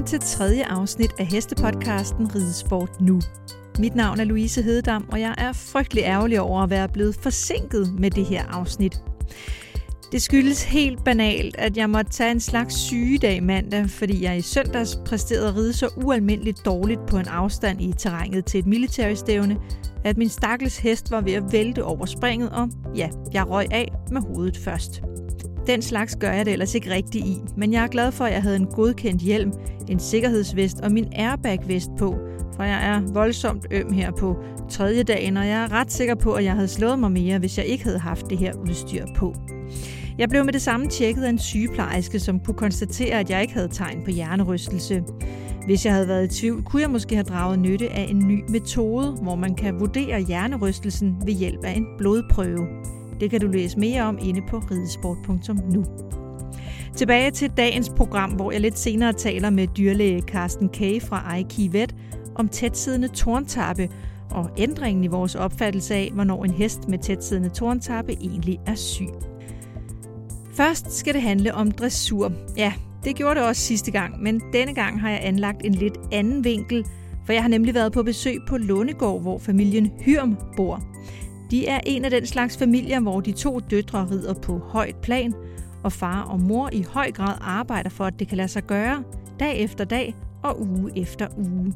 Velkommen 0.00 0.20
til 0.20 0.38
tredje 0.38 0.64
afsnit 0.64 1.10
af 1.18 1.26
Hestepodcasten 1.26 2.34
Ridesport 2.34 3.00
Nu. 3.00 3.20
Mit 3.78 3.94
navn 3.94 4.20
er 4.20 4.24
Louise 4.24 4.62
Hededam, 4.62 5.08
og 5.12 5.20
jeg 5.20 5.34
er 5.38 5.52
frygtelig 5.52 6.02
ærgerlig 6.04 6.40
over 6.40 6.62
at 6.62 6.70
være 6.70 6.88
blevet 6.88 7.14
forsinket 7.22 7.94
med 7.98 8.10
det 8.10 8.26
her 8.26 8.44
afsnit. 8.46 9.02
Det 10.12 10.22
skyldes 10.22 10.64
helt 10.64 11.04
banalt, 11.04 11.56
at 11.58 11.76
jeg 11.76 11.90
måtte 11.90 12.12
tage 12.12 12.30
en 12.30 12.40
slags 12.40 12.74
sygedag 12.74 13.42
mandag, 13.42 13.90
fordi 13.90 14.24
jeg 14.24 14.38
i 14.38 14.40
søndags 14.40 14.98
præsterede 15.06 15.48
at 15.48 15.56
ride 15.56 15.72
så 15.72 15.88
ualmindeligt 15.96 16.64
dårligt 16.64 17.00
på 17.06 17.16
en 17.16 17.28
afstand 17.28 17.80
i 17.80 17.92
terrænet 17.98 18.44
til 18.44 18.60
et 18.60 18.66
militærstævne, 18.66 19.56
at 20.04 20.16
min 20.16 20.28
stakkels 20.28 20.78
hest 20.78 21.10
var 21.10 21.20
ved 21.20 21.32
at 21.32 21.52
vælte 21.52 21.84
over 21.84 22.06
springet, 22.06 22.50
og 22.50 22.68
ja, 22.96 23.08
jeg 23.32 23.48
røg 23.48 23.66
af 23.70 23.92
med 24.10 24.20
hovedet 24.20 24.56
først. 24.56 25.02
Den 25.66 25.82
slags 25.82 26.16
gør 26.16 26.32
jeg 26.32 26.44
det 26.46 26.52
ellers 26.52 26.74
ikke 26.74 26.90
rigtigt 26.90 27.26
i, 27.26 27.38
men 27.56 27.72
jeg 27.72 27.82
er 27.82 27.88
glad 27.88 28.12
for, 28.12 28.24
at 28.24 28.32
jeg 28.32 28.42
havde 28.42 28.56
en 28.56 28.66
godkendt 28.66 29.22
hjelm, 29.22 29.52
en 29.88 29.98
sikkerhedsvest 29.98 30.80
og 30.80 30.92
min 30.92 31.08
airbag-vest 31.12 31.90
på, 31.98 32.18
for 32.56 32.62
jeg 32.62 32.88
er 32.88 33.12
voldsomt 33.12 33.66
øm 33.70 33.92
her 33.92 34.10
på 34.10 34.36
tredje 34.70 35.02
dagen, 35.02 35.36
og 35.36 35.46
jeg 35.46 35.62
er 35.62 35.72
ret 35.72 35.92
sikker 35.92 36.14
på, 36.14 36.32
at 36.32 36.44
jeg 36.44 36.52
havde 36.52 36.68
slået 36.68 36.98
mig 36.98 37.12
mere, 37.12 37.38
hvis 37.38 37.58
jeg 37.58 37.66
ikke 37.66 37.84
havde 37.84 37.98
haft 37.98 38.30
det 38.30 38.38
her 38.38 38.52
udstyr 38.54 39.04
på. 39.16 39.34
Jeg 40.18 40.28
blev 40.28 40.44
med 40.44 40.52
det 40.52 40.62
samme 40.62 40.86
tjekket 40.86 41.22
af 41.22 41.28
en 41.28 41.38
sygeplejerske, 41.38 42.20
som 42.20 42.40
kunne 42.40 42.54
konstatere, 42.54 43.18
at 43.18 43.30
jeg 43.30 43.42
ikke 43.42 43.54
havde 43.54 43.68
tegn 43.68 44.04
på 44.04 44.10
hjernerystelse. 44.10 45.02
Hvis 45.66 45.84
jeg 45.84 45.92
havde 45.92 46.08
været 46.08 46.24
i 46.32 46.40
tvivl, 46.40 46.62
kunne 46.62 46.82
jeg 46.82 46.90
måske 46.90 47.14
have 47.14 47.24
draget 47.24 47.58
nytte 47.58 47.88
af 47.92 48.06
en 48.10 48.18
ny 48.28 48.44
metode, 48.48 49.12
hvor 49.22 49.34
man 49.34 49.54
kan 49.54 49.80
vurdere 49.80 50.20
hjernerystelsen 50.20 51.16
ved 51.26 51.32
hjælp 51.32 51.64
af 51.64 51.72
en 51.76 51.86
blodprøve. 51.98 52.66
Det 53.20 53.30
kan 53.30 53.40
du 53.40 53.46
læse 53.46 53.78
mere 53.78 54.02
om 54.02 54.18
inde 54.22 54.42
på 54.48 54.58
ridesport.nu. 54.58 55.84
Tilbage 56.96 57.30
til 57.30 57.50
dagens 57.56 57.90
program, 57.96 58.30
hvor 58.30 58.52
jeg 58.52 58.60
lidt 58.60 58.78
senere 58.78 59.12
taler 59.12 59.50
med 59.50 59.66
dyrlæge 59.66 60.22
Carsten 60.22 60.68
Kage 60.68 61.00
fra 61.00 61.24
Aiki 61.26 61.68
Vet 61.72 61.94
om 62.34 62.48
tætsiddende 62.48 63.08
torntappe 63.08 63.88
og 64.30 64.50
ændringen 64.58 65.04
i 65.04 65.06
vores 65.06 65.34
opfattelse 65.34 65.94
af, 65.94 66.10
hvornår 66.14 66.44
en 66.44 66.50
hest 66.50 66.88
med 66.88 66.98
tætsiddende 66.98 67.48
torntappe 67.48 68.12
egentlig 68.12 68.58
er 68.66 68.74
syg. 68.74 69.08
Først 70.54 70.92
skal 70.92 71.14
det 71.14 71.22
handle 71.22 71.54
om 71.54 71.70
dressur. 71.70 72.32
Ja, 72.56 72.72
det 73.04 73.16
gjorde 73.16 73.34
det 73.34 73.48
også 73.48 73.62
sidste 73.62 73.90
gang, 73.90 74.22
men 74.22 74.42
denne 74.52 74.74
gang 74.74 75.00
har 75.00 75.10
jeg 75.10 75.20
anlagt 75.22 75.64
en 75.64 75.74
lidt 75.74 75.98
anden 76.12 76.44
vinkel, 76.44 76.86
for 77.26 77.32
jeg 77.32 77.42
har 77.42 77.48
nemlig 77.48 77.74
været 77.74 77.92
på 77.92 78.02
besøg 78.02 78.38
på 78.48 78.56
Lundegård, 78.56 79.22
hvor 79.22 79.38
familien 79.38 79.90
Hyrm 80.00 80.36
bor. 80.56 80.89
De 81.50 81.66
er 81.66 81.80
en 81.86 82.04
af 82.04 82.10
den 82.10 82.26
slags 82.26 82.58
familier, 82.58 83.00
hvor 83.00 83.20
de 83.20 83.32
to 83.32 83.58
døtre 83.58 84.08
rider 84.10 84.34
på 84.34 84.58
højt 84.58 84.96
plan, 84.96 85.34
og 85.84 85.92
far 85.92 86.22
og 86.22 86.40
mor 86.40 86.70
i 86.72 86.82
høj 86.82 87.12
grad 87.12 87.38
arbejder 87.40 87.90
for, 87.90 88.04
at 88.04 88.18
det 88.18 88.28
kan 88.28 88.36
lade 88.36 88.48
sig 88.48 88.62
gøre, 88.62 89.04
dag 89.40 89.58
efter 89.58 89.84
dag 89.84 90.14
og 90.42 90.60
uge 90.60 90.90
efter 90.96 91.28
uge. 91.38 91.74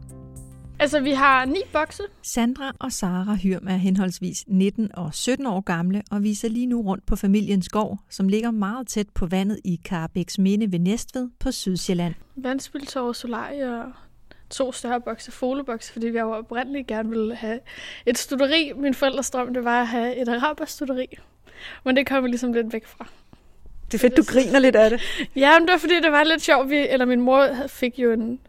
Altså, 0.79 1.01
vi 1.01 1.11
har 1.11 1.45
ni 1.45 1.61
bokse. 1.73 2.03
Sandra 2.23 2.73
og 2.81 2.93
Sara 2.93 3.35
Hyrm 3.35 3.67
er 3.69 3.77
henholdsvis 3.77 4.45
19 4.49 4.95
og 4.95 5.15
17 5.15 5.47
år 5.47 5.61
gamle 5.61 6.03
og 6.11 6.23
viser 6.23 6.49
lige 6.49 6.67
nu 6.67 6.83
rundt 6.83 7.07
på 7.07 7.17
familiens 7.17 7.69
gård, 7.69 7.99
som 8.11 8.29
ligger 8.29 8.51
meget 8.51 8.87
tæt 8.87 9.07
på 9.15 9.27
vandet 9.27 9.61
i 9.65 9.81
Karabæks 9.85 10.39
Minde 10.39 10.73
ved 10.73 10.79
Næstved 10.79 11.31
på 11.41 11.51
Sydsjælland. 11.51 12.15
Vandspiltår, 12.37 13.13
solarie 13.13 13.81
og 13.81 13.93
to 14.51 14.73
større 14.73 15.01
bokse 15.01 15.33
folebokse, 15.33 15.93
fordi 15.93 16.09
vi 16.09 16.19
jo 16.19 16.33
oprindeligt 16.33 16.87
gerne 16.87 17.09
ville 17.09 17.35
have 17.35 17.61
et 18.07 18.19
studeri. 18.19 18.73
Min 18.77 18.95
forældres 18.95 19.31
drøm, 19.31 19.55
det 19.55 19.65
var 19.65 19.81
at 19.81 19.87
have 19.87 20.17
et 20.17 20.29
araberstuderi. 20.29 21.19
Men 21.85 21.97
det 21.97 22.07
kom 22.07 22.25
vi 22.25 22.29
ligesom 22.29 22.53
lidt 22.53 22.73
væk 22.73 22.87
fra. 22.87 23.07
Det 23.87 23.95
er 23.95 23.99
fedt, 23.99 24.17
du 24.17 24.23
griner 24.23 24.59
lidt 24.59 24.77
af 24.77 24.91
det. 24.91 25.01
Ja, 25.37 25.59
men 25.59 25.69
det 25.69 25.73
var 25.73 25.79
fordi, 25.79 26.01
det 26.01 26.13
var 26.13 26.25
lidt 26.25 26.43
sjovt. 26.43 26.71
Vi, 26.71 26.89
eller 26.89 27.07
min 27.07 27.21
mor 27.21 27.49
fik 27.67 27.99
jo 27.99 28.13
en, 28.13 28.41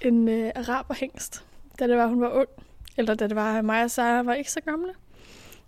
en 0.00 0.28
uh, 0.28 0.50
araberhængst, 0.54 1.44
da 1.78 1.86
det 1.86 1.96
var, 1.96 2.06
hun 2.06 2.20
var 2.20 2.30
ung. 2.30 2.48
Eller 2.96 3.14
da 3.14 3.26
det 3.26 3.36
var, 3.36 3.62
mig 3.62 3.84
og 3.84 3.90
Sara 3.90 4.22
var 4.22 4.34
ikke 4.34 4.50
så 4.50 4.60
gamle. 4.60 4.92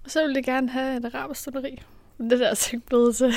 Og 0.05 0.11
så 0.11 0.21
ville 0.21 0.35
de 0.35 0.43
gerne 0.43 0.69
have 0.69 0.97
et 0.97 1.05
araberstuderi. 1.05 1.83
Men 2.19 2.31
det 2.31 2.39
der 2.39 2.45
er 2.45 2.49
altså 2.49 2.71
ikke 2.75 2.87
blevet 2.87 3.17
til. 3.17 3.35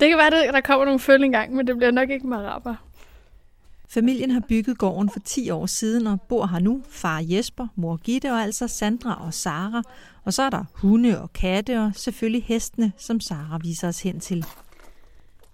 Det 0.00 0.08
kan 0.08 0.18
være, 0.18 0.44
at 0.44 0.54
der 0.54 0.60
kommer 0.60 0.84
nogle 0.84 1.00
følge 1.00 1.24
engang, 1.24 1.54
men 1.54 1.66
det 1.66 1.76
bliver 1.76 1.90
nok 1.90 2.10
ikke 2.10 2.26
med 2.26 2.36
araber. 2.36 2.74
Familien 3.94 4.30
har 4.30 4.40
bygget 4.48 4.78
gården 4.78 5.10
for 5.10 5.20
10 5.20 5.50
år 5.50 5.66
siden 5.66 6.06
og 6.06 6.20
bor 6.20 6.46
her 6.46 6.58
nu. 6.58 6.82
Far 6.88 7.20
Jesper, 7.24 7.66
mor 7.76 7.96
Gitte 7.96 8.32
og 8.32 8.42
altså 8.42 8.68
Sandra 8.68 9.26
og 9.26 9.34
Sara. 9.34 9.82
Og 10.24 10.32
så 10.32 10.42
er 10.42 10.50
der 10.50 10.64
hunde 10.74 11.22
og 11.22 11.32
katte 11.32 11.80
og 11.80 11.92
selvfølgelig 11.94 12.44
hestene, 12.44 12.92
som 12.98 13.20
Sara 13.20 13.58
viser 13.62 13.88
os 13.88 14.02
hen 14.02 14.20
til. 14.20 14.44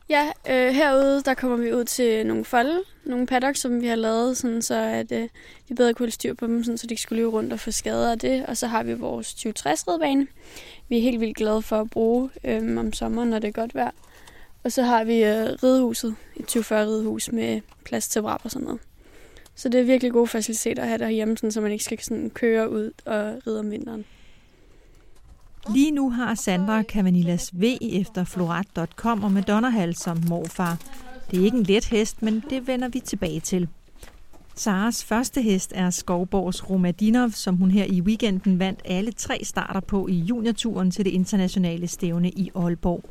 Ja, 0.08 0.26
øh, 0.50 0.74
herude 0.74 1.22
der 1.22 1.34
kommer 1.34 1.56
vi 1.56 1.74
ud 1.74 1.84
til 1.84 2.26
nogle 2.26 2.44
folde, 2.44 2.80
nogle 3.04 3.26
paddock, 3.26 3.56
som 3.56 3.80
vi 3.80 3.86
har 3.86 3.96
lavet, 3.96 4.36
sådan 4.36 4.62
så 4.62 4.74
at 4.74 5.12
øh, 5.12 5.28
vi 5.68 5.74
bedre 5.74 5.94
kunne 5.94 6.04
holde 6.04 6.12
styr 6.12 6.34
på 6.34 6.46
dem, 6.46 6.64
sådan 6.64 6.78
så 6.78 6.86
de 6.86 6.92
ikke 6.92 7.02
skulle 7.02 7.22
løbe 7.22 7.30
rundt 7.30 7.52
og 7.52 7.60
få 7.60 7.70
skader 7.70 8.10
af 8.10 8.18
det. 8.18 8.46
Og 8.46 8.56
så 8.56 8.66
har 8.66 8.82
vi 8.82 8.94
vores 8.94 9.34
2060 9.34 9.88
redbane. 9.88 10.26
Vi 10.88 10.98
er 10.98 11.02
helt 11.02 11.20
vildt 11.20 11.36
glade 11.36 11.62
for 11.62 11.80
at 11.80 11.90
bruge 11.90 12.30
øh, 12.44 12.78
om 12.78 12.92
sommeren, 12.92 13.30
når 13.30 13.38
det 13.38 13.48
er 13.48 13.52
godt 13.52 13.74
vejr. 13.74 13.90
Og 14.64 14.72
så 14.72 14.82
har 14.82 15.04
vi 15.04 15.24
øh, 15.24 15.46
ridehuset, 15.62 16.14
et 16.36 16.42
2040 16.42 16.86
ridehus 16.86 17.32
med 17.32 17.60
plads 17.84 18.08
til 18.08 18.22
vrap 18.22 18.40
og 18.44 18.50
sådan 18.50 18.64
noget. 18.64 18.80
Så 19.54 19.68
det 19.68 19.80
er 19.80 19.84
virkelig 19.84 20.12
gode 20.12 20.26
faciliteter 20.26 20.82
at 20.82 20.88
have 20.88 20.98
derhjemme, 20.98 21.36
sådan, 21.36 21.52
så 21.52 21.60
man 21.60 21.72
ikke 21.72 21.84
skal 21.84 21.98
sådan 22.02 22.30
køre 22.30 22.70
ud 22.70 22.90
og 23.04 23.34
ride 23.46 23.60
om 23.60 23.70
vinteren. 23.70 24.04
Lige 25.74 25.90
nu 25.90 26.10
har 26.10 26.34
Sandra 26.34 26.82
Cavanillas 26.82 27.50
V 27.60 27.64
efter 27.82 28.24
florat.com 28.24 29.24
og 29.24 29.32
Madonnahal 29.32 29.94
som 29.94 30.22
morfar. 30.28 30.78
Det 31.30 31.40
er 31.40 31.44
ikke 31.44 31.56
en 31.56 31.62
let 31.62 31.84
hest, 31.84 32.22
men 32.22 32.44
det 32.50 32.66
vender 32.66 32.88
vi 32.88 33.00
tilbage 33.00 33.40
til. 33.40 33.68
Saras 34.54 35.04
første 35.04 35.42
hest 35.42 35.72
er 35.74 35.90
Skovborgs 35.90 36.70
Romadinov, 36.70 37.30
som 37.30 37.56
hun 37.56 37.70
her 37.70 37.84
i 37.84 38.00
weekenden 38.00 38.58
vandt 38.58 38.80
alle 38.84 39.12
tre 39.12 39.40
starter 39.44 39.80
på 39.80 40.08
i 40.08 40.14
juniorturen 40.14 40.90
til 40.90 41.04
det 41.04 41.10
internationale 41.10 41.86
stævne 41.86 42.30
i 42.30 42.50
Aalborg. 42.54 43.04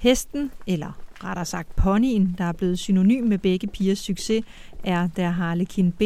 Hesten, 0.00 0.50
eller 0.66 0.92
rettere 1.24 1.44
sagt 1.44 1.76
ponyen, 1.76 2.34
der 2.38 2.44
er 2.44 2.52
blevet 2.52 2.78
synonym 2.78 3.24
med 3.24 3.38
begge 3.38 3.66
pigers 3.66 3.98
succes, 3.98 4.44
er 4.84 5.08
der 5.16 5.30
Harlekin 5.30 5.92
B, 5.92 6.02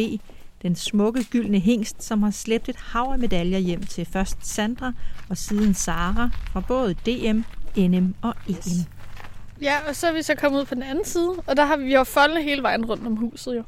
den 0.61 0.75
smukke 0.75 1.23
gyldne 1.23 1.59
hængst, 1.59 2.03
som 2.03 2.23
har 2.23 2.31
slæbt 2.31 2.69
et 2.69 2.75
hav 2.75 3.03
af 3.11 3.19
medaljer 3.19 3.57
hjem 3.57 3.83
til 3.83 4.05
først 4.05 4.37
Sandra 4.41 4.93
og 5.29 5.37
siden 5.37 5.73
Sara 5.73 6.29
fra 6.51 6.59
både 6.59 6.93
DM, 6.93 7.39
NM 7.77 8.15
og 8.21 8.33
EM. 8.49 8.85
Ja, 9.61 9.77
og 9.87 9.95
så 9.95 10.07
er 10.07 10.13
vi 10.13 10.21
så 10.21 10.35
kommet 10.35 10.59
ud 10.59 10.65
på 10.65 10.75
den 10.75 10.83
anden 10.83 11.05
side, 11.05 11.33
og 11.47 11.57
der 11.57 11.65
har 11.65 11.77
vi 11.77 11.93
jo 11.93 12.03
foldene 12.03 12.43
hele 12.43 12.63
vejen 12.63 12.85
rundt 12.85 13.07
om 13.07 13.15
huset 13.15 13.55
jo. 13.55 13.63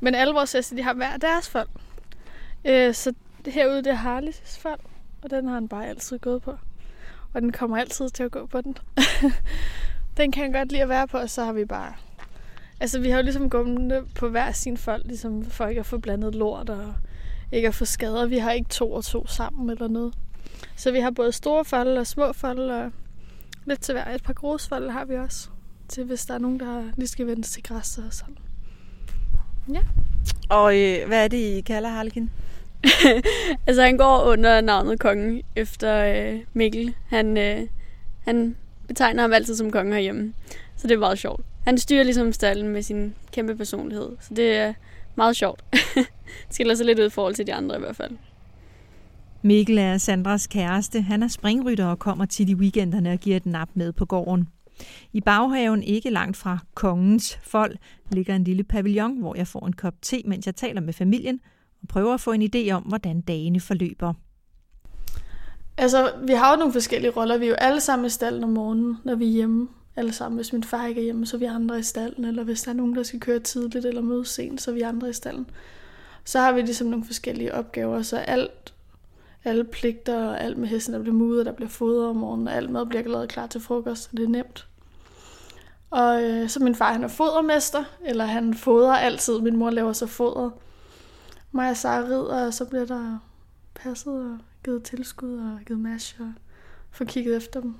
Men 0.00 0.14
alle 0.14 0.34
vores 0.34 0.52
heste, 0.52 0.76
de 0.76 0.82
har 0.82 0.94
hver 0.94 1.16
deres 1.16 1.48
fold. 1.48 1.68
Øh, 2.64 2.94
så 2.94 3.14
herude, 3.46 3.76
det 3.76 3.86
er 3.86 3.94
Harleys 3.94 4.58
fold, 4.58 4.80
og 5.22 5.30
den 5.30 5.46
har 5.46 5.54
han 5.54 5.68
bare 5.68 5.86
altid 5.86 6.18
gået 6.18 6.42
på. 6.42 6.54
Og 7.34 7.42
den 7.42 7.52
kommer 7.52 7.76
altid 7.76 8.08
til 8.08 8.22
at 8.22 8.30
gå 8.30 8.46
på 8.46 8.60
den. 8.60 8.76
den 10.16 10.32
kan 10.32 10.52
godt 10.52 10.72
lide 10.72 10.82
at 10.82 10.88
være 10.88 11.08
på, 11.08 11.18
og 11.18 11.30
så 11.30 11.44
har 11.44 11.52
vi 11.52 11.64
bare 11.64 11.92
Altså, 12.80 13.00
vi 13.00 13.10
har 13.10 13.16
jo 13.16 13.22
ligesom 13.22 13.50
gummene 13.50 14.02
på 14.14 14.28
hver 14.28 14.52
sin 14.52 14.76
folk, 14.76 15.06
ligesom 15.06 15.44
for 15.44 15.66
ikke 15.66 15.78
at 15.78 15.86
få 15.86 15.98
blandet 15.98 16.34
lort 16.34 16.70
og 16.70 16.94
ikke 17.52 17.68
at 17.68 17.74
få 17.74 17.84
skader. 17.84 18.26
Vi 18.26 18.38
har 18.38 18.52
ikke 18.52 18.70
to 18.70 18.92
og 18.92 19.04
to 19.04 19.26
sammen 19.26 19.70
eller 19.70 19.88
noget. 19.88 20.14
Så 20.76 20.92
vi 20.92 21.00
har 21.00 21.10
både 21.10 21.32
store 21.32 21.64
folde 21.64 22.00
og 22.00 22.06
små 22.06 22.32
folde, 22.32 22.84
og 22.84 22.92
lidt 23.66 23.80
til 23.80 23.92
hver. 23.92 24.14
Et 24.14 24.22
par 24.22 24.32
grusfolde 24.32 24.90
har 24.90 25.04
vi 25.04 25.14
også, 25.14 25.48
til 25.88 26.04
hvis 26.04 26.26
der 26.26 26.34
er 26.34 26.38
nogen, 26.38 26.60
der 26.60 26.84
lige 26.96 27.08
skal 27.08 27.26
vende 27.26 27.42
til 27.42 27.62
græs 27.62 27.98
og 27.98 28.12
sådan. 28.12 28.38
Ja. 29.68 29.80
Og 30.48 30.78
øh, 30.78 31.06
hvad 31.06 31.24
er 31.24 31.28
det, 31.28 31.36
I 31.36 31.60
kalder 31.60 31.88
Harlekin? 31.88 32.30
altså, 33.66 33.82
han 33.82 33.96
går 33.96 34.22
under 34.24 34.60
navnet 34.60 35.00
kongen 35.00 35.42
efter 35.56 36.04
øh, 36.04 36.40
Mikkel. 36.52 36.94
Han, 37.08 37.38
øh, 37.38 37.60
han 38.24 38.56
betegner 38.88 39.22
ham 39.22 39.32
altid 39.32 39.56
som 39.56 39.70
konge 39.70 39.92
herhjemme. 39.92 40.32
Så 40.76 40.86
det 40.86 40.94
er 40.94 40.98
meget 40.98 41.18
sjovt. 41.18 41.44
Han 41.64 41.78
styrer 41.78 42.02
ligesom 42.02 42.32
stallen 42.32 42.68
med 42.68 42.82
sin 42.82 43.14
kæmpe 43.32 43.56
personlighed. 43.56 44.08
Så 44.20 44.34
det 44.34 44.56
er 44.56 44.72
meget 45.16 45.36
sjovt. 45.36 45.64
Skiller 46.50 46.74
sig 46.74 46.86
lidt 46.86 46.98
ud 46.98 47.06
i 47.06 47.10
forhold 47.10 47.34
til 47.34 47.46
de 47.46 47.54
andre 47.54 47.76
i 47.76 47.80
hvert 47.80 47.96
fald. 47.96 48.12
Mikkel 49.42 49.78
er 49.78 49.98
Sandras 49.98 50.46
kæreste. 50.46 51.00
Han 51.00 51.22
er 51.22 51.28
springrytter 51.28 51.86
og 51.86 51.98
kommer 51.98 52.24
tit 52.24 52.48
i 52.48 52.54
weekenderne 52.54 53.12
og 53.12 53.18
giver 53.18 53.36
et 53.36 53.46
nap 53.46 53.68
med 53.74 53.92
på 53.92 54.04
gården. 54.04 54.48
I 55.12 55.20
baghaven, 55.20 55.82
ikke 55.82 56.10
langt 56.10 56.36
fra 56.36 56.58
kongens 56.74 57.38
fold, 57.42 57.76
ligger 58.10 58.36
en 58.36 58.44
lille 58.44 58.64
pavillon, 58.64 59.18
hvor 59.18 59.34
jeg 59.34 59.46
får 59.46 59.66
en 59.66 59.72
kop 59.72 59.94
te, 60.02 60.22
mens 60.24 60.46
jeg 60.46 60.56
taler 60.56 60.80
med 60.80 60.92
familien 60.92 61.40
og 61.82 61.88
prøver 61.88 62.14
at 62.14 62.20
få 62.20 62.32
en 62.32 62.50
idé 62.54 62.70
om, 62.70 62.82
hvordan 62.82 63.20
dagene 63.20 63.60
forløber. 63.60 64.12
Altså, 65.76 66.12
vi 66.22 66.32
har 66.32 66.52
jo 66.52 66.58
nogle 66.58 66.72
forskellige 66.72 67.10
roller. 67.10 67.38
Vi 67.38 67.44
er 67.44 67.48
jo 67.48 67.54
alle 67.54 67.80
sammen 67.80 68.06
i 68.06 68.10
stallen 68.10 68.44
om 68.44 68.50
morgenen, 68.50 68.96
når 69.04 69.14
vi 69.14 69.26
er 69.26 69.32
hjemme 69.32 69.68
alle 69.96 70.12
sammen. 70.12 70.36
Hvis 70.36 70.52
min 70.52 70.64
far 70.64 70.86
ikke 70.86 71.00
er 71.00 71.04
hjemme, 71.04 71.26
så 71.26 71.36
er 71.36 71.38
vi 71.38 71.44
andre 71.44 71.78
i 71.78 71.82
stallen, 71.82 72.24
eller 72.24 72.44
hvis 72.44 72.62
der 72.62 72.70
er 72.70 72.74
nogen, 72.74 72.96
der 72.96 73.02
skal 73.02 73.20
køre 73.20 73.38
tidligt 73.38 73.86
eller 73.86 74.02
møde 74.02 74.24
sent, 74.24 74.62
så 74.62 74.70
er 74.70 74.74
vi 74.74 74.80
andre 74.80 75.08
i 75.08 75.12
stallen. 75.12 75.46
Så 76.24 76.38
har 76.38 76.52
vi 76.52 76.60
ligesom 76.60 76.86
nogle 76.86 77.04
forskellige 77.04 77.54
opgaver, 77.54 78.02
så 78.02 78.16
alt, 78.16 78.74
alle 79.44 79.64
pligter 79.64 80.28
og 80.28 80.40
alt 80.40 80.58
med 80.58 80.68
hesten, 80.68 80.94
der 80.94 81.00
bliver 81.00 81.16
mudet, 81.16 81.46
der 81.46 81.52
bliver 81.52 81.68
fodret 81.68 82.08
om 82.08 82.16
morgenen, 82.16 82.48
og 82.48 82.54
alt 82.54 82.70
mad 82.70 82.86
bliver 82.86 83.08
lavet 83.08 83.28
klar 83.28 83.46
til 83.46 83.60
frokost, 83.60 84.02
så 84.02 84.08
det 84.12 84.24
er 84.24 84.28
nemt. 84.28 84.66
Og 85.90 86.22
øh, 86.22 86.48
så 86.48 86.62
min 86.62 86.74
far, 86.74 86.92
han 86.92 87.04
er 87.04 87.08
fodermester, 87.08 87.84
eller 88.04 88.24
han 88.24 88.54
fodrer 88.54 88.96
altid. 88.96 89.40
Min 89.40 89.56
mor 89.56 89.70
laver 89.70 89.92
så 89.92 90.06
fodret. 90.06 90.52
Mig 91.52 91.70
og 91.70 91.76
Sara 91.76 92.04
rider, 92.04 92.46
og 92.46 92.54
så 92.54 92.64
bliver 92.64 92.84
der 92.84 93.18
passet 93.74 94.12
og 94.12 94.38
givet 94.64 94.82
tilskud 94.82 95.38
og 95.38 95.58
givet 95.66 95.80
mash 95.80 96.20
og 96.20 96.32
få 96.90 97.04
kigget 97.04 97.36
efter 97.36 97.60
dem. 97.60 97.74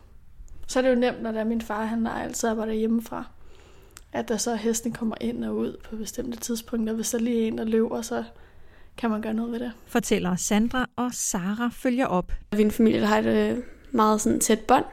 Så 0.67 0.79
er 0.79 0.83
det 0.83 0.91
jo 0.91 0.95
nemt, 0.95 1.23
når 1.23 1.33
der 1.33 1.41
er 1.41 1.45
min 1.45 1.61
far, 1.61 1.85
han 1.85 2.07
altid 2.07 2.49
arbejder 2.49 2.73
hjemmefra. 2.73 3.25
At 4.13 4.29
der 4.29 4.37
så 4.37 4.55
hesten 4.55 4.93
kommer 4.93 5.15
ind 5.21 5.45
og 5.45 5.57
ud 5.57 5.77
på 5.85 5.97
bestemte 5.97 6.39
tidspunkter. 6.39 6.95
Hvis 6.95 7.11
der 7.11 7.19
lige 7.19 7.43
er 7.43 7.49
en, 7.49 7.59
der 7.59 7.65
løber, 7.65 8.03
så 8.03 8.25
kan 8.97 9.11
man 9.11 9.23
gøre 9.23 9.35
noget 9.35 9.53
ved 9.53 9.61
det. 9.61 9.73
Fortæller 9.87 10.37
Sandra, 10.37 10.89
og 10.97 11.11
Sara 11.15 11.71
følger 11.73 12.07
op. 12.07 12.33
Vi 12.53 12.61
er 12.61 12.65
en 12.65 12.71
familie, 12.71 13.01
der 13.01 13.07
har 13.07 13.19
et 13.19 13.27
øh, 13.27 13.59
meget 13.91 14.21
sådan 14.21 14.41
tæt 14.41 14.61
bånd, 14.61 14.85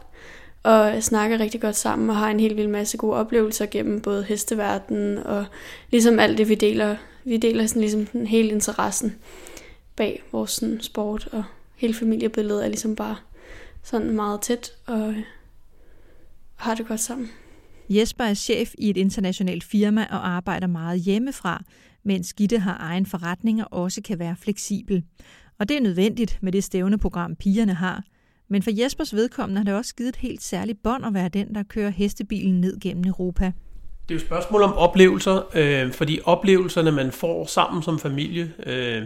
og 0.63 1.03
snakker 1.03 1.39
rigtig 1.39 1.61
godt 1.61 1.75
sammen, 1.75 2.09
og 2.09 2.15
har 2.15 2.29
en 2.29 2.39
helt 2.39 2.57
vild 2.57 2.67
masse 2.67 2.97
gode 2.97 3.15
oplevelser 3.15 3.65
gennem 3.65 4.01
både 4.01 4.23
hesteverdenen 4.23 5.17
og 5.17 5.45
ligesom 5.91 6.19
alt 6.19 6.37
det, 6.37 6.49
vi 6.49 6.55
deler. 6.55 6.95
Vi 7.23 7.37
deler 7.37 7.67
sådan 7.67 7.81
ligesom 7.81 8.05
den 8.05 8.27
hele 8.27 8.49
interessen 8.49 9.15
bag 9.95 10.23
vores 10.31 10.51
sådan, 10.51 10.81
sport, 10.81 11.27
og 11.31 11.43
hele 11.75 11.93
familiebilledet 11.93 12.63
er 12.63 12.67
ligesom 12.67 12.95
bare 12.95 13.15
sådan 13.83 14.09
meget 14.09 14.41
tæt, 14.41 14.71
og 14.85 15.15
har 16.55 16.75
det 16.75 16.87
godt 16.87 16.99
sammen. 16.99 17.29
Jesper 17.89 18.23
er 18.23 18.33
chef 18.33 18.73
i 18.77 18.89
et 18.89 18.97
internationalt 18.97 19.63
firma 19.63 20.07
og 20.11 20.27
arbejder 20.27 20.67
meget 20.67 20.99
hjemmefra, 20.99 21.63
mens 22.03 22.33
Gitte 22.33 22.59
har 22.59 22.77
egen 22.79 23.05
forretning 23.05 23.63
og 23.63 23.83
også 23.83 24.01
kan 24.01 24.19
være 24.19 24.35
fleksibel. 24.35 25.03
Og 25.59 25.69
det 25.69 25.77
er 25.77 25.81
nødvendigt 25.81 26.37
med 26.41 26.51
det 26.51 26.63
stævneprogram, 26.63 27.35
pigerne 27.35 27.73
har. 27.73 28.03
Men 28.49 28.63
for 28.63 28.71
Jespers 28.81 29.13
vedkommende 29.13 29.59
har 29.59 29.63
det 29.63 29.73
også 29.73 29.95
givet 29.95 30.09
et 30.09 30.15
helt 30.15 30.43
særligt 30.43 30.83
bånd 30.83 31.05
at 31.05 31.13
være 31.13 31.29
den, 31.29 31.55
der 31.55 31.63
kører 31.63 31.89
hestebilen 31.89 32.61
ned 32.61 32.79
gennem 32.79 33.03
Europa. 33.03 33.51
Det 34.09 34.15
er 34.15 34.19
jo 34.19 34.21
et 34.23 34.27
spørgsmål 34.27 34.63
om 34.63 34.73
oplevelser, 34.73 35.41
øh, 35.53 35.93
fordi 35.93 36.19
oplevelserne, 36.25 36.91
man 36.91 37.11
får 37.11 37.45
sammen 37.45 37.83
som 37.83 37.99
familie, 37.99 38.53
øh, 38.65 39.03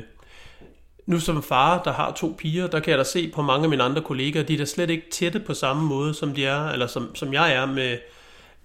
nu 1.06 1.20
som 1.20 1.44
far, 1.44 1.84
der 1.84 1.92
har 1.94 2.12
to 2.12 2.36
piger, 2.38 2.68
der 2.68 2.80
kan 2.80 2.92
jeg 2.92 2.98
da 2.98 3.04
se 3.04 3.32
på 3.36 3.42
mange 3.42 3.64
af 3.64 3.70
mine 3.70 3.84
andre 3.84 4.02
kolleger, 4.02 4.44
de 4.44 4.54
er 4.54 4.58
da 4.58 4.66
slet 4.66 4.90
ikke 4.90 5.10
tætte 5.12 5.40
på 5.40 5.54
samme 5.54 5.84
måde, 5.84 6.14
som 6.14 6.34
de 6.34 6.46
er, 6.46 6.70
eller 6.70 6.88
som, 6.88 7.16
som 7.16 7.34
jeg 7.34 7.54
er 7.54 7.66
med, 7.66 7.98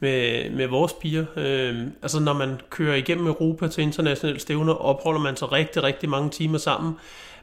med, 0.01 0.51
med 0.51 0.67
vores 0.67 0.93
piger. 0.93 1.25
Øh, 1.37 1.77
altså 2.03 2.21
når 2.21 2.33
man 2.33 2.61
kører 2.71 2.97
igennem 2.97 3.27
Europa 3.27 3.69
til 3.69 3.83
internationale 3.83 4.41
stævner, 4.41 4.75
opholder 4.75 5.21
man 5.21 5.37
sig 5.37 5.53
rigtig, 5.53 5.83
rigtig 5.83 6.09
mange 6.09 6.31
timer 6.31 6.59
sammen. 6.59 6.97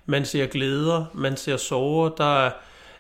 Man 0.06 0.26
ser 0.26 0.46
glæder, 0.46 1.06
man 1.14 1.38
ser 1.38 1.58
sorger, 1.58 2.10
der 2.10 2.50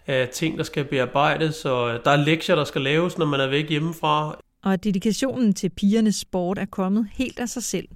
er 0.07 0.25
ting, 0.25 0.57
der 0.57 0.63
skal 0.63 0.83
bearbejdes, 0.83 1.65
og 1.65 2.05
der 2.05 2.11
er 2.11 2.25
lektier, 2.25 2.55
der 2.55 2.63
skal 2.63 2.81
laves, 2.81 3.17
når 3.17 3.25
man 3.25 3.39
er 3.39 3.47
væk 3.47 3.69
hjemmefra. 3.69 4.37
Og 4.65 4.83
dedikationen 4.83 5.53
til 5.53 5.69
pigernes 5.69 6.15
sport 6.15 6.57
er 6.57 6.65
kommet 6.65 7.07
helt 7.13 7.39
af 7.39 7.49
sig 7.49 7.63
selv. 7.63 7.87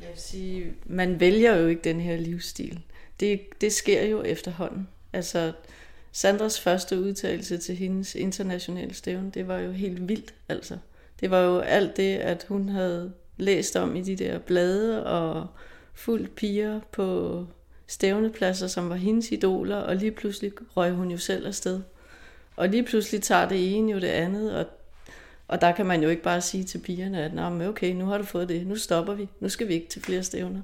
Jeg 0.00 0.08
vil 0.08 0.20
sige, 0.20 0.72
man 0.86 1.20
vælger 1.20 1.56
jo 1.56 1.66
ikke 1.66 1.82
den 1.82 2.00
her 2.00 2.16
livsstil. 2.16 2.80
Det, 3.20 3.40
det 3.60 3.72
sker 3.72 4.06
jo 4.06 4.22
efterhånden. 4.22 4.88
Altså, 5.12 5.52
Sandras 6.12 6.60
første 6.60 7.00
udtalelse 7.00 7.58
til 7.58 7.76
hendes 7.76 8.14
internationale 8.14 8.94
stævne, 8.94 9.30
det 9.34 9.48
var 9.48 9.58
jo 9.58 9.72
helt 9.72 10.08
vildt, 10.08 10.34
altså. 10.48 10.78
Det 11.20 11.30
var 11.30 11.40
jo 11.40 11.58
alt 11.58 11.96
det, 11.96 12.16
at 12.16 12.44
hun 12.48 12.68
havde 12.68 13.12
læst 13.36 13.76
om 13.76 13.96
i 13.96 14.02
de 14.02 14.16
der 14.16 14.38
blade 14.38 15.06
og 15.06 15.46
fuldt 15.94 16.34
piger 16.34 16.80
på 16.92 17.46
stævnepladser, 17.86 18.66
som 18.66 18.88
var 18.88 18.96
hendes 18.96 19.32
idoler, 19.32 19.76
og 19.76 19.96
lige 19.96 20.12
pludselig 20.12 20.52
røg 20.76 20.92
hun 20.92 21.10
jo 21.10 21.18
selv 21.18 21.46
afsted. 21.46 21.80
Og 22.56 22.68
lige 22.68 22.82
pludselig 22.82 23.22
tager 23.22 23.48
det 23.48 23.76
ene 23.76 23.92
jo 23.92 23.98
det 23.98 24.06
andet, 24.06 24.56
og, 24.56 24.66
og 25.50 25.60
der 25.60 25.72
kan 25.72 25.86
man 25.86 26.02
jo 26.02 26.08
ikke 26.08 26.22
bare 26.22 26.40
sige 26.40 26.64
til 26.64 26.78
pigerne, 26.78 27.22
at 27.22 27.34
Nå, 27.34 27.68
okay, 27.68 27.92
nu 27.92 28.04
har 28.04 28.18
du 28.18 28.24
fået 28.24 28.48
det, 28.48 28.66
nu 28.66 28.76
stopper 28.76 29.14
vi, 29.14 29.28
nu 29.40 29.48
skal 29.48 29.68
vi 29.68 29.74
ikke 29.74 29.88
til 29.88 30.02
flere 30.02 30.22
stævner. 30.22 30.62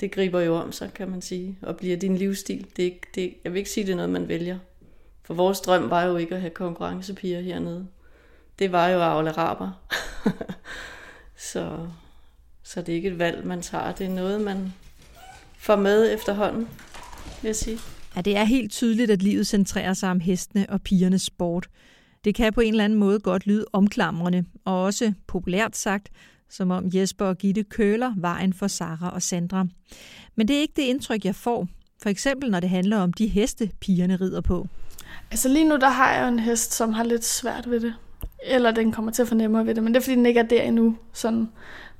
Det 0.00 0.12
griber 0.12 0.40
jo 0.40 0.56
om 0.56 0.72
sig, 0.72 0.94
kan 0.94 1.10
man 1.10 1.22
sige, 1.22 1.58
og 1.62 1.76
bliver 1.76 1.96
din 1.96 2.16
livsstil. 2.16 2.66
Det 2.76 2.82
er 2.82 2.86
ikke, 2.86 3.06
det, 3.14 3.34
jeg 3.44 3.52
vil 3.52 3.58
ikke 3.58 3.70
sige, 3.70 3.86
det 3.86 3.92
er 3.92 3.96
noget, 3.96 4.10
man 4.10 4.28
vælger. 4.28 4.58
For 5.24 5.34
vores 5.34 5.60
drøm 5.60 5.90
var 5.90 6.04
jo 6.04 6.16
ikke 6.16 6.34
at 6.34 6.40
have 6.40 6.50
konkurrencepiger 6.50 7.40
hernede 7.40 7.86
det 8.58 8.72
var 8.72 8.88
jo 8.88 9.00
Aula 9.00 9.30
Raber. 9.30 9.70
så, 11.52 11.88
så 12.62 12.80
det 12.80 12.88
er 12.88 12.96
ikke 12.96 13.08
et 13.08 13.18
valg, 13.18 13.46
man 13.46 13.62
tager. 13.62 13.92
Det 13.92 14.06
er 14.06 14.10
noget, 14.10 14.40
man 14.40 14.72
får 15.58 15.76
med 15.76 16.14
efterhånden, 16.14 16.68
vil 17.42 17.48
jeg 17.48 17.56
sige. 17.56 17.78
Ja, 18.16 18.20
det 18.20 18.36
er 18.36 18.44
helt 18.44 18.72
tydeligt, 18.72 19.10
at 19.10 19.22
livet 19.22 19.46
centrerer 19.46 19.94
sig 19.94 20.10
om 20.10 20.20
hestene 20.20 20.66
og 20.68 20.82
pigernes 20.82 21.22
sport. 21.22 21.68
Det 22.24 22.34
kan 22.34 22.52
på 22.52 22.60
en 22.60 22.72
eller 22.72 22.84
anden 22.84 22.98
måde 22.98 23.20
godt 23.20 23.46
lyde 23.46 23.64
omklamrende, 23.72 24.44
og 24.64 24.82
også 24.82 25.12
populært 25.26 25.76
sagt, 25.76 26.08
som 26.50 26.70
om 26.70 26.84
Jesper 26.94 27.26
og 27.26 27.38
Gitte 27.38 27.62
køler 27.62 28.12
vejen 28.16 28.52
for 28.52 28.66
Sara 28.66 29.10
og 29.10 29.22
Sandra. 29.22 29.66
Men 30.36 30.48
det 30.48 30.56
er 30.56 30.60
ikke 30.60 30.74
det 30.76 30.82
indtryk, 30.82 31.24
jeg 31.24 31.34
får. 31.34 31.68
For 32.02 32.08
eksempel 32.08 32.50
når 32.50 32.60
det 32.60 32.70
handler 32.70 32.98
om 32.98 33.12
de 33.12 33.26
heste, 33.26 33.70
pigerne 33.80 34.16
rider 34.16 34.40
på. 34.40 34.66
Altså 35.30 35.48
lige 35.48 35.68
nu, 35.68 35.76
der 35.76 35.88
har 35.88 36.14
jeg 36.14 36.28
en 36.28 36.38
hest, 36.38 36.72
som 36.72 36.92
har 36.92 37.04
lidt 37.04 37.24
svært 37.24 37.70
ved 37.70 37.80
det. 37.80 37.94
Eller 38.46 38.70
den 38.70 38.92
kommer 38.92 39.12
til 39.12 39.22
at 39.22 39.28
fornemme 39.28 39.66
ved 39.66 39.74
det, 39.74 39.82
men 39.82 39.94
det 39.94 40.00
er 40.00 40.04
fordi, 40.04 40.16
den 40.16 40.26
ikke 40.26 40.40
er 40.40 40.44
der 40.44 40.62
endnu. 40.62 40.96
Sådan, 41.12 41.48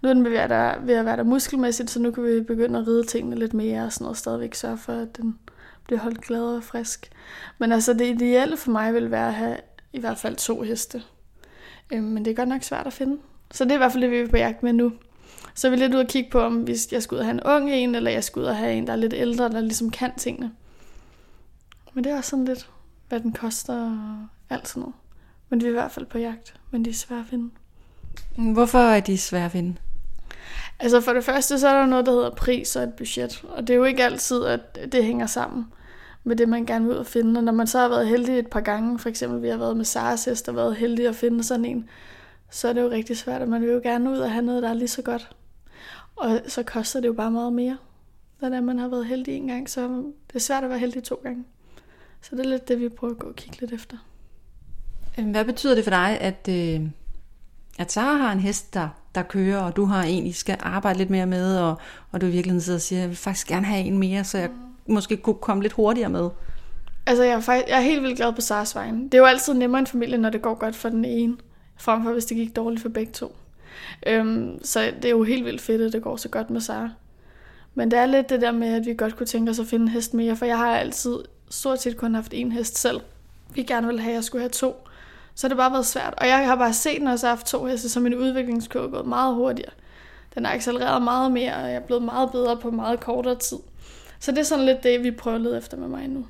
nu 0.03 0.09
er 0.09 0.15
den 0.15 0.25
ved 0.25 0.37
at, 0.37 0.51
der, 0.51 0.81
ved 0.81 0.95
at 0.95 1.05
være 1.05 1.17
der 1.17 1.23
muskelmæssigt, 1.23 1.91
så 1.91 2.01
nu 2.01 2.11
kan 2.11 2.25
vi 2.25 2.41
begynde 2.41 2.79
at 2.79 2.87
ride 2.87 3.05
tingene 3.05 3.37
lidt 3.37 3.55
mere 3.55 3.85
og 3.85 3.93
sådan 3.93 4.05
noget, 4.05 4.19
stadigvæk 4.19 4.55
sørge 4.55 4.79
for, 4.79 4.93
at 4.93 5.17
den 5.17 5.39
bliver 5.87 6.01
holdt 6.01 6.21
glad 6.21 6.43
og 6.43 6.63
frisk. 6.63 7.11
Men 7.59 7.73
altså 7.73 7.93
det 7.93 8.07
ideelle 8.07 8.57
for 8.57 8.71
mig 8.71 8.95
vil 8.95 9.11
være 9.11 9.29
at 9.29 9.35
have 9.35 9.57
i 9.93 10.01
hvert 10.01 10.19
fald 10.19 10.37
to 10.37 10.63
heste. 10.63 11.03
Øhm, 11.93 12.05
men 12.05 12.25
det 12.25 12.31
er 12.31 12.35
godt 12.35 12.49
nok 12.49 12.63
svært 12.63 12.87
at 12.87 12.93
finde. 12.93 13.19
Så 13.51 13.65
det 13.65 13.71
er 13.71 13.75
i 13.75 13.79
hvert 13.79 13.93
fald 13.93 14.03
det, 14.03 14.11
vi 14.11 14.17
er 14.17 14.29
på 14.29 14.37
jagt 14.37 14.63
med 14.63 14.73
nu. 14.73 14.93
Så 15.55 15.71
vi 15.71 15.75
er 15.75 15.79
lidt 15.79 15.95
ude 15.95 16.03
og 16.03 16.09
kigge 16.09 16.31
på, 16.31 16.41
om 16.41 16.57
hvis 16.57 16.93
jeg 16.93 17.03
skal 17.03 17.15
ud 17.15 17.19
og 17.19 17.25
have 17.25 17.35
en 17.35 17.43
ung 17.43 17.71
en, 17.71 17.95
eller 17.95 18.11
jeg 18.11 18.25
skal 18.25 18.41
ud 18.41 18.47
og 18.47 18.57
have 18.57 18.73
en, 18.73 18.87
der 18.87 18.93
er 18.93 18.97
lidt 18.97 19.15
ældre, 19.15 19.49
der 19.49 19.61
ligesom 19.61 19.91
kan 19.91 20.13
tingene. 20.17 20.53
Men 21.95 22.05
det 22.05 22.13
er 22.13 22.17
også 22.17 22.31
sådan 22.31 22.45
lidt, 22.45 22.71
hvad 23.09 23.21
den 23.21 23.33
koster 23.33 23.75
og 23.75 24.27
alt 24.51 24.69
sådan 24.69 24.81
noget. 24.81 24.95
Men 25.49 25.61
vi 25.61 25.65
er 25.65 25.71
i 25.71 25.73
hvert 25.73 25.93
fald 25.93 26.07
på 26.07 26.19
jagt, 26.19 26.55
men 26.71 26.85
de 26.85 26.91
er 26.91 26.95
svære 26.95 27.21
at 27.21 27.27
finde. 27.31 27.51
Hvorfor 28.53 28.79
er 28.79 29.01
de 29.01 29.19
svære 29.19 29.45
at 29.45 29.53
finde? 29.53 29.77
Altså 30.79 31.01
for 31.01 31.13
det 31.13 31.25
første, 31.25 31.59
så 31.59 31.69
er 31.69 31.79
der 31.79 31.87
noget, 31.87 32.07
der 32.07 32.13
hedder 32.13 32.31
pris 32.31 32.77
og 32.77 32.83
et 32.83 32.95
budget. 32.95 33.45
Og 33.49 33.67
det 33.67 33.71
er 33.71 33.77
jo 33.77 33.85
ikke 33.85 34.05
altid, 34.05 34.45
at 34.45 34.93
det 34.93 35.05
hænger 35.05 35.27
sammen 35.27 35.67
med 36.25 36.37
det, 36.37 36.49
man 36.49 36.67
gerne 36.67 36.85
vil 36.85 36.95
ud 36.95 36.99
og 36.99 37.07
finde. 37.07 37.39
Og 37.39 37.45
når 37.45 37.53
man 37.53 37.67
så 37.67 37.79
har 37.79 37.89
været 37.89 38.09
heldig 38.09 38.39
et 38.39 38.47
par 38.47 38.61
gange, 38.61 38.99
for 38.99 39.09
eksempel 39.09 39.43
vi 39.43 39.49
har 39.49 39.57
været 39.57 39.77
med 39.77 39.85
Saras 39.85 40.25
hest 40.25 40.49
og 40.49 40.57
været 40.57 40.77
heldig 40.77 41.09
at 41.09 41.17
finde 41.17 41.45
sådan 41.45 41.65
en, 41.65 41.89
så 42.51 42.69
er 42.69 42.73
det 42.73 42.83
jo 42.83 42.91
rigtig 42.91 43.17
svært, 43.17 43.43
at 43.43 43.49
man 43.49 43.63
vil 43.63 43.71
jo 43.71 43.81
gerne 43.83 44.11
ud 44.11 44.19
og 44.19 44.31
have 44.31 44.45
noget, 44.45 44.63
der 44.63 44.69
er 44.69 44.75
lige 44.75 44.89
så 44.89 45.03
godt. 45.03 45.31
Og 46.17 46.41
så 46.47 46.63
koster 46.63 47.01
det 47.01 47.09
jo 47.09 47.13
bare 47.13 47.31
meget 47.31 47.53
mere. 47.53 47.79
Når 48.41 48.61
man 48.61 48.79
har 48.79 48.89
været 48.89 49.07
heldig 49.07 49.35
en 49.35 49.47
gang, 49.47 49.71
så 49.71 49.89
det 50.29 50.35
er 50.35 50.39
svært 50.39 50.65
at 50.65 50.71
være 50.71 50.79
heldig 50.79 51.05
to 51.05 51.21
gange. 51.23 51.45
Så 52.21 52.37
det 52.37 52.47
er 52.47 52.49
lidt 52.49 52.69
det, 52.69 52.81
vi 52.81 52.89
prøver 52.89 53.13
at 53.13 53.19
gå 53.19 53.29
og 53.29 53.37
kigge 53.37 53.61
lidt 53.61 53.73
efter. 53.73 53.97
Øhm, 55.19 55.31
hvad 55.31 55.45
betyder 55.45 55.75
det 55.75 55.85
for 55.85 55.91
dig, 55.91 56.19
at, 56.21 56.49
øh, 56.49 56.81
at 57.79 57.93
Sara 57.93 58.17
har 58.17 58.33
en 58.33 58.41
hest, 58.41 58.75
der, 58.75 58.89
der 59.15 59.23
kører, 59.23 59.59
og 59.59 59.77
du 59.77 59.85
har 59.85 60.03
en, 60.03 60.27
I 60.27 60.33
skal 60.33 60.57
arbejde 60.61 60.99
lidt 60.99 61.11
mere 61.11 61.27
med, 61.27 61.59
og, 61.59 61.77
og 62.11 62.21
du 62.21 62.27
i 62.27 62.31
virkeligheden 62.31 62.61
sidder 62.61 62.77
og 62.77 62.83
siger, 62.83 63.01
jeg 63.01 63.09
vil 63.09 63.17
faktisk 63.17 63.47
gerne 63.47 63.67
have 63.67 63.85
en 63.85 63.99
mere, 63.99 64.25
så 64.25 64.39
jeg 64.39 64.49
mm 64.49 64.72
måske 64.87 65.17
kunne 65.17 65.35
komme 65.35 65.63
lidt 65.63 65.73
hurtigere 65.73 66.11
med? 66.11 66.29
Altså, 67.07 67.25
jeg 67.25 67.33
er, 67.33 67.41
faktisk, 67.41 67.69
jeg 67.69 67.77
er 67.77 67.83
helt 67.83 68.03
vildt 68.03 68.17
glad 68.17 68.33
på 68.33 68.41
Saras 68.41 68.75
vejen. 68.75 69.05
Det 69.05 69.15
er 69.15 69.19
jo 69.19 69.25
altid 69.25 69.55
nemmere 69.55 69.81
en 69.81 69.87
familie, 69.87 70.19
når 70.19 70.31
det 70.31 70.43
går 70.43 70.55
godt 70.55 70.77
for 70.77 70.89
den 70.89 71.05
ene, 71.05 71.37
frem 71.77 72.03
for 72.03 72.13
hvis 72.13 72.25
det 72.25 72.37
gik 72.37 72.57
dårligt 72.57 72.83
for 72.83 72.89
begge 72.89 73.13
to. 73.13 73.37
Øhm, 74.07 74.65
så 74.65 74.81
det 74.81 75.05
er 75.05 75.11
jo 75.11 75.23
helt 75.23 75.45
vildt 75.45 75.61
fedt, 75.61 75.83
at 75.83 75.93
det 75.93 76.03
går 76.03 76.17
så 76.17 76.29
godt 76.29 76.51
med 76.51 76.61
Sara. 76.61 76.91
Men 77.75 77.91
det 77.91 77.99
er 77.99 78.07
lidt 78.07 78.29
det 78.29 78.41
der 78.41 78.53
med, 78.53 78.75
at 78.75 78.87
vi 78.87 78.95
godt 78.95 79.17
kunne 79.17 79.27
tænke 79.27 79.51
os 79.51 79.59
at 79.59 79.67
finde 79.67 79.83
en 79.83 79.89
hest 79.89 80.15
mere, 80.15 80.37
for 80.37 80.45
jeg 80.45 80.59
har 80.59 80.77
altid 80.77 81.19
stort 81.51 81.83
set 81.83 81.97
kun 81.97 82.15
haft 82.15 82.35
en 82.35 82.53
hest 82.53 82.79
selv. 82.79 83.01
Vi 83.55 83.63
gerne 83.63 83.87
ville 83.87 84.01
have, 84.01 84.11
at 84.11 84.15
jeg 84.15 84.25
skulle 84.25 84.43
have 84.43 84.51
to. 84.51 84.89
Så 85.35 85.47
har 85.47 85.49
det 85.49 85.57
bare 85.57 85.73
været 85.73 85.87
svært. 85.87 86.15
Og 86.17 86.27
jeg 86.27 86.47
har 86.47 86.57
bare 86.57 86.73
set, 86.73 87.03
når 87.03 87.11
jeg 87.11 87.19
har 87.21 87.29
haft 87.29 87.47
to 87.47 87.65
heste, 87.65 87.89
så 87.89 88.01
min 88.01 88.15
udviklingskurve 88.15 88.87
er 88.87 88.91
gået 88.91 89.07
meget 89.07 89.35
hurtigere. 89.35 89.73
Den 90.35 90.45
har 90.45 90.53
accelereret 90.53 91.03
meget 91.03 91.33
mere, 91.33 91.55
og 91.55 91.63
jeg 91.63 91.75
er 91.75 91.81
blevet 91.81 92.03
meget 92.03 92.33
bedre 92.33 92.57
på 92.57 92.71
meget 92.71 93.01
kortere 93.01 93.35
tid. 93.35 93.59
Så 94.23 94.31
det 94.31 94.39
er 94.39 94.43
sådan 94.43 94.65
lidt 94.65 94.83
det, 94.83 95.05
vi 95.05 95.11
prøver 95.11 95.37
at 95.37 95.41
lede 95.41 95.59
efter 95.59 95.77
med 95.77 95.89
mig 95.89 96.09
nu. 96.09 96.27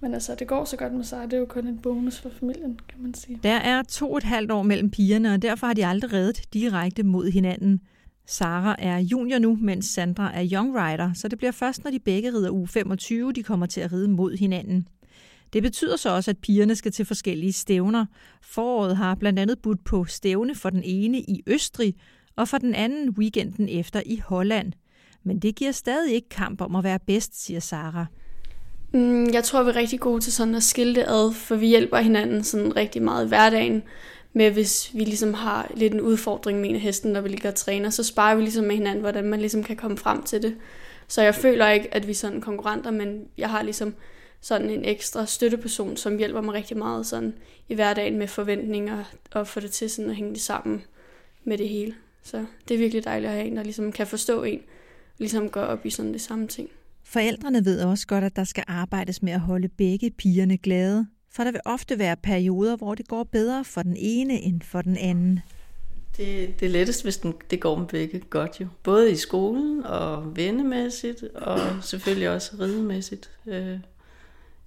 Men 0.00 0.14
altså, 0.14 0.34
det 0.34 0.48
går 0.48 0.64
så 0.64 0.76
godt 0.76 0.92
med 0.92 1.04
sig. 1.04 1.24
Det 1.24 1.32
er 1.32 1.38
jo 1.38 1.46
kun 1.46 1.66
en 1.66 1.78
bonus 1.78 2.20
for 2.20 2.30
familien, 2.40 2.78
kan 2.88 3.02
man 3.02 3.14
sige. 3.14 3.40
Der 3.42 3.54
er 3.54 3.82
to 3.82 4.10
og 4.10 4.16
et 4.16 4.24
halvt 4.24 4.50
år 4.50 4.62
mellem 4.62 4.90
pigerne, 4.90 5.34
og 5.34 5.42
derfor 5.42 5.66
har 5.66 5.74
de 5.74 5.86
aldrig 5.86 6.12
reddet 6.12 6.40
direkte 6.52 7.02
mod 7.02 7.30
hinanden. 7.30 7.80
Sara 8.26 8.76
er 8.78 8.98
junior 8.98 9.38
nu, 9.38 9.58
mens 9.60 9.86
Sandra 9.86 10.34
er 10.34 10.48
young 10.52 10.76
rider, 10.76 11.12
så 11.14 11.28
det 11.28 11.38
bliver 11.38 11.52
først, 11.52 11.84
når 11.84 11.90
de 11.90 11.98
begge 11.98 12.32
rider 12.32 12.50
u 12.50 12.66
25, 12.66 13.32
de 13.32 13.42
kommer 13.42 13.66
til 13.66 13.80
at 13.80 13.92
ride 13.92 14.08
mod 14.08 14.36
hinanden. 14.36 14.88
Det 15.52 15.62
betyder 15.62 15.96
så 15.96 16.14
også, 16.14 16.30
at 16.30 16.38
pigerne 16.38 16.74
skal 16.74 16.92
til 16.92 17.04
forskellige 17.04 17.52
stævner. 17.52 18.06
Foråret 18.42 18.96
har 18.96 19.14
blandt 19.14 19.38
andet 19.38 19.58
budt 19.58 19.84
på 19.84 20.04
stævne 20.04 20.54
for 20.54 20.70
den 20.70 20.82
ene 20.84 21.18
i 21.18 21.42
Østrig, 21.46 21.94
og 22.36 22.48
for 22.48 22.58
den 22.58 22.74
anden 22.74 23.10
weekenden 23.10 23.68
efter 23.68 24.02
i 24.06 24.16
Holland. 24.24 24.72
Men 25.24 25.38
det 25.38 25.54
giver 25.54 25.72
stadig 25.72 26.14
ikke 26.14 26.28
kamp 26.28 26.60
om 26.60 26.76
at 26.76 26.84
være 26.84 26.98
bedst, 27.06 27.44
siger 27.44 27.60
Sara. 27.60 28.06
Mm, 28.92 29.30
jeg 29.32 29.44
tror, 29.44 29.62
vi 29.62 29.70
er 29.70 29.76
rigtig 29.76 30.00
gode 30.00 30.20
til 30.20 30.32
sådan 30.32 30.54
at 30.54 30.62
skille 30.62 30.94
det 30.94 31.04
ad, 31.08 31.32
for 31.32 31.56
vi 31.56 31.66
hjælper 31.66 31.98
hinanden 31.98 32.44
sådan 32.44 32.76
rigtig 32.76 33.02
meget 33.02 33.24
i 33.24 33.28
hverdagen 33.28 33.82
med, 34.32 34.50
hvis 34.50 34.90
vi 34.94 35.04
ligesom 35.04 35.34
har 35.34 35.70
lidt 35.74 35.94
en 35.94 36.00
udfordring 36.00 36.60
med 36.60 36.68
en 36.68 36.74
af 36.74 36.80
hesten, 36.80 37.12
når 37.12 37.20
vi 37.20 37.28
ligger 37.28 37.48
og 37.48 37.54
træner, 37.54 37.90
så 37.90 38.04
sparer 38.04 38.34
vi 38.34 38.42
ligesom 38.42 38.64
med 38.64 38.74
hinanden, 38.74 39.00
hvordan 39.00 39.24
man 39.24 39.40
ligesom 39.40 39.62
kan 39.62 39.76
komme 39.76 39.96
frem 39.96 40.22
til 40.22 40.42
det. 40.42 40.56
Så 41.08 41.22
jeg 41.22 41.34
føler 41.34 41.68
ikke, 41.68 41.94
at 41.94 42.06
vi 42.06 42.12
er 42.12 42.16
sådan 42.16 42.40
konkurrenter, 42.40 42.90
men 42.90 43.24
jeg 43.38 43.50
har 43.50 43.62
ligesom 43.62 43.94
sådan 44.40 44.70
en 44.70 44.84
ekstra 44.84 45.26
støtteperson, 45.26 45.96
som 45.96 46.18
hjælper 46.18 46.40
mig 46.40 46.54
rigtig 46.54 46.76
meget 46.76 47.06
sådan 47.06 47.34
i 47.68 47.74
hverdagen 47.74 48.18
med 48.18 48.28
forventninger 48.28 49.04
og 49.30 49.46
få 49.46 49.60
det 49.60 49.70
til 49.70 49.90
sådan 49.90 50.10
at 50.10 50.16
hænge 50.16 50.32
det 50.34 50.40
sammen 50.40 50.82
med 51.44 51.58
det 51.58 51.68
hele. 51.68 51.94
Så 52.22 52.44
det 52.68 52.74
er 52.74 52.78
virkelig 52.78 53.04
dejligt 53.04 53.28
at 53.28 53.36
have 53.36 53.46
en, 53.46 53.56
der 53.56 53.62
ligesom 53.62 53.92
kan 53.92 54.06
forstå 54.06 54.42
en, 54.42 54.60
ligesom 55.18 55.48
går 55.48 55.60
op 55.60 55.86
i 55.86 55.90
sådan 55.90 56.12
det 56.12 56.20
samme 56.20 56.46
ting. 56.46 56.68
Forældrene 57.04 57.64
ved 57.64 57.82
også 57.82 58.06
godt, 58.06 58.24
at 58.24 58.36
der 58.36 58.44
skal 58.44 58.64
arbejdes 58.66 59.22
med 59.22 59.32
at 59.32 59.40
holde 59.40 59.68
begge 59.68 60.10
pigerne 60.10 60.58
glade, 60.58 61.06
for 61.30 61.44
der 61.44 61.52
vil 61.52 61.60
ofte 61.64 61.98
være 61.98 62.16
perioder, 62.16 62.76
hvor 62.76 62.94
det 62.94 63.08
går 63.08 63.24
bedre 63.24 63.64
for 63.64 63.82
den 63.82 63.94
ene 63.98 64.40
end 64.40 64.62
for 64.62 64.82
den 64.82 64.96
anden. 64.96 65.40
Det, 66.16 66.60
det 66.60 66.66
er 66.66 66.70
lettest, 66.70 67.02
hvis 67.02 67.16
den, 67.16 67.34
det 67.50 67.60
går 67.60 67.76
med 67.76 67.86
begge 67.86 68.20
godt 68.20 68.60
jo. 68.60 68.66
Både 68.82 69.12
i 69.12 69.16
skolen 69.16 69.84
og 69.84 70.36
vennemæssigt, 70.36 71.22
og 71.22 71.60
selvfølgelig 71.82 72.30
også 72.30 72.56
ridemæssigt. 72.60 73.30
Øh, 73.46 73.78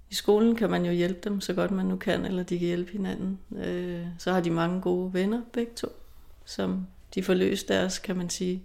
I 0.09 0.15
skolen 0.15 0.55
kan 0.55 0.69
man 0.69 0.85
jo 0.85 0.91
hjælpe 0.91 1.19
dem 1.23 1.41
så 1.41 1.53
godt 1.53 1.71
man 1.71 1.85
nu 1.85 1.95
kan, 1.95 2.25
eller 2.25 2.43
de 2.43 2.59
kan 2.59 2.67
hjælpe 2.67 2.91
hinanden. 2.91 3.39
Øh, 3.57 4.05
så 4.17 4.31
har 4.31 4.41
de 4.41 4.49
mange 4.49 4.81
gode 4.81 5.13
venner 5.13 5.41
begge 5.53 5.71
to, 5.75 5.87
som 6.45 6.87
de 7.15 7.23
får 7.23 7.33
løst 7.33 7.67
deres, 7.67 7.99
kan 7.99 8.17
man 8.17 8.29
sige, 8.29 8.63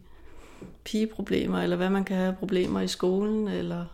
pigeproblemer, 0.85 1.63
eller 1.63 1.77
hvad 1.77 1.91
man 1.91 2.05
kan 2.05 2.17
have 2.17 2.37
problemer 2.39 2.81
i 2.81 2.89
skolen, 2.89 3.49
eller 3.49 3.85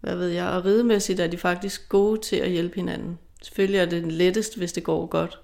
hvad 0.00 0.16
ved 0.16 0.28
jeg. 0.28 0.48
Og 0.48 0.64
ridemæssigt 0.64 1.20
er 1.20 1.26
de 1.26 1.38
faktisk 1.38 1.88
gode 1.88 2.20
til 2.20 2.36
at 2.36 2.50
hjælpe 2.50 2.74
hinanden. 2.74 3.18
Selvfølgelig 3.42 3.80
er 3.80 3.86
det 3.86 4.12
lettest, 4.12 4.56
hvis 4.56 4.72
det 4.72 4.84
går 4.84 5.06
godt, 5.06 5.40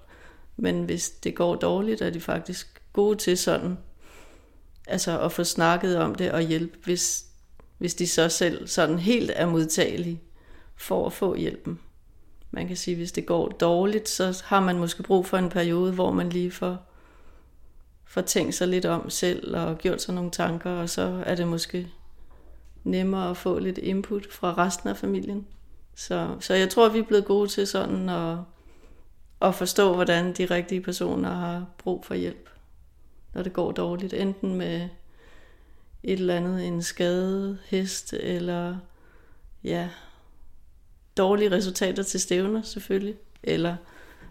men 0.57 0.83
hvis 0.83 1.09
det 1.09 1.35
går 1.35 1.55
dårligt, 1.55 2.01
er 2.01 2.09
de 2.09 2.21
faktisk 2.21 2.81
gode 2.93 3.17
til 3.17 3.37
sådan, 3.37 3.77
altså 4.87 5.19
at 5.19 5.31
få 5.31 5.43
snakket 5.43 5.97
om 5.97 6.15
det 6.15 6.31
og 6.31 6.41
hjælpe, 6.41 6.77
hvis, 6.83 7.25
hvis 7.77 7.95
de 7.95 8.07
så 8.07 8.29
selv 8.29 8.67
sådan 8.67 8.99
helt 8.99 9.31
er 9.35 9.45
modtagelige 9.45 10.21
for 10.75 11.05
at 11.05 11.13
få 11.13 11.35
hjælpen. 11.35 11.79
Man 12.51 12.67
kan 12.67 12.77
sige, 12.77 12.95
hvis 12.95 13.11
det 13.11 13.25
går 13.25 13.47
dårligt, 13.49 14.09
så 14.09 14.43
har 14.45 14.59
man 14.59 14.79
måske 14.79 15.03
brug 15.03 15.25
for 15.25 15.37
en 15.37 15.49
periode, 15.49 15.91
hvor 15.91 16.11
man 16.11 16.29
lige 16.29 16.51
får, 16.51 16.92
får 18.13 18.21
tænkt 18.21 18.55
sig 18.55 18.67
lidt 18.67 18.85
om 18.85 19.09
selv 19.09 19.57
og 19.57 19.77
gjort 19.77 20.01
sig 20.01 20.13
nogle 20.13 20.31
tanker, 20.31 20.69
og 20.69 20.89
så 20.89 21.23
er 21.25 21.35
det 21.35 21.47
måske 21.47 21.87
nemmere 22.83 23.29
at 23.29 23.37
få 23.37 23.59
lidt 23.59 23.77
input 23.77 24.31
fra 24.31 24.53
resten 24.57 24.89
af 24.89 24.97
familien. 24.97 25.47
Så, 25.95 26.35
så 26.39 26.53
jeg 26.53 26.69
tror, 26.69 26.89
vi 26.89 26.99
er 26.99 27.03
blevet 27.03 27.25
gode 27.25 27.47
til 27.47 27.67
sådan 27.67 28.09
at, 28.09 28.37
at 29.41 29.55
forstå, 29.55 29.93
hvordan 29.93 30.33
de 30.33 30.45
rigtige 30.45 30.81
personer 30.81 31.29
har 31.29 31.65
brug 31.77 32.05
for 32.05 32.13
hjælp, 32.13 32.49
når 33.33 33.43
det 33.43 33.53
går 33.53 33.71
dårligt. 33.71 34.13
Enten 34.13 34.55
med 34.55 34.89
et 36.03 36.19
eller 36.19 36.35
andet, 36.35 36.67
en 36.67 36.81
skade, 36.81 37.57
hest, 37.65 38.13
eller 38.13 38.77
ja, 39.63 39.89
dårlige 41.17 41.51
resultater 41.51 42.03
til 42.03 42.19
stævner 42.19 42.61
selvfølgelig. 42.61 43.15
Eller 43.43 43.75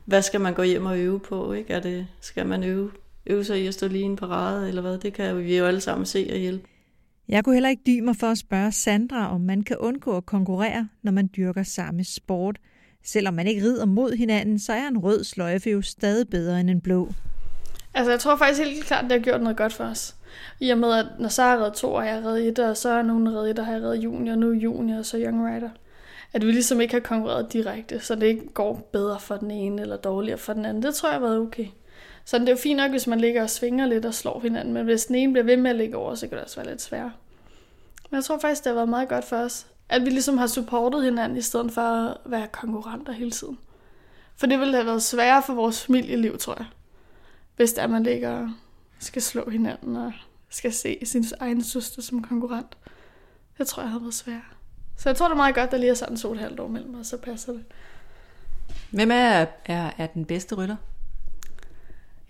hvad 0.05 0.23
skal 0.23 0.41
man 0.41 0.55
gå 0.55 0.63
hjem 0.63 0.87
og 0.87 0.99
øve 0.99 1.21
på? 1.21 1.53
Ikke? 1.53 1.75
Er 1.75 1.81
det, 1.81 2.07
skal 2.21 2.47
man 2.47 2.65
øve, 2.65 2.91
øve 3.27 3.45
sig 3.45 3.63
i 3.63 3.67
at 3.67 3.75
stå 3.75 3.89
lige 3.89 4.05
en 4.05 4.17
parade, 4.17 4.69
eller 4.69 4.83
hvad? 4.83 4.99
Det 4.99 5.13
kan 5.13 5.45
vi 5.45 5.59
jo 5.59 5.65
alle 5.65 5.81
sammen 5.81 6.07
se 6.07 6.29
og 6.33 6.39
hjælpe. 6.39 6.69
Jeg 7.29 7.45
kunne 7.45 7.55
heller 7.55 7.69
ikke 7.69 7.83
dybe 7.87 8.05
mig 8.05 8.17
for 8.17 8.27
at 8.27 8.39
spørge 8.39 8.73
Sandra, 8.73 9.35
om 9.35 9.41
man 9.41 9.63
kan 9.63 9.77
undgå 9.77 10.17
at 10.17 10.27
konkurrere, 10.27 10.89
når 11.03 11.13
man 11.13 11.31
dyrker 11.37 11.63
samme 11.63 12.05
sport. 12.05 12.59
Selvom 13.05 13.35
man 13.35 13.47
ikke 13.47 13.63
rider 13.63 13.85
mod 13.85 14.13
hinanden, 14.13 14.59
så 14.59 14.73
er 14.73 14.89
en 14.89 14.99
rød 14.99 15.25
sløjfe 15.25 15.71
jo 15.71 15.83
stadig 15.83 16.29
bedre 16.29 16.61
end 16.61 16.71
en 16.71 16.81
blå. 16.81 17.13
Altså, 17.95 18.11
jeg 18.11 18.21
tror 18.21 18.37
faktisk 18.37 18.61
helt 18.61 18.85
klart, 18.85 19.05
at 19.05 19.11
det 19.11 19.19
har 19.19 19.25
gjort 19.25 19.43
noget 19.43 19.57
godt 19.57 19.73
for 19.73 19.85
os. 19.85 20.17
I 20.61 20.71
og 20.71 20.79
med, 20.79 20.93
at 20.93 21.07
når 21.19 21.29
så 21.29 21.43
har 21.43 21.59
reddet 21.59 21.75
to, 21.75 21.93
og 21.93 22.07
jeg 22.07 22.15
har 22.15 22.23
reddet 22.25 22.49
et, 22.49 22.59
og 22.59 22.77
så 22.77 22.89
er 22.89 23.03
nogen 23.03 23.35
reddet 23.35 23.51
et, 23.51 23.59
og 23.59 23.67
har 23.67 23.73
jeg 23.73 23.83
reddet 23.83 24.05
junior, 24.05 24.35
nu 24.35 24.53
junior, 24.53 24.99
og 24.99 25.07
så 25.07 25.19
young 25.19 25.47
rider. 25.47 25.71
At 26.33 26.47
vi 26.47 26.53
ligesom 26.53 26.81
ikke 26.81 26.95
har 26.95 27.01
konkurreret 27.01 27.53
direkte, 27.53 28.01
så 28.01 28.15
det 28.15 28.27
ikke 28.27 28.49
går 28.55 28.89
bedre 28.93 29.21
for 29.21 29.37
den 29.37 29.51
ene, 29.51 29.83
eller 29.83 29.97
dårligere 29.97 30.39
for 30.39 30.53
den 30.53 30.65
anden. 30.65 30.83
Det 30.83 30.95
tror 30.95 31.09
jeg 31.09 31.21
har 31.21 31.27
været 31.27 31.39
okay. 31.39 31.67
Så 32.25 32.39
det 32.39 32.49
er 32.49 32.53
jo 32.53 32.59
fint 32.59 32.77
nok, 32.77 32.91
hvis 32.91 33.07
man 33.07 33.21
ligger 33.21 33.43
og 33.43 33.51
svinger 33.51 33.87
lidt 33.87 34.05
og 34.05 34.15
slår 34.15 34.41
hinanden, 34.41 34.75
men 34.75 34.85
hvis 34.85 35.05
den 35.05 35.15
ene 35.15 35.33
bliver 35.33 35.45
ved 35.45 35.57
med 35.57 35.71
at 35.71 35.77
ligge 35.77 35.97
over, 35.97 36.15
så 36.15 36.29
kan 36.29 36.37
det 36.37 36.45
også 36.45 36.57
være 36.57 36.71
lidt 36.71 36.83
sværere. 36.83 37.13
Men 38.11 38.17
jeg 38.17 38.25
tror 38.25 38.39
faktisk, 38.39 38.65
det 38.65 38.71
har 38.71 38.75
været 38.75 38.89
meget 38.89 39.09
godt 39.09 39.25
for 39.25 39.37
os, 39.37 39.67
at 39.89 40.05
vi 40.05 40.11
ligesom 40.11 40.39
har 40.39 40.47
supportet 40.47 41.05
hinanden, 41.05 41.39
i 41.39 41.43
stedet 41.43 41.73
for 41.73 41.81
at 41.81 42.17
være 42.25 42.49
konkurrenter 42.53 43.13
hele 43.13 43.31
tiden. 43.31 43.59
For 44.37 44.47
det 44.47 44.59
ville 44.59 44.75
have 44.75 44.87
været 44.87 45.03
sværere 45.03 45.43
for 45.43 45.55
vores 45.55 45.85
familieliv, 45.85 46.39
tror 46.39 46.55
jeg. 46.59 46.67
Hvis 47.57 47.73
der 47.73 47.87
man 47.87 48.03
ligger 48.03 48.31
og 48.31 48.51
skal 48.99 49.23
slå 49.23 49.51
hinanden 49.51 49.97
og 49.97 50.13
skal 50.49 50.73
se 50.73 50.99
sin 51.05 51.25
egen 51.41 51.65
søster 51.65 52.03
som 52.03 52.23
konkurrent. 52.23 52.77
Det 53.59 53.67
tror 53.67 53.83
jeg 53.83 53.91
havde 53.91 54.03
været 54.03 54.15
sværere. 54.15 54.43
Så 54.97 55.09
jeg 55.09 55.17
tror, 55.17 55.27
det 55.27 55.33
er 55.33 55.37
meget 55.37 55.55
godt, 55.55 55.65
at 55.65 55.71
der 55.71 55.79
lige 55.79 55.91
er 55.91 55.95
sådan 55.95 56.17
to 56.17 56.33
et 56.33 56.39
halvt 56.39 56.61
år 56.61 56.69
mellem 56.69 57.01
os, 57.01 57.07
så 57.07 57.17
passer 57.17 57.53
det. 57.53 57.65
Hvem 58.91 59.11
er, 59.11 59.47
er, 59.65 59.91
er 59.99 60.07
den 60.07 60.25
bedste 60.25 60.55
rytter? 60.55 60.77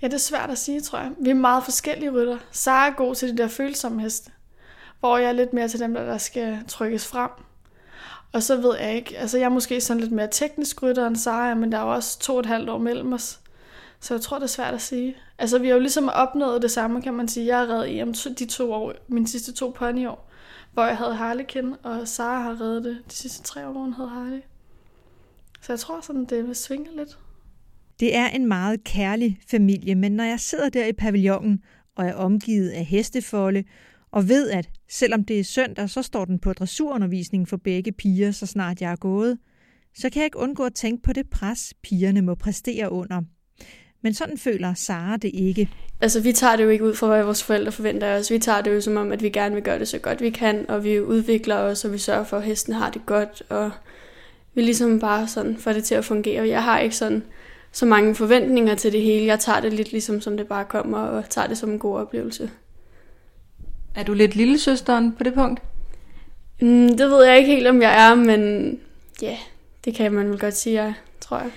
Ja, 0.02 0.06
det 0.06 0.14
er 0.14 0.18
svært 0.18 0.50
at 0.50 0.59
sige, 0.59 0.80
tror 0.80 0.99
jeg. 0.99 1.11
Vi 1.18 1.30
er 1.30 1.35
meget 1.35 1.64
forskellige 1.64 2.11
rytter. 2.11 2.38
Sara 2.50 2.88
er 2.88 2.92
god 2.92 3.14
til 3.14 3.28
de 3.28 3.37
der 3.37 3.49
følsomme 3.49 4.02
heste, 4.02 4.30
hvor 5.00 5.18
jeg 5.18 5.28
er 5.28 5.32
lidt 5.32 5.52
mere 5.52 5.68
til 5.68 5.80
dem, 5.80 5.94
der 5.94 6.18
skal 6.18 6.59
trykkes 6.68 7.06
frem. 7.06 7.30
Og 8.32 8.42
så 8.42 8.56
ved 8.56 8.76
jeg 8.78 8.94
ikke, 8.94 9.18
altså 9.18 9.38
jeg 9.38 9.44
er 9.44 9.49
måske 9.49 9.80
sådan 9.80 10.00
lidt 10.00 10.12
mere 10.12 10.28
teknisk 10.30 10.82
rytter 10.82 11.06
end 11.06 11.16
Sara, 11.16 11.54
men 11.54 11.73
der 11.73 11.78
er 11.78 11.82
jo 11.82 11.92
også 11.92 12.18
to 12.18 12.35
og 12.35 12.40
et 12.40 12.47
halvt 12.47 12.71
år 12.71 12.78
mellem 12.78 13.12
os. 13.12 13.40
Så 14.00 14.14
jeg 14.14 14.21
tror, 14.21 14.37
det 14.37 14.42
er 14.44 14.49
svært 14.49 14.75
at 14.75 14.82
sige. 14.82 15.16
Altså 15.38 15.59
vi 15.59 15.66
har 15.66 15.75
jo 15.75 15.80
ligesom 15.80 16.09
opnået 16.09 16.62
det 16.62 16.71
samme, 16.71 17.02
kan 17.02 17.14
man 17.14 17.28
sige. 17.28 17.47
Jeg 17.47 17.59
har 17.59 17.66
reddet 17.66 18.00
EM 18.00 18.14
de 18.14 18.47
to 18.47 18.73
år, 18.73 18.92
mine 19.09 19.28
sidste 19.28 19.52
to 19.52 19.71
ponyår, 19.71 20.30
hvor 20.73 20.85
jeg 20.85 20.97
havde 20.97 21.14
Harlekin, 21.14 21.75
og 21.82 22.09
Sara 22.09 22.40
har 22.40 22.61
reddet 22.61 22.85
det 22.85 22.99
de 23.11 23.14
sidste 23.14 23.42
tre 23.42 23.66
år, 23.66 23.73
hvor 23.73 23.80
hun 23.80 23.92
havde 23.92 24.09
Harley. 24.09 24.40
Så 25.61 25.73
jeg 25.73 25.80
tror 25.80 26.00
sådan, 26.00 26.25
det 26.25 26.49
vil 26.49 26.56
svinge 26.56 26.97
lidt. 26.97 27.18
Det 28.02 28.16
er 28.16 28.28
en 28.28 28.47
meget 28.47 28.85
kærlig 28.85 29.38
familie, 29.50 29.94
men 29.94 30.12
når 30.12 30.25
jeg 30.25 30.40
sidder 30.40 30.68
der 30.68 30.87
i 30.87 30.92
pavillonen 30.92 31.61
og 31.97 32.06
er 32.06 32.14
omgivet 32.14 32.71
af 32.71 32.85
hestefolde, 32.85 33.64
og 34.12 34.28
ved, 34.28 34.50
at 34.50 34.71
selvom 34.90 35.25
det 35.25 35.40
er 35.40 35.44
søndag, 35.44 35.90
så 35.90 36.02
står 36.02 36.25
den 36.25 36.38
på 36.38 36.52
dressurundervisningen 36.52 37.47
for 37.47 37.56
begge 37.56 37.92
piger, 37.92 38.30
så 38.30 38.47
snart 38.47 38.80
jeg 38.80 38.92
er 38.92 38.97
gået, 38.97 39.38
så 39.94 40.11
kan 40.11 40.21
jeg 40.21 40.25
ikke 40.25 40.38
undgå 40.38 40.64
at 40.64 40.75
tænke 40.75 41.02
på 41.02 41.12
det 41.12 41.30
pres, 41.30 41.75
pigerne 41.82 42.23
må 42.23 42.35
præstere 42.35 42.92
under. 42.92 43.23
Men 44.02 44.14
sådan 44.14 44.38
føler 44.38 44.75
Sara 44.75 45.16
det 45.16 45.30
ikke. 45.35 45.68
Altså, 46.00 46.21
vi 46.21 46.32
tager 46.32 46.56
det 46.56 46.64
jo 46.64 46.68
ikke 46.68 46.85
ud 46.85 46.94
fra, 46.94 47.06
hvad 47.06 47.25
vores 47.25 47.42
forældre 47.42 47.73
forventer 47.73 48.06
af 48.06 48.18
os. 48.18 48.30
Vi 48.30 48.38
tager 48.38 48.61
det 48.61 48.75
jo 48.75 48.80
som 48.80 48.97
om, 48.97 49.12
at 49.12 49.23
vi 49.23 49.28
gerne 49.28 49.54
vil 49.54 49.64
gøre 49.64 49.78
det 49.78 49.88
så 49.88 49.99
godt 49.99 50.21
vi 50.21 50.30
kan, 50.30 50.71
og 50.71 50.85
vi 50.85 51.00
udvikler 51.00 51.56
os, 51.56 51.85
og 51.85 51.92
vi 51.92 51.99
sørger 51.99 52.25
for, 52.25 52.37
at 52.37 52.44
hesten 52.44 52.75
har 52.75 52.90
det 52.90 53.06
godt, 53.06 53.42
og 53.49 53.71
vi 54.54 54.62
ligesom 54.62 55.00
bare 55.00 55.28
sådan 55.28 55.56
får 55.56 55.73
det 55.73 55.85
til 55.85 55.94
at 55.94 56.04
fungere. 56.04 56.49
Jeg 56.49 56.64
har 56.64 56.78
ikke 56.78 56.97
sådan 56.97 57.23
så 57.73 57.87
mange 57.87 58.14
forventninger 58.14 58.75
til 58.75 58.93
det 58.93 59.02
hele. 59.02 59.26
Jeg 59.26 59.41
tager 59.41 59.61
det 59.61 59.73
lidt 59.73 59.93
ligesom, 59.93 60.21
som 60.21 60.37
det 60.37 60.47
bare 60.47 60.64
kommer, 60.64 60.99
og 60.99 61.29
tager 61.29 61.47
det 61.47 61.59
som 61.59 61.71
en 61.71 61.79
god 61.79 61.97
oplevelse. 61.97 62.50
Er 63.95 64.02
du 64.02 64.12
lidt 64.12 64.37
lillesøsteren 64.37 65.12
på 65.12 65.25
det 65.25 65.35
punkt? 65.35 65.62
Mm, 66.61 66.97
det 66.97 67.11
ved 67.11 67.25
jeg 67.25 67.38
ikke 67.38 67.55
helt, 67.55 67.67
om 67.67 67.83
jeg 67.83 68.11
er, 68.11 68.14
men 68.14 68.41
ja, 69.23 69.26
yeah, 69.26 69.38
det 69.85 69.95
kan 69.95 70.12
man 70.12 70.31
vel 70.31 70.38
godt 70.38 70.57
sige, 70.57 70.83
jeg 70.83 70.95
tror 71.21 71.38
jeg. 71.38 71.50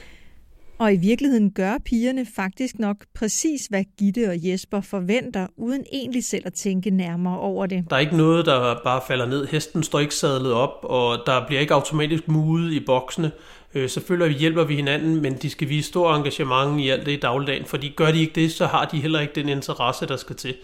Og 0.78 0.94
i 0.94 0.98
virkeligheden 0.98 1.52
gør 1.52 1.78
pigerne 1.86 2.26
faktisk 2.36 2.80
nok 2.80 2.98
præcis, 3.14 3.66
hvad 3.66 3.84
Gitte 3.98 4.30
og 4.30 4.36
Jesper 4.38 4.82
forventer, 4.82 5.48
uden 5.58 5.86
egentlig 5.92 6.24
selv 6.24 6.44
at 6.46 6.54
tænke 6.54 6.90
nærmere 6.90 7.40
over 7.40 7.66
det. 7.66 7.86
Der 7.90 7.96
er 7.96 8.00
ikke 8.00 8.18
noget, 8.18 8.46
der 8.46 8.80
bare 8.84 9.02
falder 9.08 9.26
ned. 9.26 9.48
Hesten 9.48 9.84
står 9.84 10.00
ikke 10.00 10.16
sadlet 10.16 10.54
op, 10.54 10.80
og 10.84 11.18
der 11.26 11.48
bliver 11.48 11.62
ikke 11.62 11.74
automatisk 11.74 12.28
mudet 12.28 12.74
i 12.74 12.80
boksene. 12.80 13.32
Øh, 13.76 13.90
selvfølgelig 13.90 14.38
hjælper 14.38 14.64
vi 14.64 14.76
hinanden, 14.76 15.22
men 15.22 15.34
de 15.34 15.50
skal 15.50 15.70
vise 15.70 15.88
stor 15.88 16.16
engagement 16.16 16.80
i 16.82 16.90
alt 16.90 17.06
det 17.06 17.12
i 17.12 17.20
dagligdagen, 17.20 17.66
fordi 17.66 17.94
gør 17.96 18.12
de 18.12 18.20
ikke 18.20 18.42
det, 18.42 18.52
så 18.52 18.66
har 18.66 18.86
de 18.86 19.02
heller 19.02 19.20
ikke 19.20 19.36
den 19.36 19.50
interesse, 19.50 20.06
der 20.06 20.18
skal 20.18 20.36
til. 20.36 20.56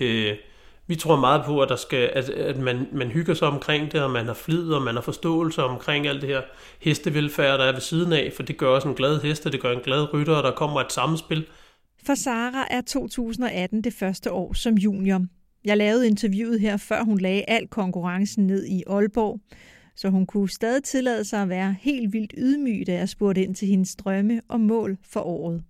Øh, 0.00 0.36
vi 0.86 0.94
tror 0.94 1.16
meget 1.16 1.44
på, 1.44 1.60
at, 1.60 1.68
der 1.68 1.76
skal, 1.76 2.10
at, 2.12 2.28
at 2.28 2.56
man, 2.56 2.88
man 2.92 3.08
hygger 3.08 3.34
sig 3.34 3.48
omkring 3.48 3.92
det, 3.92 4.02
og 4.02 4.10
man 4.10 4.26
har 4.26 4.34
flid, 4.34 4.72
og 4.72 4.82
man 4.82 4.94
har 4.94 5.02
forståelse 5.02 5.62
omkring 5.62 6.06
alt 6.06 6.20
det 6.20 6.28
her 6.28 6.42
hestevelfærd, 6.80 7.58
der 7.58 7.64
er 7.64 7.72
ved 7.72 7.80
siden 7.80 8.12
af, 8.12 8.32
for 8.36 8.42
det 8.42 8.56
gør 8.56 8.68
også 8.68 8.88
en 8.88 8.94
glad 8.94 9.20
heste, 9.20 9.50
det 9.50 9.60
gør 9.60 9.72
en 9.72 9.82
glad 9.84 10.14
rytter, 10.14 10.34
og 10.34 10.42
der 10.42 10.50
kommer 10.50 10.80
et 10.80 10.92
samspil. 10.92 11.46
For 12.06 12.14
Sara 12.14 12.66
er 12.70 12.80
2018 12.80 13.84
det 13.84 13.94
første 13.94 14.32
år 14.32 14.52
som 14.52 14.74
junior. 14.74 15.26
Jeg 15.64 15.76
lavede 15.76 16.06
interviewet 16.06 16.60
her, 16.60 16.76
før 16.76 17.04
hun 17.04 17.18
lagde 17.18 17.44
al 17.48 17.68
konkurrencen 17.68 18.46
ned 18.46 18.66
i 18.66 18.82
Aalborg, 18.86 19.40
så 20.00 20.08
hun 20.08 20.26
kunne 20.26 20.50
stadig 20.50 20.82
tillade 20.82 21.24
sig 21.24 21.42
at 21.42 21.48
være 21.48 21.76
helt 21.80 22.12
vildt 22.12 22.34
ydmyg, 22.38 22.86
da 22.86 22.92
jeg 22.92 23.08
spurgte 23.08 23.42
ind 23.42 23.54
til 23.54 23.68
hendes 23.68 23.96
drømme 23.96 24.40
og 24.48 24.60
mål 24.60 24.98
for 25.02 25.20
året. 25.20 25.62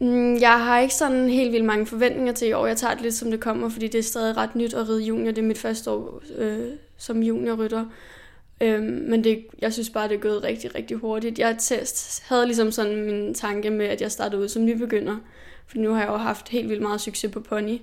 Mm, 0.00 0.36
jeg 0.36 0.64
har 0.64 0.80
ikke 0.80 0.94
sådan 0.94 1.28
helt 1.28 1.52
vildt 1.52 1.64
mange 1.64 1.86
forventninger 1.86 2.32
til 2.32 2.48
i 2.48 2.52
år. 2.52 2.66
Jeg 2.66 2.76
tager 2.76 2.94
det 2.94 3.02
lidt 3.02 3.14
som 3.14 3.30
det 3.30 3.40
kommer, 3.40 3.68
fordi 3.68 3.88
det 3.88 3.98
er 3.98 4.02
stadig 4.02 4.36
ret 4.36 4.56
nyt 4.56 4.74
at 4.74 4.88
ride 4.88 5.02
junior. 5.02 5.32
Det 5.32 5.38
er 5.38 5.46
mit 5.46 5.58
første 5.58 5.90
år 5.90 6.22
øh, 6.36 6.66
som 6.96 7.22
juniorrytter. 7.22 7.84
Øh, 8.60 8.82
men 8.82 9.24
det, 9.24 9.46
jeg 9.58 9.72
synes 9.72 9.90
bare, 9.90 10.08
det 10.08 10.14
er 10.14 10.20
gået 10.20 10.44
rigtig, 10.44 10.74
rigtig 10.74 10.96
hurtigt. 10.96 11.38
Jeg 11.38 11.56
test, 11.58 12.22
havde 12.28 12.46
ligesom 12.46 12.70
sådan 12.70 13.04
min 13.04 13.34
tanke 13.34 13.70
med, 13.70 13.86
at 13.86 14.00
jeg 14.00 14.12
startede 14.12 14.42
ud 14.42 14.48
som 14.48 14.64
nybegynder. 14.64 15.16
For 15.66 15.78
nu 15.78 15.92
har 15.92 16.00
jeg 16.00 16.08
jo 16.08 16.16
haft 16.16 16.48
helt 16.48 16.68
vildt 16.68 16.82
meget 16.82 17.00
succes 17.00 17.32
på 17.32 17.40
pony. 17.40 17.78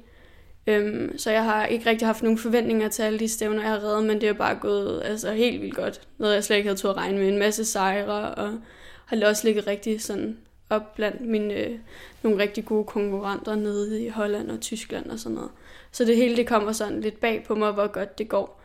Øhm, 0.68 1.18
så 1.18 1.32
jeg 1.32 1.44
har 1.44 1.66
ikke 1.66 1.90
rigtig 1.90 2.08
haft 2.08 2.24
nogen 2.24 2.38
forventninger 2.38 2.90
til 2.90 3.04
alle 3.04 3.20
de 3.20 3.28
stævner, 3.28 3.62
jeg 3.62 3.72
har 3.72 3.84
reddet, 3.84 4.04
men 4.04 4.22
det 4.22 4.30
er 4.30 4.34
bare 4.34 4.56
gået 4.56 5.02
altså, 5.06 5.32
helt 5.32 5.62
vildt 5.62 5.76
godt. 5.76 6.02
Noget, 6.18 6.34
jeg 6.34 6.44
slet 6.44 6.58
ikke 6.58 6.68
havde 6.68 6.80
turde 6.80 6.98
regne 6.98 7.18
med. 7.18 7.28
En 7.28 7.40
masse 7.40 7.66
sejre, 7.66 8.36
og 8.36 8.60
har 9.06 9.26
også 9.26 9.48
ligget 9.48 9.68
rigtig 9.68 10.02
sådan 10.02 10.38
op 10.70 10.96
blandt 10.96 11.22
mine, 11.22 11.54
øh, 11.54 11.78
nogle 12.24 12.38
rigtig 12.38 12.66
gode 12.66 12.84
konkurrenter 12.84 13.56
nede 13.56 14.04
i 14.06 14.10
Holland 14.10 14.52
og 14.52 14.62
Tyskland 14.62 15.06
og 15.06 15.20
sådan 15.20 15.36
noget. 15.36 15.52
Så 15.92 16.06
det 16.06 16.16
hele 16.16 16.36
det 16.36 16.48
kommer 16.48 16.72
sådan 16.72 17.02
lidt 17.02 17.20
bag 17.20 17.44
på 17.48 17.56
mig, 17.56 17.72
hvor 17.72 17.88
godt 17.88 18.18
det 18.18 18.30
går. 18.30 18.62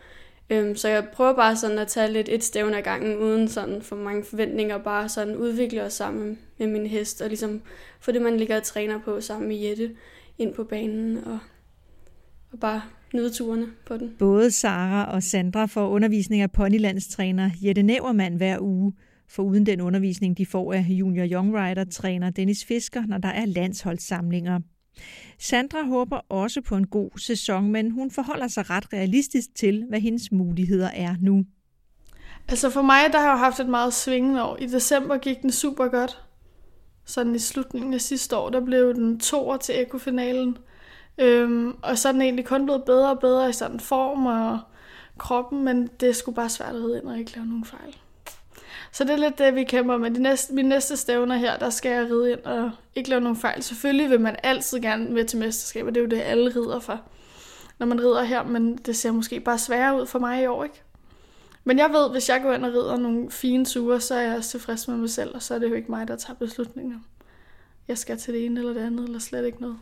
Øhm, 0.50 0.76
så 0.76 0.88
jeg 0.88 1.08
prøver 1.12 1.32
bare 1.32 1.56
sådan 1.56 1.78
at 1.78 1.88
tage 1.88 2.12
lidt 2.12 2.28
et 2.28 2.44
stævne 2.44 2.78
ad 2.78 2.82
gangen, 2.82 3.18
uden 3.18 3.48
sådan 3.48 3.82
for 3.82 3.96
mange 3.96 4.24
forventninger, 4.24 4.78
bare 4.78 5.08
sådan 5.08 5.36
udvikle 5.36 5.82
os 5.82 5.92
sammen 5.92 6.38
med 6.58 6.66
min 6.66 6.86
hest, 6.86 7.20
og 7.22 7.28
ligesom 7.28 7.62
få 8.00 8.12
det, 8.12 8.22
man 8.22 8.36
ligger 8.36 8.56
og 8.56 8.62
træner 8.62 9.00
på 9.04 9.20
sammen 9.20 9.48
med 9.48 9.56
Jette, 9.56 9.90
ind 10.38 10.54
på 10.54 10.64
banen, 10.64 11.24
og, 11.26 11.38
og 12.52 12.58
bare 12.60 12.82
nyde 13.14 13.30
turene 13.30 13.66
på 13.86 13.96
den. 13.96 14.10
Både 14.18 14.50
Sara 14.50 15.14
og 15.14 15.22
Sandra 15.22 15.66
får 15.66 15.88
undervisning 15.88 16.42
af 16.42 16.50
ponylandstræner 16.50 17.50
Jette 17.62 17.82
Nævermand 17.82 18.36
hver 18.36 18.58
uge, 18.60 18.92
for 19.28 19.42
uden 19.42 19.66
den 19.66 19.80
undervisning, 19.80 20.38
de 20.38 20.46
får 20.46 20.72
af 20.72 20.86
junior 20.88 21.26
young 21.32 21.54
rider 21.54 21.84
træner 21.84 22.30
Dennis 22.30 22.64
Fisker, 22.64 23.06
når 23.06 23.18
der 23.18 23.28
er 23.28 23.46
landsholdssamlinger. 23.46 24.60
Sandra 25.38 25.82
håber 25.86 26.16
også 26.28 26.60
på 26.60 26.76
en 26.76 26.86
god 26.86 27.10
sæson, 27.18 27.72
men 27.72 27.90
hun 27.90 28.10
forholder 28.10 28.48
sig 28.48 28.70
ret 28.70 28.92
realistisk 28.92 29.54
til, 29.54 29.84
hvad 29.88 30.00
hendes 30.00 30.32
muligheder 30.32 30.90
er 30.94 31.14
nu. 31.20 31.44
Altså 32.48 32.70
for 32.70 32.82
mig, 32.82 33.12
der 33.12 33.20
har 33.20 33.28
jeg 33.28 33.38
haft 33.38 33.60
et 33.60 33.68
meget 33.68 33.94
svingende 33.94 34.44
år. 34.44 34.56
I 34.60 34.66
december 34.66 35.18
gik 35.18 35.42
den 35.42 35.52
super 35.52 35.88
godt. 35.88 36.22
Sådan 37.04 37.34
i 37.34 37.38
slutningen 37.38 37.94
af 37.94 38.00
sidste 38.00 38.36
år, 38.36 38.50
der 38.50 38.64
blev 38.64 38.94
den 38.94 39.20
år 39.34 39.56
til 39.56 39.80
ekofinalen. 39.80 40.56
Øhm, 41.18 41.76
og 41.82 41.98
så 41.98 42.08
er 42.08 42.12
den 42.12 42.22
egentlig 42.22 42.44
kun 42.46 42.64
blevet 42.64 42.84
bedre 42.84 43.10
og 43.10 43.18
bedre 43.18 43.50
i 43.50 43.52
sådan 43.52 43.80
form 43.80 44.26
og 44.26 44.60
kroppen, 45.18 45.64
men 45.64 45.86
det 45.86 46.16
skulle 46.16 46.36
bare 46.36 46.48
svært 46.48 46.74
at 46.74 46.80
ind 46.80 47.08
og 47.08 47.18
ikke 47.18 47.34
lave 47.34 47.46
nogen 47.46 47.64
fejl. 47.64 47.96
Så 48.92 49.04
det 49.04 49.10
er 49.10 49.16
lidt 49.16 49.38
det, 49.38 49.54
vi 49.54 49.64
kæmper 49.64 49.96
med. 49.96 50.10
De 50.10 50.22
næste, 50.22 50.54
mine 50.54 50.68
næste 50.68 50.96
stævner 50.96 51.36
her, 51.36 51.58
der 51.58 51.70
skal 51.70 51.92
jeg 51.92 52.10
ride 52.10 52.32
ind 52.32 52.40
og 52.40 52.70
ikke 52.94 53.10
lave 53.10 53.20
nogen 53.20 53.36
fejl. 53.36 53.62
Selvfølgelig 53.62 54.10
vil 54.10 54.20
man 54.20 54.36
altid 54.42 54.80
gerne 54.80 55.04
med 55.04 55.24
til 55.24 55.38
mesterskaber. 55.38 55.90
Det 55.90 55.96
er 55.96 56.04
jo 56.04 56.08
det, 56.08 56.20
alle 56.20 56.50
rider 56.56 56.80
for, 56.80 57.00
når 57.78 57.86
man 57.86 58.00
rider 58.00 58.22
her. 58.22 58.42
Men 58.42 58.76
det 58.76 58.96
ser 58.96 59.12
måske 59.12 59.40
bare 59.40 59.58
sværere 59.58 60.00
ud 60.00 60.06
for 60.06 60.18
mig 60.18 60.42
i 60.42 60.46
år, 60.46 60.64
ikke? 60.64 60.82
Men 61.64 61.78
jeg 61.78 61.90
ved, 61.90 62.10
hvis 62.10 62.28
jeg 62.28 62.42
går 62.42 62.52
ind 62.52 62.64
og 62.64 62.72
rider 62.72 62.96
nogle 62.96 63.30
fine 63.30 63.64
ture, 63.64 64.00
så 64.00 64.14
er 64.14 64.20
jeg 64.20 64.36
også 64.36 64.50
tilfreds 64.50 64.88
med 64.88 64.96
mig 64.96 65.10
selv, 65.10 65.34
og 65.34 65.42
så 65.42 65.54
er 65.54 65.58
det 65.58 65.70
jo 65.70 65.74
ikke 65.74 65.90
mig, 65.90 66.08
der 66.08 66.16
tager 66.16 66.34
beslutninger. 66.34 66.98
Jeg 67.88 67.98
skal 67.98 68.18
til 68.18 68.34
det 68.34 68.44
ene 68.44 68.60
eller 68.60 68.72
det 68.72 68.80
andet, 68.80 69.04
eller 69.04 69.18
slet 69.18 69.46
ikke 69.46 69.60
noget. 69.60 69.78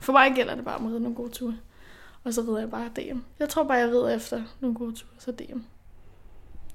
For 0.00 0.12
mig 0.12 0.32
gælder 0.34 0.54
det 0.54 0.64
bare 0.64 0.76
om 0.76 0.86
at 0.86 0.92
ride 0.92 1.00
nogle 1.00 1.16
gode 1.16 1.30
ture. 1.30 1.56
Og 2.24 2.34
så 2.34 2.40
rider 2.40 2.58
jeg 2.58 2.70
bare 2.70 2.88
DM. 2.96 3.18
Jeg 3.38 3.48
tror 3.48 3.64
bare, 3.64 3.78
jeg 3.78 3.88
rider 3.88 4.08
efter 4.08 4.42
nogle 4.60 4.76
gode 4.76 4.92
ture, 4.92 5.10
så 5.18 5.32
DM. 5.32 5.58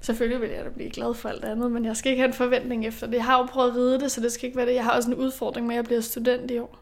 Selvfølgelig 0.00 0.40
vil 0.40 0.50
jeg 0.50 0.64
da 0.64 0.70
blive 0.70 0.90
glad 0.90 1.14
for 1.14 1.28
alt 1.28 1.44
andet, 1.44 1.72
men 1.72 1.84
jeg 1.84 1.96
skal 1.96 2.10
ikke 2.10 2.20
have 2.20 2.28
en 2.28 2.34
forventning 2.34 2.86
efter 2.86 3.06
det. 3.06 3.14
Jeg 3.14 3.24
har 3.24 3.38
jo 3.38 3.44
prøvet 3.44 3.70
at 3.70 3.76
ride 3.76 4.00
det, 4.00 4.10
så 4.10 4.20
det 4.20 4.32
skal 4.32 4.46
ikke 4.46 4.56
være 4.56 4.66
det. 4.66 4.74
Jeg 4.74 4.84
har 4.84 4.96
også 4.96 5.10
en 5.10 5.16
udfordring 5.16 5.66
med, 5.66 5.74
at 5.74 5.76
jeg 5.76 5.84
bliver 5.84 6.00
student 6.00 6.50
i 6.50 6.58
år. 6.58 6.78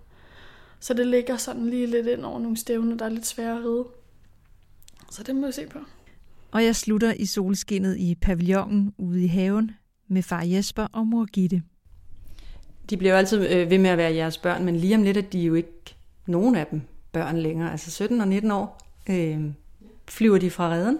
Så 0.81 0.95
det 0.95 1.07
ligger 1.07 1.37
sådan 1.37 1.67
lige 1.67 1.87
lidt 1.87 2.07
ind 2.07 2.25
over 2.25 2.39
nogle 2.39 2.57
stævner, 2.57 2.97
der 2.97 3.05
er 3.05 3.09
lidt 3.09 3.27
svære 3.27 3.59
at 3.59 3.65
ride. 3.65 3.85
Så 5.11 5.23
det 5.23 5.37
må 5.37 5.47
vi 5.47 5.53
se 5.53 5.67
på. 5.67 5.79
Og 6.51 6.65
jeg 6.65 6.77
slutter 6.77 7.13
i 7.13 7.27
solskinnet 7.27 7.97
i 7.97 8.15
pavillonen 8.15 8.95
ude 8.99 9.25
i 9.25 9.27
haven 9.27 9.71
med 10.09 10.23
far 10.23 10.43
Jesper 10.43 10.87
og 10.93 11.07
mor 11.07 11.25
Gitte. 11.25 11.63
De 12.91 12.97
bliver 12.97 13.13
jo 13.13 13.19
altid 13.19 13.49
øh, 13.49 13.71
ved 13.71 13.79
med 13.79 13.91
at 13.91 13.99
være 13.99 14.15
jeres 14.15 14.39
børn, 14.39 14.65
men 14.65 14.77
lige 14.77 14.97
om 14.97 15.03
lidt 15.03 15.17
er 15.17 15.23
de 15.23 15.39
jo 15.39 15.55
ikke 15.55 15.97
nogen 16.27 16.57
af 16.57 16.67
dem 16.67 16.83
børn 17.13 17.39
længere. 17.39 17.71
Altså 17.71 17.91
17 17.91 18.21
og 18.21 18.29
19 18.29 18.51
år 18.51 18.81
øh, 19.11 19.41
flyver 20.09 20.39
de 20.39 20.51
fra 20.51 20.71
redden. 20.71 20.99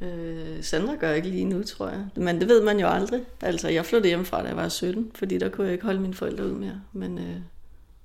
Øh, 0.00 0.62
Sandra 0.64 0.94
gør 0.94 1.12
ikke 1.12 1.28
lige 1.28 1.44
nu, 1.44 1.62
tror 1.62 1.88
jeg. 1.88 2.06
Men 2.16 2.40
det 2.40 2.48
ved 2.48 2.64
man 2.64 2.80
jo 2.80 2.86
aldrig. 2.88 3.20
Altså, 3.40 3.68
jeg 3.68 3.86
flyttede 3.86 4.08
hjemmefra, 4.08 4.42
da 4.42 4.48
jeg 4.48 4.56
var 4.56 4.68
17, 4.68 5.10
fordi 5.14 5.38
der 5.38 5.48
kunne 5.48 5.64
jeg 5.64 5.72
ikke 5.72 5.84
holde 5.84 6.00
mine 6.00 6.14
forældre 6.14 6.44
ud 6.44 6.52
mere. 6.52 6.80
Men 6.92 7.18
øh, 7.18 7.36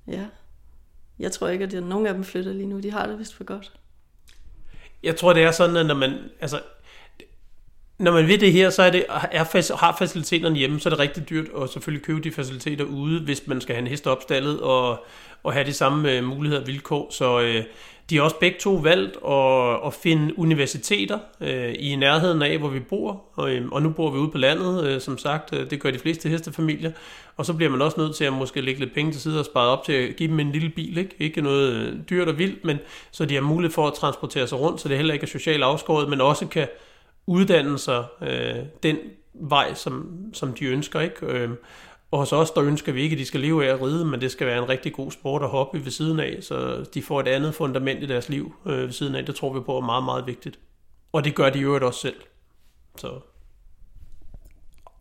ja, 0.07 0.25
jeg 1.19 1.31
tror 1.31 1.47
ikke, 1.47 1.65
at 1.65 1.83
nogen 1.83 2.07
af 2.07 2.13
dem 2.13 2.23
flytter 2.23 2.53
lige 2.53 2.67
nu. 2.67 2.79
De 2.79 2.91
har 2.91 3.07
det 3.07 3.19
vist 3.19 3.35
for 3.35 3.43
godt. 3.43 3.71
Jeg 5.03 5.15
tror, 5.15 5.33
det 5.33 5.43
er 5.43 5.51
sådan, 5.51 5.75
at 5.75 5.85
når 5.85 5.95
man, 5.95 6.13
altså, 6.41 6.61
når 7.97 8.11
man 8.11 8.27
ved 8.27 8.37
det 8.37 8.53
her, 8.53 8.69
så 8.69 8.83
er 8.83 8.89
det, 8.89 9.05
er, 9.09 9.75
har 9.75 9.95
faciliteterne 9.99 10.55
hjemme, 10.55 10.79
så 10.79 10.89
er 10.89 10.91
det 10.91 10.99
rigtig 10.99 11.29
dyrt 11.29 11.47
at 11.61 11.69
selvfølgelig 11.69 12.05
købe 12.05 12.21
de 12.21 12.31
faciliteter 12.31 12.85
ude, 12.85 13.21
hvis 13.21 13.47
man 13.47 13.61
skal 13.61 13.75
have 13.75 13.81
en 13.81 13.87
hest 13.87 14.07
opstallet 14.07 14.61
og, 14.61 15.05
og 15.43 15.53
have 15.53 15.65
de 15.65 15.73
samme 15.73 16.11
øh, 16.11 16.23
muligheder 16.23 16.61
og 16.61 16.67
vilkår. 16.67 17.07
Så 17.11 17.39
øh, 17.41 17.63
de 18.09 18.15
har 18.17 18.23
også 18.23 18.39
begge 18.39 18.57
to 18.59 18.73
valgt 18.73 19.17
at, 19.27 19.87
at 19.87 19.93
finde 19.93 20.39
universiteter 20.39 21.19
øh, 21.41 21.75
i 21.79 21.95
nærheden 21.95 22.41
af, 22.41 22.57
hvor 22.57 22.69
vi 22.69 22.79
bor. 22.79 23.23
Og, 23.33 23.51
øh, 23.51 23.67
og 23.71 23.81
nu 23.81 23.89
bor 23.89 24.09
vi 24.11 24.17
ude 24.17 24.31
på 24.31 24.37
landet, 24.37 24.85
øh, 24.87 25.01
som 25.01 25.17
sagt. 25.17 25.53
Øh, 25.53 25.69
det 25.69 25.79
gør 25.79 25.91
de 25.91 25.99
fleste 25.99 26.29
hestefamilier. 26.29 26.91
Og 27.37 27.45
så 27.45 27.53
bliver 27.53 27.71
man 27.71 27.81
også 27.81 27.99
nødt 27.99 28.15
til 28.15 28.25
at 28.25 28.33
måske 28.33 28.61
lægge 28.61 28.79
lidt 28.79 28.93
penge 28.93 29.11
til 29.11 29.21
side 29.21 29.39
og 29.39 29.45
spare 29.45 29.67
op 29.67 29.83
til 29.83 29.93
at 29.93 30.15
give 30.15 30.29
dem 30.29 30.39
en 30.39 30.51
lille 30.51 30.69
bil. 30.69 30.97
Ikke, 30.97 31.15
ikke 31.19 31.41
noget 31.41 31.73
øh, 31.73 31.93
dyrt 32.09 32.27
og 32.27 32.37
vildt, 32.37 32.65
men 32.65 32.79
så 33.11 33.25
de 33.25 33.35
har 33.35 33.41
mulighed 33.41 33.73
for 33.73 33.87
at 33.87 33.93
transportere 33.93 34.47
sig 34.47 34.59
rundt, 34.59 34.81
så 34.81 34.89
det 34.89 34.97
heller 34.97 35.13
ikke 35.13 35.23
er 35.23 35.27
socialt 35.27 35.63
afskåret, 35.63 36.09
men 36.09 36.21
også 36.21 36.47
kan 36.47 36.67
uddanne 37.27 37.77
sig 37.77 38.03
øh, 38.21 38.55
den 38.83 38.97
vej, 39.33 39.73
som, 39.73 40.09
som 40.33 40.53
de 40.53 40.65
ønsker. 40.65 40.99
Ikke? 40.99 41.25
Øh, 41.25 41.49
og 42.11 42.19
hos 42.19 42.33
os, 42.33 42.51
der 42.51 42.63
ønsker 42.63 42.91
vi 42.91 43.01
ikke, 43.01 43.13
at 43.13 43.19
de 43.19 43.25
skal 43.25 43.39
leve 43.39 43.65
af 43.65 43.73
at 43.73 43.81
ride, 43.81 44.05
men 44.05 44.21
det 44.21 44.31
skal 44.31 44.47
være 44.47 44.57
en 44.57 44.69
rigtig 44.69 44.93
god 44.93 45.11
sport 45.11 45.41
og 45.41 45.49
hobby 45.49 45.75
ved 45.75 45.91
siden 45.91 46.19
af, 46.19 46.37
så 46.41 46.85
de 46.93 47.01
får 47.01 47.19
et 47.19 47.27
andet 47.27 47.55
fundament 47.55 48.03
i 48.03 48.05
deres 48.05 48.29
liv 48.29 48.53
øh, 48.65 48.77
ved 48.77 48.91
siden 48.91 49.15
af. 49.15 49.25
Det 49.25 49.35
tror 49.35 49.53
vi 49.53 49.59
på 49.59 49.77
er 49.77 49.81
meget, 49.81 50.03
meget 50.03 50.27
vigtigt. 50.27 50.59
Og 51.11 51.23
det 51.23 51.35
gør 51.35 51.49
de 51.49 51.59
jo 51.59 51.87
også 51.87 51.99
selv. 51.99 52.15
Så. 52.97 53.19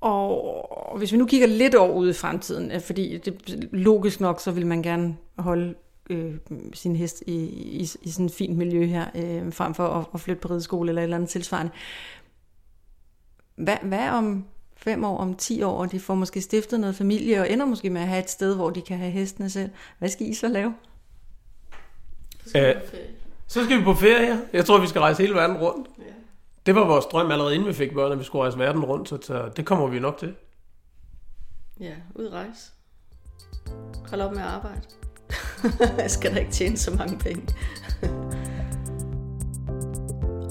Og 0.00 0.98
hvis 0.98 1.12
vi 1.12 1.16
nu 1.16 1.26
kigger 1.26 1.46
lidt 1.46 1.74
over 1.74 1.92
ud 1.92 2.10
i 2.10 2.12
fremtiden, 2.12 2.72
øh, 2.72 2.80
fordi 2.80 3.18
det, 3.18 3.68
logisk 3.72 4.20
nok, 4.20 4.40
så 4.40 4.50
vil 4.50 4.66
man 4.66 4.82
gerne 4.82 5.16
holde 5.38 5.74
øh, 6.10 6.34
sin 6.74 6.96
hest 6.96 7.22
i, 7.26 7.34
i, 7.80 7.88
i 8.02 8.10
sådan 8.10 8.26
et 8.26 8.32
fint 8.32 8.58
miljø 8.58 8.86
her, 8.86 9.06
øh, 9.14 9.52
frem 9.52 9.74
for 9.74 9.86
at, 9.88 10.04
at 10.14 10.20
flytte 10.20 10.40
på 10.40 10.48
rideskole 10.48 10.88
eller 10.88 11.02
et 11.02 11.04
eller 11.04 11.16
andet 11.16 11.30
tilsvarende. 11.30 11.72
Hvad, 13.56 13.76
hvad 13.82 14.08
om 14.08 14.44
fem 14.82 15.04
år, 15.04 15.18
om 15.18 15.34
ti 15.34 15.62
år, 15.62 15.80
og 15.80 15.92
de 15.92 16.00
får 16.00 16.14
måske 16.14 16.40
stiftet 16.40 16.80
noget 16.80 16.96
familie, 16.96 17.40
og 17.40 17.50
ender 17.50 17.66
måske 17.66 17.90
med 17.90 18.00
at 18.00 18.08
have 18.08 18.22
et 18.22 18.30
sted, 18.30 18.56
hvor 18.56 18.70
de 18.70 18.82
kan 18.82 18.98
have 18.98 19.10
hestene 19.10 19.50
selv. 19.50 19.70
Hvad 19.98 20.08
skal 20.08 20.26
I 20.26 20.34
så 20.34 20.48
lave? 20.48 20.74
Så 22.44 22.48
skal, 22.48 22.76
Æh, 22.76 22.82
så 23.46 23.64
skal 23.64 23.78
vi 23.78 23.84
på 23.84 23.94
ferie. 23.94 24.40
Jeg 24.52 24.64
tror, 24.64 24.80
vi 24.80 24.86
skal 24.86 25.00
rejse 25.00 25.22
hele 25.22 25.34
verden 25.34 25.56
rundt. 25.56 25.88
Ja. 25.98 26.04
Det 26.66 26.74
var 26.74 26.86
vores 26.86 27.04
drøm 27.04 27.30
allerede 27.30 27.54
inden 27.54 27.68
vi 27.68 27.74
fik 27.74 27.92
børn, 27.94 28.12
at 28.12 28.18
vi 28.18 28.24
skulle 28.24 28.42
rejse 28.42 28.58
verden 28.58 28.84
rundt, 28.84 29.08
så 29.08 29.50
det 29.56 29.66
kommer 29.66 29.86
vi 29.86 29.98
nok 29.98 30.18
til. 30.18 30.34
Ja, 31.80 31.94
ud 32.14 32.28
rejse. 32.32 32.70
Hold 34.08 34.20
op 34.20 34.32
med 34.32 34.42
at 34.42 34.48
arbejde. 34.48 34.80
jeg 36.02 36.10
skal 36.10 36.34
da 36.34 36.38
ikke 36.38 36.52
tjene 36.52 36.76
så 36.76 36.90
mange 36.90 37.18
penge. 37.18 37.42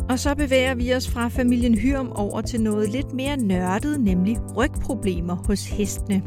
Og 0.09 0.19
så 0.19 0.35
bevæger 0.35 0.75
vi 0.75 0.93
os 0.93 1.09
fra 1.09 1.27
familien 1.27 1.77
Hyrm 1.77 2.11
over 2.15 2.41
til 2.41 2.61
noget 2.61 2.89
lidt 2.89 3.13
mere 3.13 3.37
nørdet, 3.37 4.01
nemlig 4.01 4.37
rygproblemer 4.57 5.35
hos 5.47 5.65
hestene. 5.65 6.21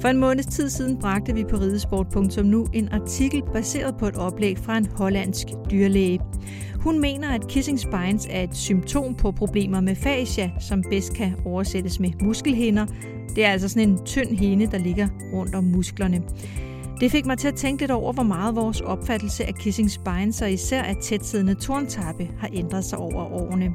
For 0.00 0.08
en 0.08 0.18
måneds 0.18 0.46
tid 0.46 0.70
siden 0.70 0.98
bragte 0.98 1.34
vi 1.34 1.44
på 1.44 1.56
ridesport.nu 1.56 2.66
en 2.72 2.88
artikel 2.88 3.42
baseret 3.52 3.94
på 3.98 4.06
et 4.06 4.16
oplæg 4.16 4.58
fra 4.58 4.76
en 4.78 4.86
hollandsk 4.86 5.46
dyrlæge. 5.70 6.20
Hun 6.80 7.00
mener, 7.00 7.28
at 7.28 7.48
kissing 7.48 7.80
spines 7.80 8.26
er 8.30 8.42
et 8.42 8.56
symptom 8.56 9.14
på 9.14 9.32
problemer 9.32 9.80
med 9.80 9.94
fascia, 9.94 10.50
som 10.60 10.82
bedst 10.90 11.14
kan 11.14 11.34
oversættes 11.44 12.00
med 12.00 12.10
muskelhinder. 12.22 12.86
Det 13.36 13.44
er 13.44 13.48
altså 13.48 13.68
sådan 13.68 13.88
en 13.88 14.04
tynd 14.04 14.38
hinde, 14.38 14.66
der 14.66 14.78
ligger 14.78 15.08
rundt 15.32 15.54
om 15.54 15.64
musklerne. 15.64 16.22
Det 17.00 17.10
fik 17.10 17.26
mig 17.26 17.38
til 17.38 17.48
at 17.48 17.54
tænke 17.54 17.82
lidt 17.82 17.90
over, 17.90 18.12
hvor 18.12 18.22
meget 18.22 18.56
vores 18.56 18.80
opfattelse 18.80 19.44
af 19.44 19.54
kissing 19.54 19.90
spines 19.90 20.42
og 20.42 20.52
især 20.52 20.82
af 20.82 20.96
tætsiddende 20.96 21.54
torntappe 21.54 22.28
har 22.38 22.48
ændret 22.52 22.84
sig 22.84 22.98
over 22.98 23.32
årene. 23.32 23.74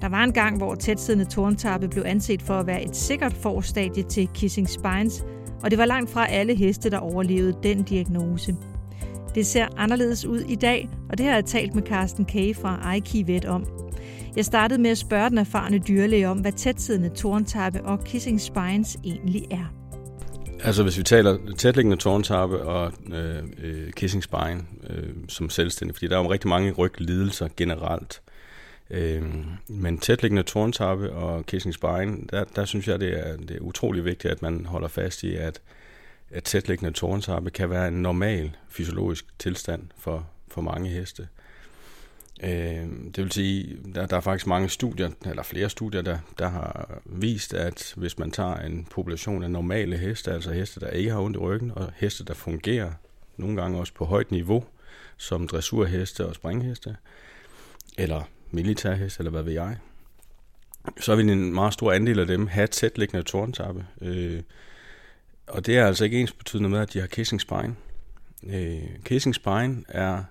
Der 0.00 0.08
var 0.08 0.24
en 0.24 0.32
gang, 0.32 0.56
hvor 0.56 0.74
tætsiddende 0.74 1.30
torntappe 1.30 1.88
blev 1.88 2.02
anset 2.06 2.42
for 2.42 2.54
at 2.54 2.66
være 2.66 2.84
et 2.84 2.96
sikkert 2.96 3.32
forstadie 3.32 4.02
til 4.02 4.28
kissing 4.34 4.68
spines, 4.68 5.24
og 5.62 5.70
det 5.70 5.78
var 5.78 5.84
langt 5.84 6.10
fra 6.10 6.26
alle 6.26 6.54
heste, 6.54 6.90
der 6.90 6.98
overlevede 6.98 7.58
den 7.62 7.82
diagnose. 7.82 8.56
Det 9.34 9.46
ser 9.46 9.66
anderledes 9.76 10.24
ud 10.24 10.40
i 10.40 10.54
dag, 10.54 10.88
og 11.10 11.18
det 11.18 11.26
har 11.26 11.34
jeg 11.34 11.44
talt 11.44 11.74
med 11.74 11.82
Carsten 11.82 12.24
Kage 12.24 12.54
fra 12.54 12.94
iKivet 12.94 13.44
om. 13.44 13.66
Jeg 14.36 14.44
startede 14.44 14.80
med 14.80 14.90
at 14.90 14.98
spørge 14.98 15.30
den 15.30 15.38
erfarne 15.38 15.78
dyrlæge 15.78 16.28
om, 16.28 16.38
hvad 16.38 16.52
tætsiddende 16.52 17.08
torntappe 17.08 17.84
og 17.84 18.04
kissing 18.04 18.40
spines 18.40 18.96
egentlig 19.04 19.44
er. 19.50 19.77
Altså 20.64 20.82
hvis 20.82 20.98
vi 20.98 21.02
taler 21.02 21.38
tætliggende 21.56 21.96
tårntappe 21.96 22.62
og 22.62 22.92
øh, 23.12 23.42
øh, 23.62 23.92
kissing 23.92 24.22
spine 24.22 24.64
øh, 24.90 25.08
som 25.28 25.50
selvstændig, 25.50 25.94
fordi 25.94 26.06
der 26.08 26.18
er 26.18 26.22
jo 26.22 26.32
rigtig 26.32 26.48
mange 26.48 26.72
ryglidelser 26.72 27.48
generelt. 27.56 28.20
Øh, 28.90 29.22
men 29.68 29.98
tætliggende 29.98 30.42
tårntappe 30.42 31.12
og 31.12 31.46
kissing 31.46 31.74
spine, 31.74 32.18
der, 32.30 32.44
der 32.44 32.64
synes 32.64 32.88
jeg, 32.88 33.00
det 33.00 33.28
er, 33.28 33.36
det 33.36 33.50
er 33.50 33.60
utrolig 33.60 34.04
vigtigt, 34.04 34.32
at 34.32 34.42
man 34.42 34.66
holder 34.66 34.88
fast 34.88 35.22
i, 35.22 35.36
at, 35.36 35.60
at 36.30 36.44
tætliggende 36.44 36.92
tårntappe 36.92 37.50
kan 37.50 37.70
være 37.70 37.88
en 37.88 38.02
normal 38.02 38.56
fysiologisk 38.68 39.24
tilstand 39.38 39.82
for, 39.98 40.26
for 40.48 40.60
mange 40.60 40.90
heste. 40.90 41.22
Øh, 41.22 41.28
Øhm, 42.42 43.12
det 43.12 43.24
vil 43.24 43.32
sige, 43.32 43.78
der, 43.94 44.06
der 44.06 44.16
er 44.16 44.20
faktisk 44.20 44.46
mange 44.46 44.68
studier, 44.68 45.10
eller 45.26 45.42
flere 45.42 45.70
studier, 45.70 46.02
der, 46.02 46.18
der 46.38 46.48
har 46.48 46.98
vist, 47.04 47.54
at 47.54 47.92
hvis 47.96 48.18
man 48.18 48.30
tager 48.30 48.56
en 48.56 48.86
population 48.90 49.42
af 49.42 49.50
normale 49.50 49.96
heste, 49.96 50.32
altså 50.32 50.52
heste, 50.52 50.80
der 50.80 50.90
ikke 50.90 51.10
har 51.10 51.20
ondt 51.20 51.36
i 51.36 51.38
ryggen, 51.38 51.72
og 51.76 51.92
heste, 51.96 52.24
der 52.24 52.34
fungerer 52.34 52.92
nogle 53.36 53.62
gange 53.62 53.78
også 53.78 53.94
på 53.94 54.04
højt 54.04 54.30
niveau, 54.30 54.64
som 55.16 55.48
dressurheste 55.48 56.26
og 56.26 56.34
springheste, 56.34 56.96
eller 57.98 58.22
militærheste, 58.50 59.20
eller 59.20 59.30
hvad 59.30 59.42
ved 59.42 59.52
jeg, 59.52 59.76
så 61.00 61.16
vil 61.16 61.30
en 61.30 61.54
meget 61.54 61.72
stor 61.72 61.92
andel 61.92 62.18
af 62.18 62.26
dem 62.26 62.46
have 62.46 62.66
tætliggende 62.66 63.22
tårntappe. 63.22 63.86
Øh, 64.00 64.42
og 65.46 65.66
det 65.66 65.78
er 65.78 65.86
altså 65.86 66.04
ikke 66.04 66.20
ens 66.20 66.32
betydende 66.32 66.68
med, 66.68 66.80
at 66.80 66.92
de 66.92 67.00
har 67.00 67.06
kissing 67.06 67.40
spine. 67.40 67.76
Øh, 68.46 68.82
kissing 69.04 69.34
spine 69.34 69.84
er 69.88 70.24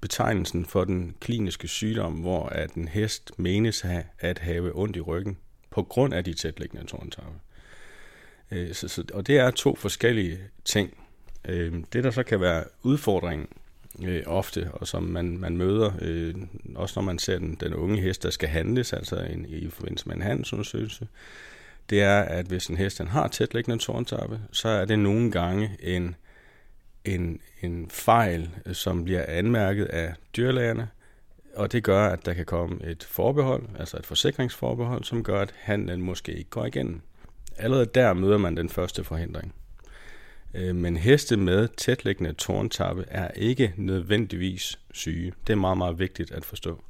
betegnelsen 0.00 0.64
for 0.64 0.84
den 0.84 1.14
kliniske 1.20 1.68
sygdom, 1.68 2.12
hvor 2.12 2.46
at 2.46 2.72
en 2.74 2.88
hest 2.88 3.32
menes 3.36 3.84
at 4.18 4.38
have 4.38 4.78
ondt 4.78 4.96
i 4.96 5.00
ryggen 5.00 5.36
på 5.70 5.82
grund 5.82 6.14
af 6.14 6.24
de 6.24 6.34
tætliggende 6.34 6.86
tårntarme. 6.86 7.40
Øh, 8.50 8.74
så, 8.74 8.88
så, 8.88 9.04
og 9.14 9.26
det 9.26 9.38
er 9.38 9.50
to 9.50 9.76
forskellige 9.76 10.38
ting. 10.64 10.96
Øh, 11.48 11.72
det, 11.92 12.04
der 12.04 12.10
så 12.10 12.22
kan 12.22 12.40
være 12.40 12.64
udfordringen 12.82 13.48
øh, 14.02 14.22
ofte, 14.26 14.70
og 14.72 14.86
som 14.86 15.02
man, 15.02 15.38
man 15.38 15.56
møder, 15.56 15.92
øh, 16.00 16.34
også 16.74 17.00
når 17.00 17.04
man 17.04 17.18
ser 17.18 17.38
den, 17.38 17.54
den 17.54 17.74
unge 17.74 18.00
hest, 18.00 18.22
der 18.22 18.30
skal 18.30 18.48
handles, 18.48 18.92
altså 18.92 19.16
en, 19.16 19.46
i 19.48 19.70
forbindelse 19.70 20.08
med 20.08 20.16
en 20.16 20.22
handelsundersøgelse, 20.22 21.08
det 21.90 22.02
er, 22.02 22.20
at 22.20 22.46
hvis 22.46 22.66
en 22.66 22.76
hest 22.76 22.98
den 22.98 23.08
har 23.08 23.28
tætliggende 23.28 23.78
tårntappe, 23.78 24.40
så 24.52 24.68
er 24.68 24.84
det 24.84 24.98
nogle 24.98 25.30
gange 25.30 25.76
en, 25.80 26.16
en, 27.04 27.40
en 27.62 27.90
fejl, 27.90 28.50
som 28.72 29.04
bliver 29.04 29.24
anmærket 29.28 29.84
af 29.84 30.14
dyrlægerne, 30.36 30.88
og 31.56 31.72
det 31.72 31.84
gør, 31.84 32.08
at 32.08 32.26
der 32.26 32.34
kan 32.34 32.44
komme 32.44 32.84
et 32.84 33.04
forbehold, 33.04 33.62
altså 33.78 33.96
et 33.96 34.06
forsikringsforbehold, 34.06 35.04
som 35.04 35.22
gør, 35.22 35.40
at 35.40 35.54
handlen 35.58 36.02
måske 36.02 36.32
ikke 36.32 36.50
går 36.50 36.64
igennem. 36.64 37.00
Allerede 37.56 37.86
der 37.94 38.12
møder 38.12 38.38
man 38.38 38.56
den 38.56 38.68
første 38.68 39.04
forhindring. 39.04 39.54
Øh, 40.54 40.76
men 40.76 40.96
heste 40.96 41.36
med 41.36 41.68
tætliggende 41.76 42.32
tårntappe 42.32 43.04
er 43.08 43.28
ikke 43.28 43.74
nødvendigvis 43.76 44.78
syge. 44.92 45.32
Det 45.46 45.52
er 45.52 45.56
meget, 45.56 45.78
meget 45.78 45.98
vigtigt 45.98 46.32
at 46.32 46.44
forstå. 46.44 46.84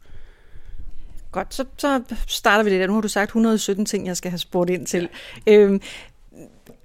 Godt, 1.32 1.54
så, 1.54 1.64
så 1.76 2.02
starter 2.26 2.64
vi 2.64 2.70
det 2.70 2.80
der. 2.80 2.86
Nu 2.86 2.94
har 2.94 3.00
du 3.00 3.08
sagt 3.08 3.28
117 3.28 3.86
ting, 3.86 4.06
jeg 4.06 4.16
skal 4.16 4.30
have 4.30 4.38
spurgt 4.38 4.70
ind 4.70 4.86
til. 4.86 5.08
Ja. 5.46 5.52
Øhm, 5.52 5.80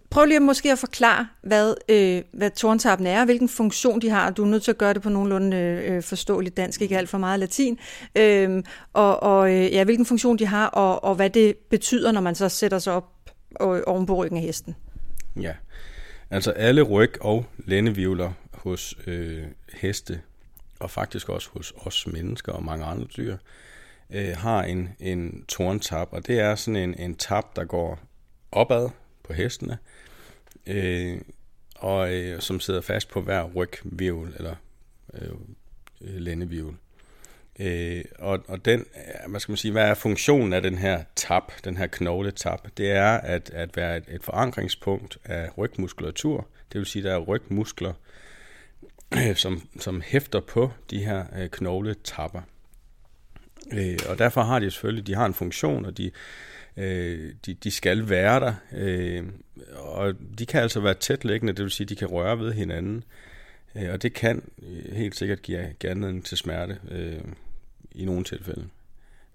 prøv 0.10 0.26
lige 0.26 0.40
måske 0.40 0.72
at 0.72 0.80
forklare, 0.80 1.28
hvad, 1.42 1.74
øh, 1.90 2.22
hvad 2.34 2.52
tårntappen 2.52 3.08
er, 3.08 3.20
og 3.20 3.26
hvilken 3.26 3.50
funktion 3.50 4.02
de 4.02 4.10
har. 4.10 4.30
Du 4.30 4.44
er 4.44 4.48
nødt 4.48 4.64
til 4.64 4.72
at 4.72 4.78
gøre 4.78 4.94
det 4.94 5.02
på 5.02 5.10
nogenlunde 5.10 5.58
øh, 5.58 5.96
øh 5.96 6.04
forståeligt 6.04 6.58
dansk, 6.58 6.82
ikke 6.82 6.98
alt 6.98 7.10
for 7.10 7.18
meget 7.18 7.40
latin. 7.40 7.80
Øh, 8.16 8.64
og 8.94 9.24
og 9.24 9.54
øh, 9.54 9.74
ja, 9.74 9.84
hvilken 9.84 10.06
funktion 10.06 10.40
de 10.40 10.46
har, 10.46 10.68
og, 10.68 11.04
og 11.04 11.16
hvad 11.16 11.30
det 11.30 11.58
betyder, 11.58 12.12
når 12.12 12.22
man 12.22 12.36
så 12.36 12.50
sætter 12.50 12.80
sig 12.80 12.94
op 12.94 13.06
og, 13.56 13.82
oven 13.88 14.06
på 14.06 14.16
ryggen 14.16 14.38
af 14.38 14.44
hesten. 14.44 14.76
Ja, 15.42 15.54
Altså 16.32 16.52
alle 16.52 16.82
ryg- 16.82 17.22
og 17.22 17.46
lændevivler 17.58 18.32
hos 18.54 18.96
øh, 19.08 19.44
heste, 19.74 20.22
og 20.80 20.92
faktisk 20.92 21.30
også 21.30 21.50
hos 21.54 21.74
os 21.78 22.08
mennesker 22.08 22.52
og 22.52 22.64
mange 22.64 22.86
andre 22.86 23.08
dyr, 23.18 23.38
øh, 24.10 24.38
har 24.38 24.64
en, 24.64 24.90
en 25.00 25.46
torntap, 25.48 26.08
og 26.12 26.28
det 26.28 26.40
er 26.40 26.56
sådan 26.56 26.76
en, 26.76 26.96
en 27.00 27.16
tap, 27.16 27.56
der 27.56 27.66
går 27.66 28.00
opad 28.52 28.90
på 29.30 29.34
hestene, 29.34 29.78
øh, 30.68 31.18
og 31.76 32.14
øh, 32.14 32.42
som 32.42 32.60
sidder 32.60 32.82
fast 32.82 33.10
på 33.10 33.22
hver 33.22 33.44
rygvivl 33.44 34.34
eller 34.38 34.56
øh, 35.14 35.30
øh 36.02 36.16
lændevivl. 36.16 36.76
Øh, 37.60 38.04
og, 38.20 38.44
og 38.48 38.66
den, 38.66 38.86
hvad 39.28 39.40
skal 39.40 39.52
man 39.52 39.58
sige, 39.58 39.72
hvad 39.72 39.90
er 39.90 39.94
funktionen 39.94 40.54
af 40.54 40.62
den 40.62 40.78
her 40.78 41.04
tap, 41.16 41.52
den 41.64 41.78
her 41.78 41.88
knogletap? 41.88 42.68
Det 42.78 42.92
er 42.92 43.12
at, 43.12 43.50
at 43.54 43.78
være 43.78 43.98
et, 43.98 44.04
et 44.08 44.24
forankringspunkt 44.24 45.18
af 45.26 45.58
rygmuskulatur. 45.58 46.48
Det 46.72 46.80
vil 46.80 46.86
sige, 46.86 47.04
der 47.04 47.14
er 47.14 47.20
rygmuskler, 47.20 47.94
øh, 49.14 49.36
som, 49.36 49.70
som 49.80 50.02
hæfter 50.02 50.40
på 50.40 50.72
de 50.90 51.06
her 51.06 51.26
øh, 51.38 51.50
knogletapper. 51.50 52.42
Øh, 53.74 53.98
og 54.10 54.20
derfor 54.20 54.42
har 54.42 54.60
de 54.60 54.72
selvfølgelig, 54.72 55.08
de 55.08 55.16
har 55.16 55.26
en 55.26 55.34
funktion, 55.34 55.86
og 55.86 55.98
de, 55.98 56.12
øh, 56.80 57.34
de, 57.46 57.54
de 57.54 57.72
skal 57.72 58.10
være 58.10 58.40
der. 58.40 58.54
Øh, 58.76 59.24
og 59.76 60.14
de 60.40 60.46
kan 60.46 60.62
altså 60.62 60.80
være 60.80 60.94
tætlæggende, 60.94 61.54
det 61.54 61.64
vil 61.64 61.72
sige, 61.72 61.88
de 61.88 61.96
kan 61.96 62.08
røre 62.08 62.40
ved 62.40 62.54
hinanden. 62.54 63.04
Øh, 63.76 63.94
og 63.94 64.02
det 64.02 64.14
kan 64.14 64.44
øh, 64.64 64.96
helt 64.96 65.16
sikkert 65.16 65.42
give, 65.42 65.74
give 65.80 65.92
anledning 65.92 66.26
til 66.26 66.38
smerte. 66.38 66.78
Øh, 66.92 67.22
i 67.92 68.06
nogle 68.06 68.24
tilfælde. 68.24 68.68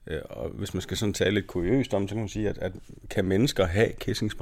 Øh, 0.06 0.20
og 0.24 0.48
hvis 0.48 0.74
man 0.74 0.80
skal 0.80 0.96
sådan 0.96 1.12
tale 1.12 1.34
lidt 1.34 1.46
kuriøst 1.46 1.94
om, 1.94 2.08
så 2.08 2.14
kan 2.14 2.20
man 2.20 2.28
sige, 2.28 2.48
at, 2.48 2.58
at 2.58 2.72
kan 3.10 3.24
mennesker 3.24 3.66
have 3.66 3.92
kissing? 4.00 4.32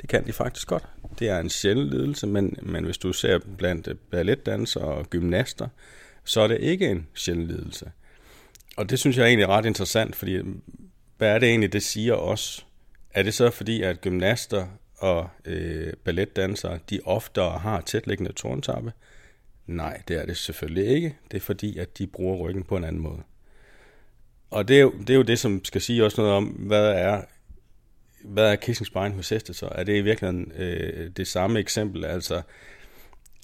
Det 0.00 0.08
kan 0.08 0.26
de 0.26 0.32
faktisk 0.32 0.68
godt. 0.68 0.84
Det 1.18 1.28
er 1.28 1.38
en 1.38 1.50
sjælden 1.50 1.88
lidelse, 1.88 2.26
men, 2.26 2.56
men 2.62 2.84
hvis 2.84 2.98
du 2.98 3.12
ser 3.12 3.38
blandt 3.58 3.88
øh, 3.88 3.94
balletdansere 4.10 4.84
og 4.84 5.10
gymnaster, 5.10 5.68
så 6.24 6.40
er 6.40 6.48
det 6.48 6.60
ikke 6.60 6.88
en 6.88 7.06
sjælden 7.14 7.46
lidelse. 7.46 7.90
Og 8.76 8.90
det 8.90 8.98
synes 8.98 9.16
jeg 9.16 9.22
er 9.22 9.26
egentlig 9.26 9.48
ret 9.48 9.66
interessant, 9.66 10.16
fordi 10.16 10.38
hvad 11.22 11.34
er 11.34 11.38
det 11.38 11.48
egentlig, 11.48 11.72
det 11.72 11.82
siger 11.82 12.14
os? 12.14 12.66
Er 13.14 13.22
det 13.22 13.34
så 13.34 13.50
fordi, 13.50 13.82
at 13.82 14.00
gymnaster 14.00 14.66
og 14.98 15.28
øh, 15.44 15.92
balletdansere, 16.04 16.78
de 16.90 17.00
oftere 17.04 17.58
har 17.58 17.80
tætliggende 17.80 18.32
tårntappe? 18.32 18.92
Nej, 19.66 20.02
det 20.08 20.20
er 20.20 20.26
det 20.26 20.36
selvfølgelig 20.36 20.86
ikke. 20.86 21.16
Det 21.30 21.36
er 21.36 21.40
fordi, 21.40 21.78
at 21.78 21.98
de 21.98 22.06
bruger 22.06 22.36
ryggen 22.36 22.62
på 22.62 22.76
en 22.76 22.84
anden 22.84 23.02
måde. 23.02 23.22
Og 24.50 24.68
det 24.68 24.76
er, 24.76 24.80
jo, 24.80 24.92
det 25.00 25.10
er 25.10 25.14
jo 25.14 25.22
det, 25.22 25.38
som 25.38 25.64
skal 25.64 25.80
sige 25.80 26.04
også 26.04 26.20
noget 26.20 26.36
om, 26.36 26.44
hvad 26.44 26.92
er, 26.92 27.22
hvad 28.24 28.52
er 28.52 28.56
kissing 28.56 28.86
spine 28.86 29.10
hos 29.10 29.28
heste 29.28 29.54
så? 29.54 29.68
Er 29.72 29.84
det 29.84 29.96
i 29.96 30.00
virkeligheden 30.00 30.52
øh, 30.56 31.10
det 31.16 31.26
samme 31.26 31.58
eksempel, 31.58 32.04
altså 32.04 32.42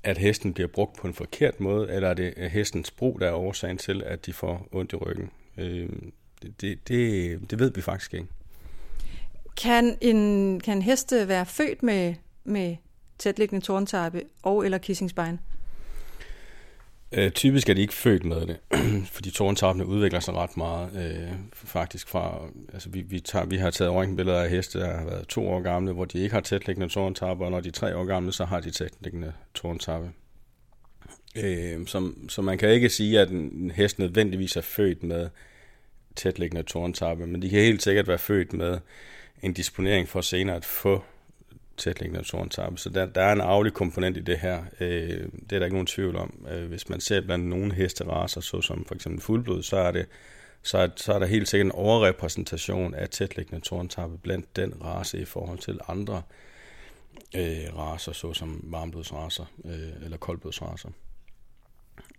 at 0.04 0.18
hesten 0.18 0.54
bliver 0.54 0.68
brugt 0.68 0.96
på 0.96 1.06
en 1.06 1.14
forkert 1.14 1.60
måde, 1.60 1.92
eller 1.92 2.08
er 2.08 2.14
det 2.14 2.34
øh, 2.36 2.50
hestens 2.50 2.90
brug, 2.90 3.20
der 3.20 3.28
er 3.28 3.32
årsagen 3.32 3.78
til, 3.78 4.02
at 4.02 4.26
de 4.26 4.32
får 4.32 4.68
ondt 4.72 4.92
i 4.92 4.96
ryggen? 4.96 5.30
Øh, 5.58 5.88
det, 6.42 6.88
det, 6.88 7.50
det 7.50 7.58
ved 7.58 7.72
vi 7.74 7.80
faktisk 7.80 8.14
ikke. 8.14 8.26
Kan 9.56 9.98
en, 10.00 10.60
kan 10.60 10.76
en 10.76 10.82
heste 10.82 11.28
være 11.28 11.46
født 11.46 11.82
med, 11.82 12.14
med 12.44 12.76
tætliggende 13.18 13.64
tårntappe 13.64 14.22
og 14.42 14.64
eller 14.64 14.78
kissing 14.78 15.10
spine? 15.10 15.38
Øh, 17.12 17.30
typisk 17.30 17.68
er 17.68 17.74
de 17.74 17.80
ikke 17.80 17.94
født 17.94 18.24
med 18.24 18.46
det, 18.46 18.56
fordi 19.14 19.30
tårntappene 19.30 19.86
udvikler 19.86 20.20
sig 20.20 20.34
ret 20.34 20.56
meget. 20.56 20.90
Øh, 20.96 21.32
faktisk 21.52 22.08
fra, 22.08 22.40
altså 22.72 22.88
vi, 22.90 23.00
vi, 23.00 23.20
tager, 23.20 23.46
vi 23.46 23.56
har 23.56 23.70
taget 23.70 23.92
røntgenbilleder 23.92 24.42
af 24.42 24.50
heste, 24.50 24.78
der 24.78 24.96
har 24.98 25.04
været 25.04 25.28
to 25.28 25.48
år 25.48 25.60
gamle, 25.60 25.92
hvor 25.92 26.04
de 26.04 26.18
ikke 26.18 26.34
har 26.34 26.40
tætliggende 26.40 26.88
tårntapper, 26.88 27.44
og 27.44 27.50
når 27.50 27.60
de 27.60 27.68
er 27.68 27.72
tre 27.72 27.96
år 27.96 28.04
gamle, 28.04 28.32
så 28.32 28.44
har 28.44 28.60
de 28.60 28.70
tætliggende 28.70 29.32
tårntappe. 29.54 30.10
Øh, 31.36 31.86
så, 31.86 32.12
så 32.28 32.42
man 32.42 32.58
kan 32.58 32.70
ikke 32.70 32.88
sige, 32.88 33.20
at 33.20 33.30
en 33.30 33.72
hest 33.74 33.98
nødvendigvis 33.98 34.56
er 34.56 34.60
født 34.60 35.02
med 35.02 35.28
tætliggende 36.18 36.62
torntappe, 36.62 37.26
men 37.26 37.42
de 37.42 37.50
kan 37.50 37.60
helt 37.60 37.82
sikkert 37.82 38.08
være 38.08 38.18
født 38.18 38.52
med 38.52 38.78
en 39.42 39.52
disponering 39.52 40.08
for 40.08 40.20
senere 40.20 40.56
at 40.56 40.64
få 40.64 41.02
tætliggende 41.76 42.24
torntappe. 42.24 42.78
Så 42.78 42.90
der, 42.90 43.06
der 43.06 43.22
er 43.22 43.32
en 43.32 43.40
aflig 43.40 43.72
komponent 43.72 44.16
i 44.16 44.20
det 44.20 44.38
her. 44.38 44.62
Øh, 44.80 45.28
det 45.50 45.52
er 45.52 45.58
der 45.58 45.64
ikke 45.64 45.74
nogen 45.74 45.86
tvivl 45.86 46.16
om. 46.16 46.46
Øh, 46.50 46.68
hvis 46.68 46.88
man 46.88 47.00
ser 47.00 47.20
blandt 47.20 47.46
nogle 47.46 47.74
hesteraser, 47.74 48.40
såsom 48.40 48.84
for 48.84 48.94
eksempel 48.94 49.20
fuldblod, 49.20 49.62
så 49.62 49.76
er 49.76 49.90
det 49.90 50.06
så 50.62 50.78
er, 50.78 50.88
så 50.96 51.12
er 51.12 51.18
der 51.18 51.26
helt 51.26 51.48
sikkert 51.48 51.66
en 51.66 51.72
overrepræsentation 51.72 52.94
af 52.94 53.08
tætliggende 53.08 53.64
torntappe 53.64 54.18
blandt 54.18 54.56
den 54.56 54.74
race 54.84 55.18
i 55.18 55.24
forhold 55.24 55.58
til 55.58 55.80
andre 55.88 56.22
øh, 57.36 57.76
raser, 57.76 58.12
såsom 58.12 58.60
varmblodsraser 58.62 59.44
øh, 59.64 60.04
eller 60.04 60.16
koldblodsraser. 60.16 60.88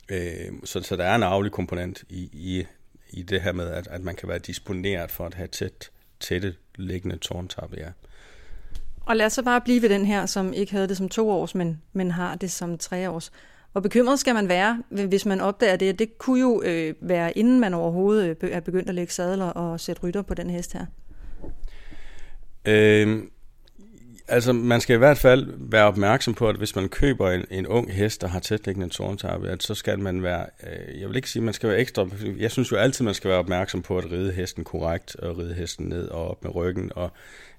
Øh, 0.09 0.51
så, 0.63 0.81
så 0.81 0.95
der 0.95 1.03
er 1.03 1.15
en 1.15 1.23
aflig 1.23 1.51
komponent 1.51 2.03
i, 2.09 2.29
i, 2.33 2.65
i 3.09 3.21
det 3.21 3.41
her 3.41 3.51
med, 3.51 3.67
at, 3.67 3.87
at 3.87 4.01
man 4.01 4.15
kan 4.15 4.29
være 4.29 4.39
disponeret 4.39 5.11
for 5.11 5.25
at 5.25 5.33
have 5.33 5.47
tæt, 5.47 5.91
tætte 6.19 6.55
liggende 6.75 7.17
tårntappe, 7.17 7.75
ja. 7.79 7.91
Og 9.05 9.15
lad 9.15 9.25
os 9.25 9.33
så 9.33 9.43
bare 9.43 9.61
blive 9.61 9.81
ved 9.81 9.89
den 9.89 10.05
her, 10.05 10.25
som 10.25 10.53
ikke 10.53 10.71
havde 10.71 10.87
det 10.87 10.97
som 10.97 11.09
to 11.09 11.29
års, 11.29 11.55
men, 11.55 11.81
men 11.93 12.11
har 12.11 12.35
det 12.35 12.51
som 12.51 12.77
tre 12.77 13.09
års. 13.09 13.31
Hvor 13.71 13.81
bekymret 13.81 14.19
skal 14.19 14.33
man 14.33 14.49
være, 14.49 14.83
hvis 14.89 15.25
man 15.25 15.41
opdager 15.41 15.75
det? 15.75 15.99
Det 15.99 16.17
kunne 16.17 16.39
jo 16.39 16.61
øh, 16.65 16.93
være, 17.01 17.37
inden 17.37 17.59
man 17.59 17.73
overhovedet 17.73 18.37
øh, 18.43 18.51
er 18.51 18.59
begyndt 18.59 18.89
at 18.89 18.95
lægge 18.95 19.13
sadler 19.13 19.45
og 19.45 19.79
sætte 19.79 20.01
rytter 20.01 20.21
på 20.21 20.33
den 20.33 20.49
hest 20.49 20.73
her. 20.73 20.85
Øhm, 22.65 23.31
Altså, 24.31 24.53
man 24.53 24.81
skal 24.81 24.93
i 24.93 24.97
hvert 24.97 25.17
fald 25.17 25.47
være 25.57 25.85
opmærksom 25.85 26.33
på, 26.33 26.49
at 26.49 26.55
hvis 26.55 26.75
man 26.75 26.89
køber 26.89 27.31
en, 27.31 27.45
en 27.51 27.67
ung 27.67 27.93
hest, 27.93 28.21
der 28.21 28.27
har 28.27 28.39
tætliggende 28.39 28.89
tårntappe, 28.89 29.49
at 29.49 29.63
så 29.63 29.75
skal 29.75 29.99
man 29.99 30.23
være, 30.23 30.45
øh, 30.63 30.99
jeg 30.99 31.09
vil 31.09 31.15
ikke 31.15 31.29
sige, 31.29 31.41
at 31.41 31.45
man 31.45 31.53
skal 31.53 31.69
være 31.69 31.79
ekstra, 31.79 32.07
jeg 32.37 32.51
synes 32.51 32.71
jo 32.71 32.77
altid, 32.77 33.05
man 33.05 33.13
skal 33.13 33.29
være 33.29 33.39
opmærksom 33.39 33.81
på 33.81 33.97
at 33.97 34.11
ride 34.11 34.31
hesten 34.31 34.63
korrekt, 34.63 35.15
og 35.15 35.37
ride 35.37 35.53
hesten 35.53 35.85
ned 35.85 36.07
og 36.07 36.29
op 36.29 36.43
med 36.43 36.55
ryggen, 36.55 36.91
og 36.95 37.11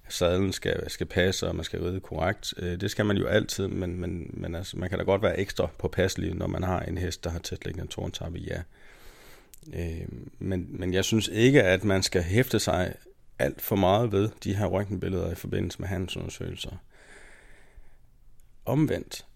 sadlen 0.08 0.52
skal, 0.52 0.90
skal 0.90 1.06
passe, 1.06 1.48
og 1.48 1.56
man 1.56 1.64
skal 1.64 1.80
ride 1.80 2.00
korrekt. 2.00 2.54
Øh, 2.56 2.80
det 2.80 2.90
skal 2.90 3.06
man 3.06 3.16
jo 3.16 3.26
altid, 3.26 3.68
men, 3.68 4.00
men, 4.00 4.30
men 4.32 4.54
altså, 4.54 4.78
man 4.78 4.88
kan 4.88 4.98
da 4.98 5.04
godt 5.04 5.22
være 5.22 5.40
ekstra 5.40 5.68
påpasselig, 5.78 6.34
når 6.34 6.46
man 6.46 6.62
har 6.62 6.80
en 6.80 6.98
hest, 6.98 7.24
der 7.24 7.30
har 7.30 7.38
tætliggende 7.38 7.90
tårntappe, 7.90 8.38
ja. 8.38 8.60
Øh, 9.74 10.08
men, 10.38 10.66
men 10.70 10.94
jeg 10.94 11.04
synes 11.04 11.28
ikke, 11.32 11.62
at 11.62 11.84
man 11.84 12.02
skal 12.02 12.22
hæfte 12.22 12.58
sig 12.58 12.94
alt 13.40 13.60
for 13.60 13.76
meget 13.76 14.12
ved 14.12 14.28
de 14.44 14.56
her 14.56 14.66
røntgenbilleder 14.66 15.32
i 15.32 15.34
forbindelse 15.34 15.80
med 15.80 15.88
handelsundersøgelser. 15.88 16.70
Omvendt, 18.64 19.26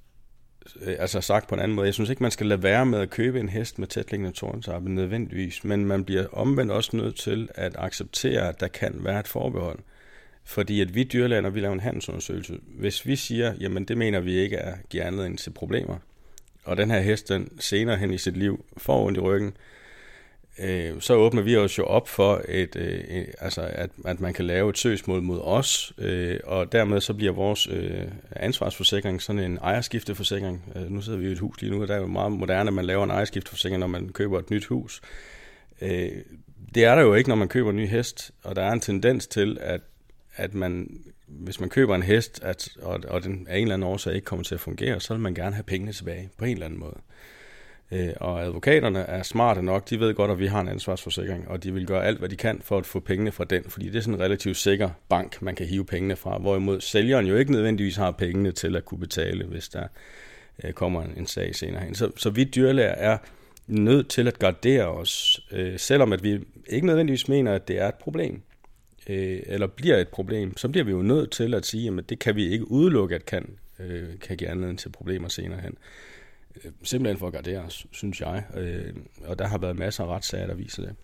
øh, 0.81 0.97
altså 0.99 1.21
sagt 1.21 1.49
på 1.49 1.55
en 1.55 1.61
anden 1.61 1.75
måde, 1.75 1.87
jeg 1.87 1.95
synes 1.95 2.11
ikke, 2.11 2.23
man 2.23 2.31
skal 2.31 2.47
lade 2.47 2.62
være 2.62 2.87
med 2.87 3.01
at 3.01 3.11
købe 3.11 3.40
en 3.40 3.49
hest 3.49 3.79
med 3.79 3.87
tætliggende 3.87 4.33
tårntappe 4.33 4.90
nødvendigvis, 4.90 5.64
men 5.64 5.87
man 5.87 6.05
bliver 6.05 6.27
omvendt 6.33 6.73
også 6.73 6.97
nødt 6.97 7.17
til 7.17 7.49
at 7.55 7.77
acceptere, 7.79 8.49
at 8.49 8.61
der 8.61 8.69
kan 8.69 8.95
være 9.05 9.21
et 9.21 9.29
forbehold. 9.29 9.79
Fordi 10.45 10.81
at 10.81 10.95
vi 10.95 11.05
dyrlæger, 11.05 11.40
når 11.40 11.51
vi 11.51 11.61
laver 11.61 11.73
en 11.73 11.81
handelsundersøgelse, 11.81 12.59
hvis 12.67 13.07
vi 13.07 13.17
siger, 13.17 13.55
jamen 13.61 13.85
det 13.85 13.99
mener 13.99 14.21
vi 14.21 14.35
ikke 14.35 14.57
er 14.57 14.77
giver 14.90 15.05
anledning 15.05 15.38
til 15.38 15.51
problemer, 15.51 15.97
og 16.64 16.77
den 16.77 16.90
her 16.90 17.01
hest 17.01 17.29
den 17.29 17.61
senere 17.61 17.97
hen 17.97 18.11
i 18.11 18.19
sit 18.19 18.37
liv 18.37 18.64
får 18.77 19.07
ondt 19.07 19.19
i 19.19 19.21
ryggen, 19.21 19.57
øh, 20.59 21.01
så 21.01 21.14
åbner 21.14 21.43
vi 21.43 21.57
os 21.57 21.79
jo 21.79 21.85
op 21.85 22.09
for, 22.09 22.43
et, 22.49 22.77
øh, 22.77 23.25
altså 23.40 23.61
at, 23.73 23.90
at 24.05 24.21
man 24.21 24.33
kan 24.33 24.45
lave 24.45 24.71
et 24.71 24.79
søgsmål 24.79 25.23
mod 25.23 25.40
os, 25.40 25.93
øh, 25.99 26.40
og 26.45 26.73
dermed 26.73 27.01
så 27.01 27.14
bliver 27.14 27.33
vores 27.33 27.69
øh, 27.71 28.03
ansvarsforsikring 28.37 29.23
sådan 29.23 29.43
en 29.43 29.59
ejerskifteforsikring. 29.62 30.73
Øh, 30.77 30.90
nu 30.90 31.03
sidder 31.03 31.19
vi 31.19 31.29
i 31.29 31.33
et 31.33 31.38
hus 31.38 31.61
lige 31.61 31.71
nu, 31.71 31.83
og 31.83 31.88
der 31.88 31.95
er 31.95 32.01
jo 32.01 32.07
meget 32.07 32.33
moderne, 32.33 32.69
at 32.69 32.75
man 32.75 32.85
laver 32.85 33.05
en 33.05 33.11
ejerskifteforsikring, 33.11 33.81
når 33.81 33.87
man 33.87 34.09
køber 34.09 34.38
et 34.38 34.51
nyt 34.51 34.64
hus. 34.64 35.01
Øh, 35.81 36.12
det 36.75 36.85
er 36.85 36.95
der 36.95 37.03
jo 37.03 37.14
ikke, 37.14 37.29
når 37.29 37.37
man 37.37 37.49
køber 37.49 37.71
en 37.71 37.77
ny 37.77 37.88
hest, 37.88 38.31
og 38.43 38.57
der 38.57 38.62
er 38.62 38.73
en 38.73 38.81
tendens 38.81 39.27
til, 39.27 39.59
at, 39.61 39.81
at 40.37 40.55
man, 40.55 41.01
hvis 41.27 41.61
man 41.61 41.69
køber 41.69 41.95
en 41.95 42.03
hest, 42.03 42.43
at, 42.43 42.69
og, 42.83 43.01
og 43.09 43.23
den 43.23 43.47
af 43.51 43.57
en 43.57 43.62
eller 43.62 43.75
anden 43.75 43.88
årsag 43.88 44.14
ikke 44.14 44.25
kommer 44.25 44.45
til 44.45 44.55
at 44.55 44.61
fungere, 44.61 45.01
så 45.01 45.14
vil 45.14 45.21
man 45.21 45.35
gerne 45.35 45.55
have 45.55 45.64
pengene 45.64 45.93
tilbage 45.93 46.31
på 46.37 46.45
en 46.45 46.53
eller 46.53 46.67
anden 46.67 46.81
måde. 46.81 46.97
Øh, 46.97 47.03
Øh, 47.92 48.12
og 48.20 48.42
advokaterne 48.42 48.99
er 48.99 49.23
smarte 49.23 49.62
nok, 49.62 49.90
de 49.90 50.01
ved 50.01 50.14
godt, 50.14 50.31
at 50.31 50.38
vi 50.38 50.47
har 50.47 50.61
en 50.61 50.68
ansvarsforsikring, 50.68 51.49
og 51.49 51.64
de 51.64 51.75
vil 51.75 51.87
gøre 51.87 52.05
alt, 52.05 52.18
hvad 52.18 52.29
de 52.29 52.37
kan 52.37 52.61
for 52.62 52.79
at 52.79 52.87
få 52.87 53.01
pengene 53.01 53.33
fra 53.33 53.44
den, 53.44 53.64
fordi 53.68 53.87
det 53.87 53.97
er 53.97 54.01
sådan 54.01 54.14
en 54.14 54.20
relativt 54.20 54.57
sikker 54.57 54.90
bank, 55.09 55.42
man 55.42 55.55
kan 55.55 55.66
hive 55.66 55.85
pengene 55.85 56.16
fra, 56.16 56.38
hvorimod 56.38 56.81
sælgeren 56.81 57.27
jo 57.27 57.37
ikke 57.37 57.53
nødvendigvis 57.53 57.97
har 57.97 58.11
pengene 58.11 58.53
til 58.53 58.77
at 58.77 58.85
kunne 58.85 59.01
betale, 59.01 59.44
hvis 59.44 59.68
der 59.68 59.87
øh, 60.64 60.73
kommer 60.73 61.03
en 61.03 61.27
sag 61.27 61.55
senere 61.55 61.85
hen. 61.85 61.94
Så, 61.94 62.11
så 62.16 62.31
vi 62.31 62.44
dyrlæger 62.44 62.88
er 62.88 63.18
nødt 63.66 64.09
til 64.09 64.29
at 64.29 64.38
gardere 64.38 64.87
os, 64.87 65.40
øh, 65.53 65.79
selvom 65.79 66.12
at 66.12 66.23
vi 66.23 66.40
ikke 66.68 66.87
nødvendigvis 66.87 67.29
mener, 67.29 67.53
at 67.53 67.68
det 67.68 67.79
er 67.81 67.88
et 67.88 67.94
problem, 67.94 68.42
øh, 69.09 69.40
eller 69.47 69.66
bliver 69.66 69.97
et 69.97 70.09
problem, 70.09 70.57
så 70.57 70.68
bliver 70.68 70.85
vi 70.85 70.90
jo 70.90 71.03
nødt 71.03 71.31
til 71.31 71.55
at 71.55 71.66
sige, 71.66 71.99
at 71.99 72.09
det 72.09 72.18
kan 72.18 72.37
vi 72.37 72.49
ikke 72.49 72.70
udelukke, 72.70 73.14
at 73.14 73.27
kan, 73.27 73.51
øh, 73.81 74.09
kan 74.20 74.37
give 74.37 74.51
anledning 74.51 74.79
til 74.79 74.88
problemer 74.88 75.29
senere 75.29 75.61
hen. 75.61 75.77
Øh, 76.64 76.73
simpelthen 76.83 77.19
for 77.19 77.27
at 77.27 77.33
gardere 77.33 77.61
os, 77.61 77.87
synes 77.93 78.21
jeg. 78.21 78.45
Øh, 78.57 78.95
og 79.27 79.38
der 79.38 79.47
har 79.47 79.59
været 79.59 79.77
masser 79.77 80.05
af 80.05 80.09
retssager, 80.09 80.47
der 80.47 80.55
viser 80.55 80.83
det. 80.83 80.95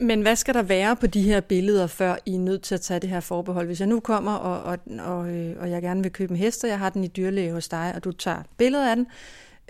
Men 0.00 0.22
hvad 0.22 0.36
skal 0.36 0.54
der 0.54 0.62
være 0.62 0.96
på 0.96 1.06
de 1.06 1.22
her 1.22 1.40
billeder, 1.40 1.86
før 1.86 2.16
I 2.26 2.34
er 2.34 2.38
nødt 2.38 2.62
til 2.62 2.74
at 2.74 2.80
tage 2.80 3.00
det 3.00 3.10
her 3.10 3.20
forbehold? 3.20 3.66
Hvis 3.66 3.80
jeg 3.80 3.88
nu 3.88 4.00
kommer, 4.00 4.32
og, 4.32 4.62
og, 4.62 4.78
og, 4.98 5.30
øh, 5.30 5.56
og 5.60 5.70
jeg 5.70 5.82
gerne 5.82 6.02
vil 6.02 6.12
købe 6.12 6.30
en 6.30 6.36
hest, 6.36 6.64
og 6.64 6.70
jeg 6.70 6.78
har 6.78 6.90
den 6.90 7.04
i 7.04 7.06
dyrlæge 7.06 7.52
hos 7.52 7.68
dig, 7.68 7.92
og 7.94 8.04
du 8.04 8.12
tager 8.12 8.42
billeder 8.56 8.90
af 8.90 8.96
den, 8.96 9.06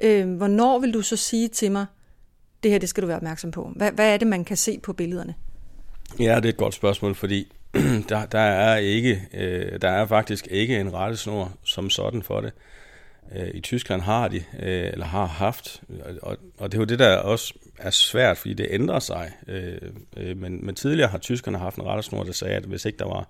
øh, 0.03 0.37
hvornår 0.37 0.79
vil 0.79 0.95
du 0.95 1.03
så 1.03 1.17
sige 1.17 1.49
til 1.49 1.73
mig, 1.73 1.87
det 2.62 2.71
her 2.71 2.79
det 2.79 2.88
skal 2.88 3.03
du 3.03 3.07
være 3.07 3.17
opmærksom 3.17 3.51
på? 3.51 3.73
Hvad, 3.77 3.93
hvad 3.93 4.15
er 4.15 4.17
det, 4.17 4.27
man 4.27 4.45
kan 4.45 4.57
se 4.57 4.81
på 4.83 4.93
billederne? 4.93 5.35
Ja, 6.19 6.37
det 6.37 6.45
er 6.45 6.49
et 6.49 6.57
godt 6.57 6.75
spørgsmål, 6.75 7.15
fordi 7.15 7.53
der, 8.09 8.27
der, 8.27 8.38
er 8.38 8.77
ikke, 8.77 9.29
øh, 9.35 9.81
der 9.81 9.88
er 9.88 10.07
faktisk 10.07 10.49
ikke 10.51 10.81
en 10.81 10.93
rettesnor 10.93 11.53
som 11.65 11.91
sådan 11.91 12.23
for 12.23 12.41
det. 12.41 12.53
Øh, 12.57 12.82
Øh, 13.37 13.49
I 13.55 13.61
Tyskland 13.61 14.03
har 14.03 14.29
de, 14.29 14.37
øh, 14.37 14.93
eller 14.93 15.07
har 15.07 15.27
haft, 15.27 15.83
og, 16.23 16.37
og 16.59 16.73
det 16.73 16.79
er 16.79 16.83
jo 16.83 16.87
det, 16.87 16.99
der 16.99 17.17
også 17.17 17.55
er 17.79 17.91
svært, 17.91 18.39
fordi 18.39 18.55
det 18.55 18.67
ændrer 18.71 18.99
sig. 18.99 19.33
Øh, 19.49 19.79
øh 20.17 20.37
men, 20.37 20.67
men 20.67 20.75
tidligere 20.75 21.09
har 21.09 21.19
tyskerne 21.19 21.59
haft 21.59 21.77
en 21.77 21.87
rettesnor, 21.87 22.23
der 22.23 22.33
sagde, 22.33 22.55
at 22.55 22.65
hvis 22.65 22.85
ikke 22.85 22.99
der 22.99 23.05
var 23.05 23.29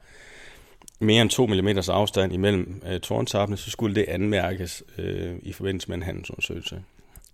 mere 1.00 1.22
end 1.22 1.30
2 1.30 1.46
mm 1.46 1.68
afstand 1.88 2.32
imellem 2.32 2.82
øh, 2.88 3.00
tårntappene, 3.00 3.56
så 3.56 3.70
skulle 3.70 3.94
det 3.94 4.04
anmærkes 4.08 4.82
øh, 4.98 5.34
i 5.42 5.52
forbindelse 5.52 5.88
med 5.88 5.96
en 5.96 6.02
handelsundersøgelse. 6.02 6.82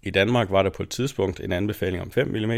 I 0.02 0.10
Danmark 0.10 0.50
var 0.50 0.62
der 0.62 0.70
på 0.70 0.82
et 0.82 0.88
tidspunkt 0.88 1.40
en 1.40 1.52
anbefaling 1.52 2.02
om 2.02 2.10
5 2.10 2.28
mm, 2.28 2.52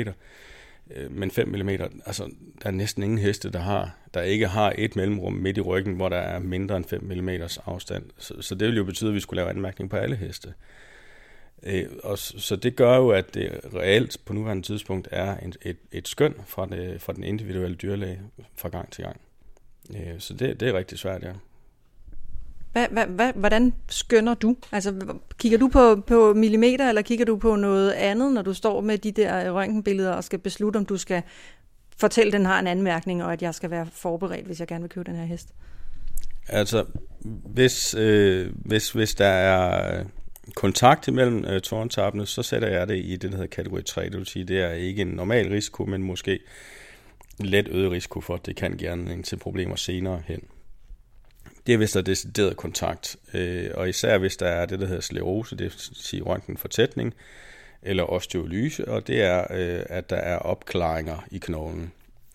Øh, 0.96 1.12
men 1.12 1.30
5 1.30 1.48
mm, 1.48 1.68
altså 2.06 2.30
der 2.62 2.66
er 2.66 2.70
næsten 2.70 3.02
ingen 3.02 3.18
heste, 3.18 3.52
der 3.52 3.58
har, 3.58 3.96
der 4.14 4.22
ikke 4.22 4.46
har 4.46 4.74
et 4.78 4.96
mellemrum 4.96 5.32
midt 5.32 5.58
i 5.58 5.60
ryggen, 5.60 5.94
hvor 5.94 6.08
der 6.08 6.16
er 6.16 6.38
mindre 6.38 6.76
end 6.76 6.84
5 6.84 7.04
mm 7.04 7.28
afstand. 7.66 8.04
Så, 8.18 8.42
så 8.42 8.54
det 8.54 8.68
vil 8.68 8.76
jo 8.76 8.84
betyde, 8.84 9.10
at 9.10 9.14
vi 9.14 9.20
skulle 9.20 9.38
lave 9.38 9.50
anmærkning 9.50 9.90
på 9.90 9.96
alle 9.96 10.16
heste. 10.16 10.54
Øh, 11.62 11.86
og 12.04 12.18
så 12.18 12.56
det 12.56 12.76
gør 12.76 12.96
jo, 12.96 13.10
at 13.10 13.34
det 13.34 13.60
reelt 13.74 14.18
på 14.24 14.32
nuværende 14.32 14.62
tidspunkt 14.62 15.08
er 15.10 15.36
en, 15.36 15.54
et, 15.62 15.76
et 15.92 16.08
skøn 16.08 16.34
fra, 16.46 16.66
det, 16.66 16.78
øh, 16.78 17.00
fra 17.00 17.12
den 17.12 17.24
individuelle 17.24 17.76
dyrlæge 17.76 18.20
fra 18.56 18.68
gang 18.68 18.92
til 18.92 19.04
gang. 19.04 19.20
Øh, 19.96 20.18
så 20.18 20.34
det, 20.34 20.60
det 20.60 20.68
er 20.68 20.72
rigtig 20.72 20.98
svært, 20.98 21.22
ja. 21.22 21.32
Hvad, 22.72 22.86
hvad, 22.90 23.06
hvad, 23.06 23.32
hvordan 23.34 23.74
skønner 23.88 24.34
du? 24.34 24.56
Altså, 24.72 24.94
kigger 25.38 25.58
du 25.58 25.68
på, 25.68 26.00
på 26.06 26.34
millimeter, 26.34 26.88
eller 26.88 27.02
kigger 27.02 27.24
du 27.24 27.36
på 27.36 27.56
noget 27.56 27.92
andet, 27.92 28.32
når 28.32 28.42
du 28.42 28.54
står 28.54 28.80
med 28.80 28.98
de 28.98 29.12
der 29.12 29.46
øh, 29.46 29.54
røntgenbilleder 29.54 30.12
og 30.12 30.24
skal 30.24 30.38
beslutte, 30.38 30.76
om 30.76 30.86
du 30.86 30.96
skal 30.96 31.22
fortælle, 31.96 32.28
at 32.28 32.32
den 32.32 32.46
har 32.46 32.58
en 32.58 32.66
anmærkning, 32.66 33.24
og 33.24 33.32
at 33.32 33.42
jeg 33.42 33.54
skal 33.54 33.70
være 33.70 33.86
forberedt, 33.92 34.46
hvis 34.46 34.60
jeg 34.60 34.68
gerne 34.68 34.82
vil 34.82 34.90
købe 34.90 35.10
den 35.10 35.18
her 35.18 35.24
hest? 35.24 35.48
Altså, 36.48 36.84
hvis, 37.54 37.94
øh, 37.94 38.52
hvis, 38.54 38.90
hvis 38.90 39.14
der 39.14 39.26
er 39.26 39.98
øh, 39.98 40.06
kontakt 40.56 41.08
imellem 41.08 41.44
øh, 41.44 41.60
tårntappene, 41.60 42.26
så 42.26 42.42
sætter 42.42 42.68
jeg 42.68 42.88
det 42.88 42.96
i 42.96 43.12
det, 43.12 43.22
der 43.22 43.30
hedder 43.30 43.46
kategori 43.46 43.82
3. 43.82 44.04
Det 44.04 44.16
vil 44.16 44.26
sige, 44.26 44.44
det 44.44 44.60
er 44.60 44.70
ikke 44.70 45.02
en 45.02 45.08
normal 45.08 45.48
risiko, 45.48 45.84
men 45.84 46.02
måske 46.02 46.38
let 47.38 47.68
øget 47.68 47.90
risiko 47.90 48.20
for, 48.20 48.34
at 48.34 48.46
det 48.46 48.56
kan 48.56 48.76
give 48.76 48.90
anledning 48.90 49.24
til 49.24 49.36
problemer 49.36 49.76
senere 49.76 50.22
hen 50.26 50.40
det 51.66 51.72
er 51.72 51.76
hvis 51.76 51.92
der 51.92 52.00
er 52.00 52.04
decideret 52.04 52.56
kontakt. 52.56 53.16
Øh, 53.34 53.70
og 53.74 53.88
især 53.88 54.18
hvis 54.18 54.36
der 54.36 54.46
er 54.46 54.66
det, 54.66 54.80
der 54.80 54.86
hedder 54.86 55.00
sklerose, 55.00 55.56
det 55.56 55.64
vil 55.64 55.72
sige 55.76 56.22
røntgenfortætning, 56.22 57.14
eller 57.82 58.02
osteolyse, 58.12 58.88
og 58.88 59.06
det 59.06 59.22
er, 59.22 59.40
øh, 59.50 59.82
at 59.88 60.10
der 60.10 60.16
er 60.16 60.36
opklaringer 60.36 61.26
i 61.30 61.38
knoglen. 61.38 61.92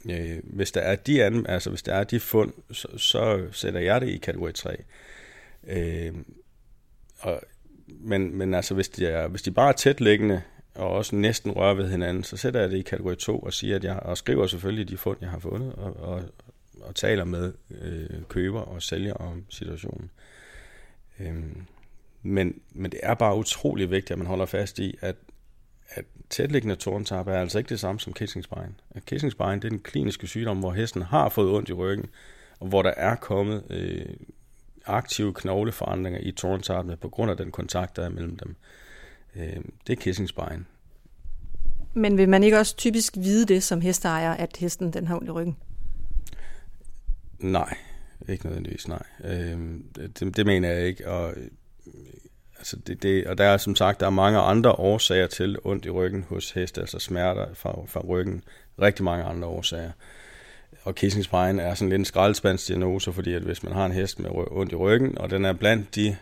Øh, 0.09 0.39
hvis 0.43 0.71
der 0.71 0.81
er 0.81 0.95
de 0.95 1.23
anden, 1.23 1.47
altså 1.47 1.69
hvis 1.69 1.83
der 1.83 1.93
er 1.93 2.03
de 2.03 2.19
fund, 2.19 2.53
så, 2.71 2.87
så 2.97 3.45
sætter 3.51 3.79
jeg 3.79 4.01
det 4.01 4.09
i 4.09 4.17
kategori 4.17 4.53
3. 4.53 4.77
Øh, 5.67 6.13
og, 7.19 7.41
men, 7.87 8.35
men 8.37 8.53
altså 8.53 8.73
hvis 8.73 8.89
de, 8.89 9.07
er, 9.07 9.27
hvis 9.27 9.41
de 9.41 9.51
bare 9.51 9.69
er 9.69 9.73
tætliggende, 9.73 10.41
og 10.75 10.89
også 10.89 11.15
næsten 11.15 11.51
rører 11.51 11.73
ved 11.73 11.89
hinanden, 11.89 12.23
så 12.23 12.37
sætter 12.37 12.59
jeg 12.59 12.69
det 12.69 12.77
i 12.77 12.81
kategori 12.81 13.15
2 13.15 13.39
og 13.39 13.53
siger, 13.53 13.75
at 13.75 13.83
jeg 13.83 13.99
og 13.99 14.17
skriver 14.17 14.47
selvfølgelig 14.47 14.89
de 14.89 14.97
fund, 14.97 15.17
jeg 15.21 15.29
har 15.29 15.39
fundet, 15.39 15.73
og, 15.73 15.97
og, 15.97 16.23
og 16.81 16.95
taler 16.95 17.23
med 17.23 17.53
øh, 17.81 18.23
køber 18.29 18.61
og 18.61 18.81
sælger 18.81 19.13
om 19.13 19.45
situationen. 19.49 20.11
Øhm, 21.19 21.61
men, 22.21 22.59
men 22.71 22.91
det 22.91 22.99
er 23.03 23.13
bare 23.13 23.37
utrolig 23.37 23.91
vigtigt, 23.91 24.11
at 24.11 24.17
man 24.17 24.27
holder 24.27 24.45
fast 24.45 24.79
i, 24.79 24.97
at, 25.01 25.15
at 25.89 26.05
tætliggende 26.29 26.75
tårntab 26.75 27.27
er 27.27 27.39
altså 27.39 27.57
ikke 27.57 27.69
det 27.69 27.79
samme 27.79 27.99
som 27.99 28.13
kissingspine. 28.13 28.73
Kissingspine 29.05 29.55
det 29.55 29.65
er 29.65 29.69
den 29.69 29.79
kliniske 29.79 30.27
sygdom, 30.27 30.59
hvor 30.59 30.71
hesten 30.71 31.01
har 31.01 31.29
fået 31.29 31.51
ondt 31.51 31.69
i 31.69 31.73
ryggen, 31.73 32.05
og 32.59 32.67
hvor 32.67 32.81
der 32.81 32.93
er 32.97 33.15
kommet 33.15 33.63
øh, 33.69 34.05
aktive 34.85 35.33
knogleforandringer 35.33 36.19
i 36.19 36.31
tårntabene 36.31 36.97
på 36.97 37.09
grund 37.09 37.31
af 37.31 37.37
den 37.37 37.51
kontakt, 37.51 37.95
der 37.95 38.05
er 38.05 38.09
mellem 38.09 38.37
dem. 38.37 38.55
Øh, 39.35 39.57
det 39.87 39.97
er 39.97 40.01
kissingspine. 40.01 40.65
Men 41.93 42.17
vil 42.17 42.29
man 42.29 42.43
ikke 42.43 42.59
også 42.59 42.75
typisk 42.77 43.17
vide 43.17 43.45
det 43.45 43.63
som 43.63 43.81
hesteejer, 43.81 44.33
at 44.33 44.57
hesten 44.57 44.93
den 44.93 45.07
har 45.07 45.15
ondt 45.15 45.27
i 45.27 45.31
ryggen? 45.31 45.57
Nej, 47.39 47.77
ikke 48.29 48.45
nødvendigvis, 48.45 48.87
nej. 48.87 49.03
Øh, 49.23 49.59
det, 49.95 50.37
det 50.37 50.45
mener 50.45 50.69
jeg 50.69 50.87
ikke, 50.87 51.09
og 51.09 51.33
øh, 51.37 51.47
altså 52.57 52.75
det, 52.87 53.03
det, 53.03 53.27
og 53.27 53.37
der 53.37 53.43
er 53.43 53.57
som 53.57 53.75
sagt 53.75 53.99
der 53.99 54.05
er 54.05 54.09
mange 54.09 54.39
andre 54.39 54.71
årsager 54.71 55.27
til 55.27 55.57
ondt 55.63 55.85
i 55.85 55.89
ryggen 55.89 56.25
hos 56.29 56.51
heste, 56.51 56.81
altså 56.81 56.99
smerter 56.99 57.53
fra, 57.53 57.75
fra 57.87 57.99
ryggen, 57.99 58.43
rigtig 58.81 59.03
mange 59.03 59.23
andre 59.23 59.47
årsager. 59.47 59.91
Og 60.83 60.95
kissingspine 60.95 61.61
er 61.61 61.73
sådan 61.73 61.89
lidt 61.89 61.99
en 61.99 62.05
skraldespandsdiagnose, 62.05 63.13
fordi 63.13 63.33
at 63.33 63.41
hvis 63.41 63.63
man 63.63 63.73
har 63.73 63.85
en 63.85 63.91
hest 63.91 64.19
med 64.19 64.29
ondt 64.33 64.71
i 64.71 64.75
ryggen, 64.75 65.17
og 65.17 65.29
den 65.29 65.45
er 65.45 65.53
blandt 65.53 65.95
de 65.95 66.17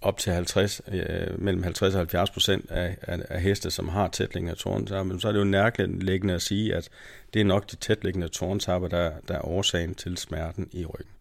op 0.00 0.18
til 0.18 0.32
50, 0.32 0.80
øh, 0.92 1.40
mellem 1.40 1.62
50 1.62 1.94
og 1.94 1.98
70 1.98 2.30
procent 2.30 2.70
af, 2.70 2.96
af, 3.02 3.18
af 3.28 3.42
heste, 3.42 3.70
som 3.70 3.88
har 3.88 4.08
tætliggende 4.08 4.54
tårntapper, 4.56 5.18
så 5.18 5.28
er 5.28 5.32
det 5.32 5.38
jo 5.38 5.44
nærliggende 5.44 6.34
at 6.34 6.42
sige, 6.42 6.74
at 6.74 6.88
det 7.34 7.40
er 7.40 7.44
nok 7.44 7.70
de 7.70 7.76
tætliggende 7.76 8.28
tårntapper, 8.28 8.88
der, 8.88 9.12
der 9.28 9.34
er 9.34 9.48
årsagen 9.48 9.94
til 9.94 10.16
smerten 10.16 10.68
i 10.72 10.84
ryggen. 10.84 11.12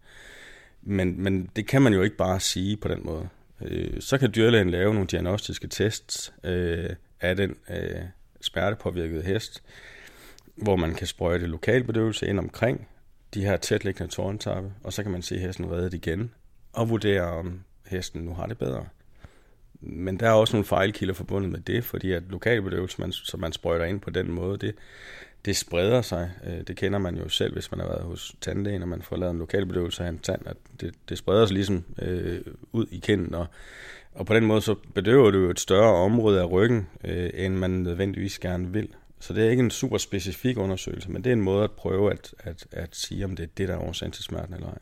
Men, 0.82 1.24
men 1.24 1.50
det 1.56 1.68
kan 1.68 1.82
man 1.82 1.94
jo 1.94 2.02
ikke 2.02 2.18
bare 2.18 2.40
sige 2.40 2.78
på 2.78 2.88
den 2.88 3.00
måde. 3.04 3.30
Øh, 3.62 4.02
så 4.02 4.18
kan 4.18 4.32
dyrlægen 4.36 4.70
lave 4.70 4.94
nogle 4.94 5.08
diagnostiske 5.08 5.68
tests 5.68 6.34
øh, 6.44 6.90
af 7.22 7.36
den 7.36 7.56
øh, 7.70 8.02
smertepåvirkede 8.42 9.24
hest, 9.24 9.64
hvor 10.56 10.76
man 10.76 10.96
kan 10.96 11.08
sprøjte 11.08 11.48
lokalbedøvelse 11.48 12.28
ind 12.28 12.40
omkring 12.40 12.88
de 13.34 13.46
her 13.46 13.58
tætliggende 13.58 14.12
tårntappe, 14.12 14.74
og 14.84 14.94
så 14.94 15.04
kan 15.04 15.12
man 15.12 15.22
se 15.22 15.40
hesten 15.40 15.72
reddet 15.72 15.94
igen, 15.94 16.32
og 16.74 16.90
vurdere, 16.90 17.22
om 17.22 17.64
hesten 17.88 18.22
nu 18.22 18.34
har 18.34 18.46
det 18.46 18.58
bedre. 18.58 18.86
Men 19.82 20.20
der 20.20 20.28
er 20.28 20.32
også 20.32 20.56
nogle 20.56 20.66
fejlkilder 20.66 21.14
forbundet 21.14 21.52
med 21.52 21.60
det, 21.60 21.84
fordi 21.84 22.12
at 22.12 22.24
lokalbedøvelse, 22.30 23.02
man, 23.02 23.12
som 23.12 23.40
man 23.40 23.52
sprøjter 23.52 23.86
ind 23.86 24.00
på 24.00 24.10
den 24.10 24.32
måde, 24.32 24.58
det, 24.58 24.76
det 25.46 25.58
spreder 25.58 26.02
sig. 26.02 26.32
Øh, 26.46 26.62
det 26.68 26.76
kender 26.76 27.00
man 27.00 27.18
jo 27.18 27.30
selv, 27.30 27.54
hvis 27.54 27.72
man 27.72 27.80
har 27.80 27.88
været 27.88 28.04
hos 28.04 28.36
tandlægen, 28.42 28.82
og 28.82 28.88
man 28.88 29.02
får 29.02 29.16
lavet 29.16 29.32
en 29.32 29.40
lokalbedøvelse 29.40 30.04
af 30.04 30.10
en 30.10 30.20
tand, 30.20 30.42
at 30.46 30.58
det, 30.82 30.94
det 31.10 31.18
spreder 31.18 31.46
sig 31.46 31.54
ligesom 31.54 31.84
øh, 32.02 32.42
ud 32.72 32.86
i 32.92 33.00
kinden, 33.00 33.36
og, 33.36 33.48
og 34.14 34.26
på 34.26 34.34
den 34.34 34.46
måde 34.46 34.62
så 34.62 34.76
bedøver 34.94 35.32
du 35.32 35.38
jo 35.38 35.50
et 35.50 35.60
større 35.60 35.94
område 35.94 36.42
af 36.42 36.52
ryggen, 36.52 36.88
øh, 37.04 37.30
end 37.34 37.56
man 37.56 37.72
nødvendigvis 37.72 38.40
gerne 38.40 38.74
vil. 38.74 38.90
Så 39.20 39.34
det 39.34 39.46
er 39.46 39.50
ikke 39.50 39.64
en 39.64 39.72
super 39.72 39.98
specifik 39.98 40.58
undersøgelse, 40.58 41.12
men 41.12 41.24
det 41.24 41.30
er 41.30 41.34
en 41.34 41.42
måde 41.42 41.64
at 41.64 41.72
prøve 41.72 42.12
at, 42.12 42.34
at, 42.40 42.68
at 42.72 42.96
sige, 42.96 43.26
om 43.26 43.36
det 43.36 43.44
er 43.44 43.48
det, 43.58 43.68
der 43.68 43.74
er 43.74 43.80
årsagen 43.80 44.12
til 44.12 44.24
smerten 44.24 44.54
eller 44.54 44.68
ej. 44.68 44.78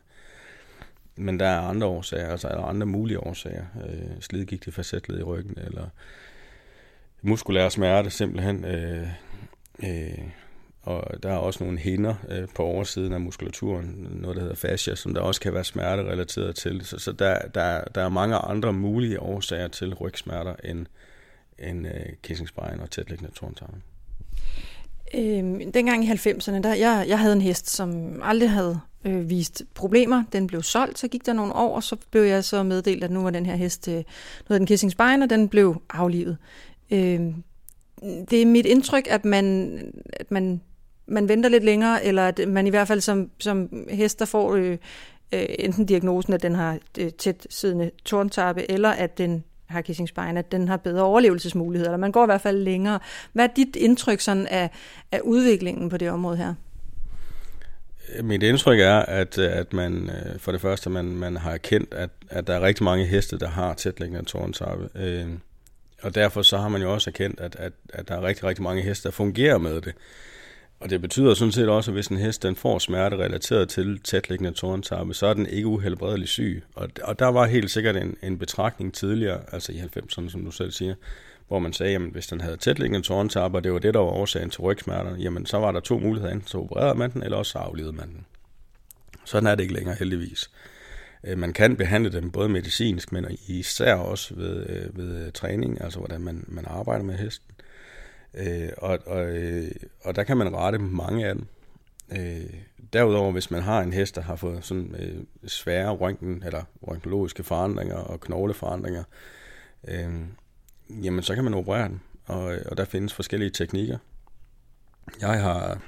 Men 1.16 1.40
der 1.40 1.46
er 1.46 1.60
andre 1.60 1.86
årsager, 1.86 2.28
altså 2.28 2.48
er 2.48 2.54
der 2.54 2.64
andre 2.64 2.86
mulige 2.86 3.20
årsager. 3.20 3.64
Øh, 3.88 4.20
slidgigt 4.20 4.66
i 4.66 4.70
facetled 4.70 5.18
i 5.18 5.22
ryggen, 5.22 5.58
eller 5.58 5.88
muskulær 7.22 7.68
smerte 7.68 8.10
simpelthen. 8.10 8.64
Øh, 8.64 9.08
øh, 9.82 10.28
og 10.82 11.22
der 11.22 11.32
er 11.32 11.36
også 11.36 11.64
nogle 11.64 11.78
hinder 11.78 12.14
øh, 12.28 12.48
på 12.54 12.62
oversiden 12.62 13.12
af 13.12 13.20
muskulaturen, 13.20 14.08
noget 14.10 14.36
der 14.36 14.42
hedder 14.42 14.56
fascia, 14.56 14.94
som 14.94 15.14
der 15.14 15.20
også 15.20 15.40
kan 15.40 15.54
være 15.54 15.64
smerte 15.64 16.02
relateret 16.02 16.56
til. 16.56 16.84
Så, 16.84 16.98
så 16.98 17.12
der, 17.12 17.38
der, 17.54 17.84
der 17.84 18.02
er 18.02 18.08
mange 18.08 18.36
andre 18.36 18.72
mulige 18.72 19.20
årsager 19.20 19.68
til 19.68 19.94
rygsmerter 19.94 20.54
end, 20.64 20.86
end 21.58 21.86
øh, 21.86 22.06
kissingsbejen 22.22 22.80
og 22.80 22.90
tætliggende 22.90 23.34
tårntarmen. 23.34 23.82
Øhm, 25.14 25.72
dengang 25.72 26.04
i 26.04 26.08
90'erne, 26.10 26.62
der, 26.62 26.74
jeg, 26.74 27.04
jeg 27.08 27.18
havde 27.18 27.32
en 27.32 27.40
hest, 27.40 27.70
som 27.70 28.20
aldrig 28.22 28.50
havde 28.50 28.80
øh, 29.04 29.30
vist 29.30 29.62
problemer. 29.74 30.24
Den 30.32 30.46
blev 30.46 30.62
solgt, 30.62 30.98
så 30.98 31.08
gik 31.08 31.26
der 31.26 31.32
nogle 31.32 31.52
år, 31.52 31.76
og 31.76 31.82
så 31.82 31.96
blev 32.10 32.22
jeg 32.22 32.44
så 32.44 32.62
meddelt, 32.62 33.04
at 33.04 33.10
nu 33.10 33.22
var 33.22 33.30
den 33.30 33.46
her 33.46 33.56
hest, 33.56 33.88
øh, 33.88 33.94
nu 33.94 34.02
havde 34.46 34.58
den 34.58 34.66
Kissing 34.66 34.92
Spine, 34.92 35.24
og 35.24 35.30
den 35.30 35.48
blev 35.48 35.82
aflivet. 35.90 36.36
Øh, 36.90 37.20
det 38.30 38.42
er 38.42 38.46
mit 38.46 38.66
indtryk, 38.66 39.06
at 39.10 39.24
man, 39.24 39.78
at 40.12 40.30
man, 40.30 40.60
man 41.06 41.28
venter 41.28 41.50
lidt 41.50 41.64
længere, 41.64 42.04
eller 42.04 42.28
at 42.28 42.40
man 42.48 42.66
i 42.66 42.70
hvert 42.70 42.88
fald 42.88 43.00
som, 43.00 43.30
som 43.38 43.86
hest, 43.90 44.18
der 44.18 44.24
får 44.24 44.54
øh, 44.54 44.78
øh 45.32 45.46
enten 45.58 45.86
diagnosen, 45.86 46.32
at 46.32 46.42
den 46.42 46.54
har 46.54 46.78
øh, 46.98 47.12
tæt 47.12 47.46
siddende 47.50 47.90
tårntappe, 48.04 48.70
eller 48.70 48.90
at 48.90 49.18
den 49.18 49.44
har 49.66 49.80
Kissing 49.80 50.18
at 50.18 50.52
den 50.52 50.68
har 50.68 50.76
bedre 50.76 51.02
overlevelsesmuligheder, 51.02 51.90
eller 51.90 51.98
man 51.98 52.12
går 52.12 52.22
i 52.22 52.26
hvert 52.26 52.40
fald 52.40 52.58
længere. 52.58 52.98
Hvad 53.32 53.44
er 53.44 53.52
dit 53.56 53.76
indtryk 53.76 54.20
sådan 54.20 54.46
af, 54.46 54.70
af 55.12 55.20
udviklingen 55.20 55.88
på 55.88 55.96
det 55.96 56.10
område 56.10 56.36
her? 56.36 56.54
Mit 58.22 58.42
indtryk 58.42 58.80
er, 58.80 58.98
at, 58.98 59.38
at 59.38 59.72
man 59.72 60.10
øh, 60.10 60.38
for 60.38 60.52
det 60.52 60.60
første 60.60 60.90
man, 60.90 61.04
man 61.04 61.36
har 61.36 61.50
erkendt, 61.50 61.94
at, 61.94 62.10
at 62.30 62.46
der 62.46 62.54
er 62.54 62.60
rigtig 62.60 62.84
mange 62.84 63.04
heste, 63.04 63.38
der 63.38 63.48
har 63.48 63.74
tætlæggende 63.74 64.24
tårnsappe. 64.24 64.88
Øh, 64.94 65.26
og 66.02 66.14
derfor 66.14 66.42
så 66.42 66.58
har 66.58 66.68
man 66.68 66.82
jo 66.82 66.92
også 66.92 67.10
erkendt, 67.10 67.40
at, 67.40 67.56
at, 67.56 67.72
at 67.88 68.08
der 68.08 68.14
er 68.16 68.22
rigtig, 68.22 68.44
rigtig 68.44 68.62
mange 68.62 68.82
heste, 68.82 69.08
der 69.08 69.12
fungerer 69.12 69.58
med 69.58 69.80
det. 69.80 69.94
Og 70.80 70.90
det 70.90 71.02
betyder 71.02 71.34
sådan 71.34 71.52
set 71.52 71.68
også, 71.68 71.90
at 71.90 71.94
hvis 71.94 72.06
en 72.06 72.16
hest 72.16 72.42
den 72.42 72.56
får 72.56 72.78
smerte 72.78 73.16
relateret 73.16 73.68
til 73.68 74.00
tætliggende 74.00 74.52
tårntarpe, 74.52 75.14
så 75.14 75.26
er 75.26 75.34
den 75.34 75.46
ikke 75.46 75.68
uhelbredelig 75.68 76.28
syg. 76.28 76.64
Og, 76.74 76.88
og 77.02 77.18
der 77.18 77.26
var 77.26 77.46
helt 77.46 77.70
sikkert 77.70 77.96
en, 77.96 78.16
en 78.22 78.38
betragtning 78.38 78.94
tidligere, 78.94 79.40
altså 79.52 79.72
i 79.72 79.80
90'erne, 79.80 80.28
som 80.28 80.44
du 80.44 80.50
selv 80.50 80.70
siger, 80.70 80.94
hvor 81.48 81.58
man 81.58 81.72
sagde, 81.72 81.94
at 81.94 82.02
hvis 82.02 82.26
den 82.26 82.40
havde 82.40 82.56
tætliggende 82.56 83.06
tårntarpe, 83.06 83.58
og 83.58 83.64
det 83.64 83.72
var 83.72 83.78
det, 83.78 83.94
der 83.94 84.00
var 84.00 84.06
årsagen 84.06 84.50
til 84.50 84.60
rygsmerter, 84.60 85.16
jamen 85.16 85.46
så 85.46 85.58
var 85.58 85.72
der 85.72 85.80
to 85.80 85.98
muligheder, 85.98 86.32
enten 86.32 86.48
så 86.48 86.58
opererede 86.58 86.98
man 86.98 87.12
den, 87.12 87.22
eller 87.22 87.36
også 87.36 87.52
så 87.52 87.58
aflevede 87.58 87.92
man 87.92 88.08
den. 88.08 88.26
Sådan 89.24 89.46
er 89.46 89.54
det 89.54 89.62
ikke 89.62 89.74
længere, 89.74 89.96
heldigvis. 89.98 90.50
Øh, 91.24 91.38
man 91.38 91.52
kan 91.52 91.76
behandle 91.76 92.12
dem 92.12 92.30
både 92.30 92.48
medicinsk, 92.48 93.12
men 93.12 93.26
især 93.46 93.94
også 93.94 94.34
ved, 94.34 94.66
øh, 94.68 94.98
ved 94.98 95.26
øh, 95.26 95.32
træning, 95.32 95.80
altså 95.80 95.98
hvordan 95.98 96.20
man, 96.20 96.44
man 96.48 96.64
arbejder 96.68 97.04
med 97.04 97.14
hesten. 97.14 97.55
Øh, 98.36 98.68
og, 98.76 98.98
og, 99.06 99.36
øh, 99.36 99.70
og 100.04 100.16
der 100.16 100.22
kan 100.22 100.36
man 100.36 100.56
rette 100.56 100.78
mange 100.78 101.26
af 101.26 101.34
dem. 101.34 101.46
Øh, 102.12 102.60
derudover, 102.92 103.32
hvis 103.32 103.50
man 103.50 103.62
har 103.62 103.80
en 103.80 103.92
hest, 103.92 104.14
der 104.16 104.22
har 104.22 104.36
fået 104.36 104.64
sådan 104.64 104.94
øh, 104.98 105.24
svære 105.46 105.90
røntgen, 105.90 106.42
eller 106.46 106.62
røntgenologiske 106.82 107.42
forandringer 107.42 107.96
og 107.96 108.20
knogleforandringer, 108.20 109.04
jamen 110.90 111.22
så 111.22 111.34
kan 111.34 111.44
man 111.44 111.54
operere 111.54 111.88
den. 111.88 112.00
Og, 112.24 112.56
og 112.66 112.76
der 112.76 112.84
findes 112.84 113.14
forskellige 113.14 113.50
teknikker. 113.50 113.98
Jeg 115.20 115.42
har 115.42 115.80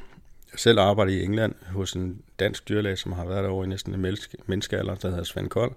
selv 0.56 0.78
arbejdet 0.78 1.12
i 1.12 1.22
England 1.22 1.54
hos 1.66 1.92
en 1.92 2.22
dansk 2.38 2.68
dyrlæge, 2.68 2.96
som 2.96 3.12
har 3.12 3.24
været 3.24 3.44
derovre 3.44 3.66
i 3.66 3.68
næsten 3.68 3.94
en 3.94 4.16
menneskealder, 4.46 4.94
der 4.94 5.08
hedder 5.08 5.24
Svend 5.24 5.48
Kold, 5.48 5.72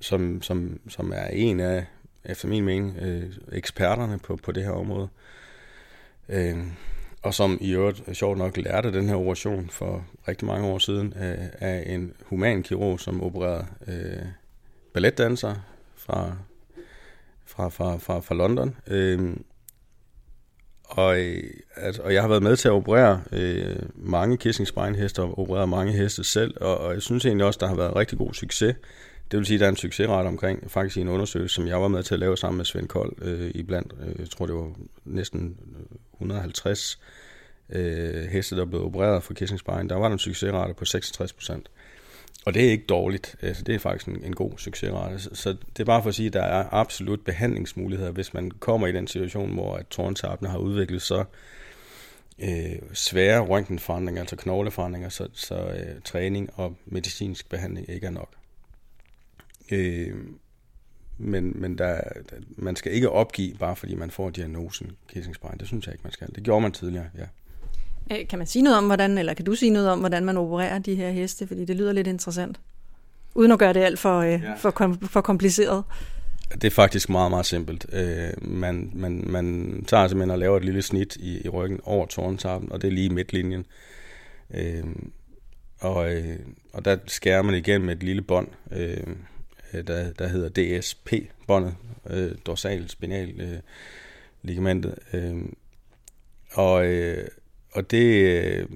som, 0.00 0.42
som, 0.42 0.80
som 0.88 1.12
er 1.12 1.26
en 1.26 1.60
af, 1.60 1.86
efter 2.24 2.48
min 2.48 2.64
mening, 2.64 2.96
øh, 3.00 3.32
eksperterne 3.52 4.18
på, 4.18 4.36
på 4.36 4.52
det 4.52 4.64
her 4.64 4.70
område. 4.70 5.08
Øh, 5.08 5.43
Øh, 6.28 6.56
og 7.22 7.34
som 7.34 7.58
i 7.60 7.72
øvrigt 7.72 8.02
øh, 8.08 8.14
sjovt 8.14 8.38
nok 8.38 8.56
lærte 8.56 8.92
den 8.92 9.08
her 9.08 9.16
operation 9.16 9.70
for 9.70 10.06
rigtig 10.28 10.46
mange 10.46 10.66
år 10.66 10.78
siden 10.78 11.14
øh, 11.16 11.48
af 11.60 11.84
en 11.86 12.12
humankirurg, 12.26 13.00
som 13.00 13.22
opererede 13.22 13.66
øh, 13.86 14.26
balletdansere 14.94 15.56
fra, 15.96 16.36
fra, 17.46 17.68
fra, 17.68 17.96
fra, 17.96 18.20
fra 18.20 18.34
London. 18.34 18.76
Øhm, 18.86 19.30
øh, 19.30 19.36
og, 20.84 21.16
altså, 21.76 22.02
og 22.02 22.14
jeg 22.14 22.22
har 22.22 22.28
været 22.28 22.42
med 22.42 22.56
til 22.56 22.68
at 22.68 22.72
operere 22.72 23.20
øh, 23.32 23.76
mange 23.94 24.36
kissing 24.36 24.96
heste 24.96 25.22
og 25.22 25.38
opereret 25.38 25.68
mange 25.68 25.92
heste 25.92 26.24
selv, 26.24 26.54
og, 26.60 26.78
og 26.78 26.94
jeg 26.94 27.02
synes 27.02 27.24
egentlig 27.24 27.46
også, 27.46 27.58
der 27.60 27.66
har 27.66 27.74
været 27.74 27.96
rigtig 27.96 28.18
god 28.18 28.34
succes. 28.34 28.76
Det 29.30 29.38
vil 29.38 29.46
sige, 29.46 29.54
at 29.54 29.60
der 29.60 29.66
er 29.66 29.70
en 29.70 29.76
succesrate 29.76 30.26
omkring, 30.26 30.70
faktisk 30.70 30.96
i 30.96 31.00
en 31.00 31.08
undersøgelse, 31.08 31.54
som 31.54 31.66
jeg 31.66 31.80
var 31.80 31.88
med 31.88 32.02
til 32.02 32.14
at 32.14 32.20
lave 32.20 32.36
sammen 32.36 32.56
med 32.56 32.64
Svend 32.64 32.88
Kold 32.88 33.12
øh, 33.22 33.50
i 33.54 33.62
blandt, 33.62 33.94
øh, 34.06 34.20
jeg 34.20 34.30
tror 34.30 34.46
det 34.46 34.54
var 34.54 34.70
næsten 35.04 35.56
øh, 35.76 35.96
150 36.12 36.98
øh, 37.70 38.24
heste, 38.24 38.56
der 38.56 38.64
blev 38.64 38.84
opereret 38.84 39.22
for 39.22 39.34
kissing. 39.34 39.66
Der 39.66 39.94
var 39.94 40.08
der 40.08 40.12
en 40.12 40.18
succesrate 40.18 40.74
på 40.74 40.84
66 40.84 41.32
procent. 41.32 41.70
Og 42.46 42.54
det 42.54 42.66
er 42.66 42.70
ikke 42.70 42.86
dårligt. 42.86 43.36
Altså, 43.42 43.62
det 43.62 43.74
er 43.74 43.78
faktisk 43.78 44.08
en, 44.08 44.24
en 44.24 44.34
god 44.34 44.58
succesrate. 44.58 45.18
Så, 45.18 45.30
så 45.32 45.50
det 45.50 45.80
er 45.80 45.84
bare 45.84 46.02
for 46.02 46.08
at 46.08 46.14
sige, 46.14 46.26
at 46.26 46.32
der 46.32 46.42
er 46.42 46.64
absolut 46.72 47.20
behandlingsmuligheder, 47.20 48.10
hvis 48.10 48.34
man 48.34 48.50
kommer 48.50 48.86
i 48.86 48.92
den 48.92 49.06
situation, 49.06 49.52
hvor 49.52 49.76
at 49.76 49.86
tårntappene 49.86 50.50
har 50.50 50.58
udviklet 50.58 51.02
så 51.02 51.24
øh, 52.38 52.76
svære 52.92 53.40
røntgenforandringer, 53.40 54.22
altså 54.22 54.36
knogleforandringer, 54.36 55.08
så, 55.08 55.28
så 55.32 55.54
øh, 55.54 56.00
træning 56.04 56.50
og 56.54 56.76
medicinsk 56.86 57.48
behandling 57.48 57.90
ikke 57.90 58.06
er 58.06 58.10
nok. 58.10 58.28
Øh, 59.72 60.14
men 61.18 61.60
men 61.60 61.78
der, 61.78 62.00
man 62.56 62.76
skal 62.76 62.92
ikke 62.92 63.10
opgive, 63.10 63.54
bare 63.54 63.76
fordi 63.76 63.94
man 63.94 64.10
får 64.10 64.30
diagnosen 64.30 64.90
kissing. 65.08 65.36
Det 65.60 65.68
synes 65.68 65.86
jeg 65.86 65.94
ikke, 65.94 66.02
man 66.04 66.12
skal. 66.12 66.28
Det 66.34 66.42
gjorde 66.42 66.60
man 66.60 66.72
tidligere, 66.72 67.06
ja. 67.18 67.26
Øh, 68.10 68.28
kan 68.28 68.38
man 68.38 68.46
sige 68.46 68.62
noget 68.62 68.78
om, 68.78 68.86
hvordan, 68.86 69.18
eller 69.18 69.34
kan 69.34 69.44
du 69.44 69.54
sige 69.54 69.70
noget 69.70 69.88
om, 69.90 69.98
hvordan 69.98 70.24
man 70.24 70.36
opererer 70.36 70.78
de 70.78 70.94
her 70.94 71.10
heste? 71.10 71.46
Fordi 71.46 71.64
det 71.64 71.76
lyder 71.76 71.92
lidt 71.92 72.06
interessant. 72.06 72.60
Uden 73.34 73.52
at 73.52 73.58
gøre 73.58 73.72
det 73.72 73.80
alt 73.80 73.98
for, 73.98 74.18
øh, 74.18 74.40
ja. 74.42 74.54
for, 74.54 74.70
kom, 74.70 74.98
for 75.00 75.20
kompliceret. 75.20 75.84
Det 76.52 76.64
er 76.64 76.70
faktisk 76.70 77.08
meget, 77.08 77.30
meget 77.30 77.46
simpelt. 77.46 77.86
Øh, 77.92 78.48
man, 78.48 78.90
man, 78.94 79.24
man 79.26 79.78
tager 79.86 80.08
simpelthen 80.08 80.30
og 80.30 80.38
laver 80.38 80.56
et 80.56 80.64
lille 80.64 80.82
snit 80.82 81.16
i, 81.16 81.44
i 81.44 81.48
ryggen 81.48 81.80
over 81.84 82.06
tårntappen, 82.06 82.72
og 82.72 82.82
det 82.82 82.88
er 82.88 82.92
lige 82.92 83.10
midtlinjen. 83.10 83.66
Øh, 84.54 84.84
og, 85.80 86.14
øh, 86.14 86.38
og 86.72 86.84
der 86.84 86.96
skærer 87.06 87.42
man 87.42 87.54
igen 87.54 87.82
med 87.82 87.96
et 87.96 88.02
lille 88.02 88.22
bånd, 88.22 88.48
øh, 88.72 89.06
Øh, 89.74 89.86
der, 89.86 90.12
der 90.12 90.26
hedder 90.26 90.48
DSP-båndet, 90.80 91.74
øh, 92.10 92.32
dorsal 92.46 92.88
spinal 92.88 93.40
øh, 93.40 93.58
ligamentet. 94.42 94.98
Øh, 95.12 95.42
og, 96.52 96.86
øh, 96.86 97.28
og 97.72 97.90
det, 97.90 98.24
øh, 98.24 98.66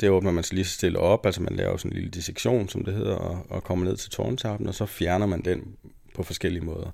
det 0.00 0.10
åbner 0.10 0.30
man 0.30 0.44
så 0.44 0.54
lige 0.54 0.64
så 0.64 0.74
stille 0.74 0.98
op, 0.98 1.26
altså 1.26 1.42
man 1.42 1.56
laver 1.56 1.76
sådan 1.76 1.90
en 1.90 1.94
lille 1.94 2.10
dissektion, 2.10 2.68
som 2.68 2.84
det 2.84 2.94
hedder, 2.94 3.14
og, 3.14 3.46
og 3.48 3.64
kommer 3.64 3.84
ned 3.84 3.96
til 3.96 4.10
tårntappen, 4.10 4.68
og 4.68 4.74
så 4.74 4.86
fjerner 4.86 5.26
man 5.26 5.44
den 5.44 5.76
på 6.14 6.22
forskellige 6.22 6.64
måder. 6.64 6.90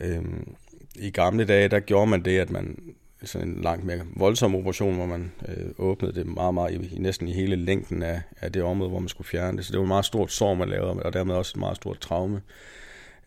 Øhm, 0.00 0.54
I 0.94 1.10
gamle 1.10 1.44
dage, 1.44 1.68
der 1.68 1.80
gjorde 1.80 2.06
man 2.06 2.24
det, 2.24 2.38
at 2.38 2.50
man 2.50 2.94
sådan 3.26 3.48
en 3.48 3.62
langt 3.62 3.84
mere 3.84 4.00
voldsom 4.16 4.54
operation, 4.54 4.94
hvor 4.94 5.06
man 5.06 5.32
øh, 5.48 5.70
åbnede 5.78 6.14
det 6.14 6.26
meget, 6.26 6.54
meget 6.54 6.92
i, 6.92 6.98
næsten 6.98 7.28
i 7.28 7.32
hele 7.32 7.56
længden 7.56 8.02
af, 8.02 8.22
af 8.40 8.52
det 8.52 8.62
område, 8.62 8.90
hvor 8.90 8.98
man 8.98 9.08
skulle 9.08 9.28
fjerne 9.28 9.56
det. 9.56 9.66
Så 9.66 9.72
det 9.72 9.78
var 9.78 9.84
et 9.84 9.88
meget 9.88 10.04
stort 10.04 10.32
sår, 10.32 10.54
man 10.54 10.68
lavede, 10.68 11.02
og 11.02 11.12
dermed 11.12 11.34
også 11.34 11.52
et 11.56 11.60
meget 11.60 11.76
stort 11.76 12.00
traume. 12.00 12.42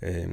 Øh, 0.02 0.28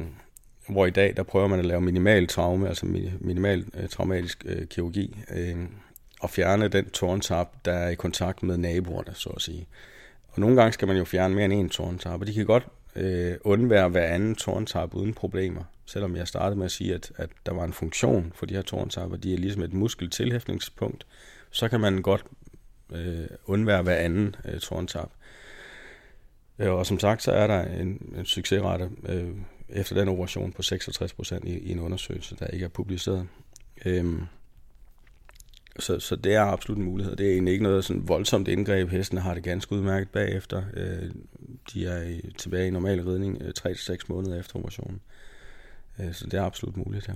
hvor 0.69 0.87
i 0.87 0.91
dag, 0.91 1.17
der 1.17 1.23
prøver 1.23 1.49
man 1.49 1.59
at 1.59 1.65
lave 1.65 1.81
minimal 1.81 2.27
traume, 2.27 2.69
altså 2.69 2.87
minimal 3.21 3.65
øh, 3.75 3.89
traumatisk 3.89 4.45
øh, 4.47 4.67
kirurgi, 4.67 5.19
øh, 5.31 5.57
og 6.21 6.31
fjerne 6.31 6.69
den 6.69 6.91
tårntap, 6.91 7.65
der 7.65 7.73
er 7.73 7.89
i 7.89 7.95
kontakt 7.95 8.43
med 8.43 8.57
naboerne, 8.57 9.15
så 9.15 9.31
at 9.31 9.43
sige. 9.43 9.67
Og 10.29 10.41
nogle 10.41 10.57
gange 10.57 10.73
skal 10.73 10.89
man 10.89 10.97
jo 10.97 11.05
fjerne 11.05 11.35
mere 11.35 11.45
end 11.45 11.53
en 11.53 11.69
tårntap, 11.69 12.21
og 12.21 12.27
de 12.27 12.35
kan 12.35 12.47
godt 12.47 12.67
øh, 12.97 13.37
undvære 13.41 13.89
hver 13.89 14.07
anden 14.07 14.35
tårntab 14.35 14.95
uden 14.95 15.15
problemer. 15.15 15.65
Selvom 15.87 16.17
jeg 16.17 16.29
startede 16.29 16.57
med 16.57 16.65
at 16.65 16.71
sige, 16.71 16.95
at, 16.95 17.13
at 17.17 17.31
der 17.47 17.53
var 17.53 17.65
en 17.65 17.73
funktion 17.73 18.33
for 18.35 18.47
de 18.47 18.55
her 18.55 18.63
tårntapper, 18.63 19.17
de 19.17 19.35
er 19.35 19.39
ligesom 19.39 19.63
et 19.63 19.73
muskeltilhæftningspunkt, 19.73 21.07
så 21.51 21.69
kan 21.69 21.81
man 21.81 22.03
godt 22.03 22.25
øh, 22.93 23.27
undvære 23.47 23.83
hver 23.83 23.97
anden 23.97 24.37
øh, 24.45 24.61
tårntab. 24.61 25.09
Øh, 26.59 26.71
og 26.71 26.87
som 26.87 26.99
sagt, 26.99 27.23
så 27.23 27.33
er 27.33 27.47
der 27.47 27.65
en, 27.65 28.13
en 28.19 28.25
succesrate 28.25 28.91
øh, 29.09 29.31
efter 29.69 29.95
den 29.95 30.09
operation 30.09 30.53
på 30.53 30.63
66% 30.63 31.47
i, 31.47 31.59
i 31.59 31.73
en 31.73 31.81
undersøgelse, 31.81 32.37
der 32.37 32.47
ikke 32.47 32.65
er 32.65 32.69
publiceret. 32.69 33.29
Øh, 33.85 34.23
så, 35.79 36.01
så 36.01 36.17
det 36.17 36.35
er 36.35 36.43
absolut 36.43 36.79
en 36.79 36.85
mulighed. 36.85 37.17
Det 37.17 37.27
er 37.27 37.33
egentlig 37.33 37.53
ikke 37.53 37.63
noget 37.63 37.85
sådan 37.85 38.09
voldsomt 38.09 38.49
indgreb. 38.49 38.89
Hestene 38.89 39.21
har 39.21 39.35
det 39.35 39.43
ganske 39.43 39.73
udmærket 39.73 40.09
bagefter. 40.09 40.63
Øh, 40.75 41.11
de 41.73 41.87
er 41.87 42.21
tilbage 42.39 42.67
i 42.67 42.71
normal 42.71 43.03
ridning 43.03 43.43
øh, 43.43 43.53
3-6 43.59 43.97
måneder 44.09 44.41
efter 44.41 44.57
operationen. 44.57 45.01
Øh, 46.01 46.15
så 46.15 46.27
det 46.27 46.35
er 46.35 46.43
absolut 46.43 46.77
muligt, 46.77 47.09
ja. 47.09 47.15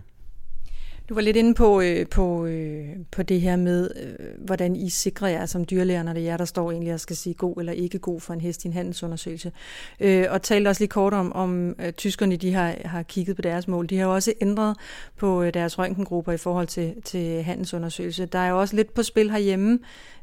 Du 1.09 1.15
var 1.15 1.21
lidt 1.21 1.37
inde 1.37 1.55
på, 1.55 1.81
øh, 1.81 2.07
på, 2.07 2.47
øh, 2.47 2.87
på 3.11 3.23
det 3.23 3.41
her 3.41 3.57
med, 3.57 3.91
øh, 4.03 4.27
hvordan 4.39 4.77
I 4.77 4.91
sikrer 4.91 5.29
jer 5.29 5.47
som 5.47 5.65
dyrlæger, 5.65 6.03
når 6.03 6.13
det 6.13 6.21
er 6.21 6.25
jer, 6.25 6.37
der 6.37 6.45
står 6.45 6.71
egentlig 6.71 6.95
og 6.95 7.01
skal 7.01 7.17
sige 7.17 7.35
god 7.35 7.57
eller 7.59 7.73
ikke 7.73 7.99
god 7.99 8.21
for 8.21 8.35
en 8.35 8.41
hest 8.41 8.65
i 8.65 8.67
en 8.69 8.73
handelsundersøgelse. 8.73 9.53
Øh, 10.01 10.27
og 10.31 10.43
talte 10.43 10.69
også 10.69 10.81
lige 10.81 10.89
kort 10.89 11.15
om, 11.15 11.33
om 11.33 11.75
at 11.79 11.97
tyskerne 11.97 12.37
de 12.37 12.55
har, 12.55 12.75
har 12.85 13.03
kigget 13.03 13.37
på 13.37 13.43
deres 13.43 13.69
mål. 13.69 13.87
De 13.87 13.99
har 13.99 14.05
jo 14.05 14.15
også 14.15 14.33
ændret 14.41 14.77
på 15.17 15.43
øh, 15.43 15.55
deres 15.55 15.79
røntgengrupper 15.79 16.33
i 16.33 16.37
forhold 16.37 16.67
til, 16.67 16.95
til 17.05 17.43
handelsundersøgelse. 17.43 18.27
Der 18.27 18.39
er 18.39 18.51
jo 18.51 18.61
også 18.61 18.77
lidt 18.77 18.95
på 18.95 19.03
spil 19.03 19.31
herhjemme, 19.31 19.79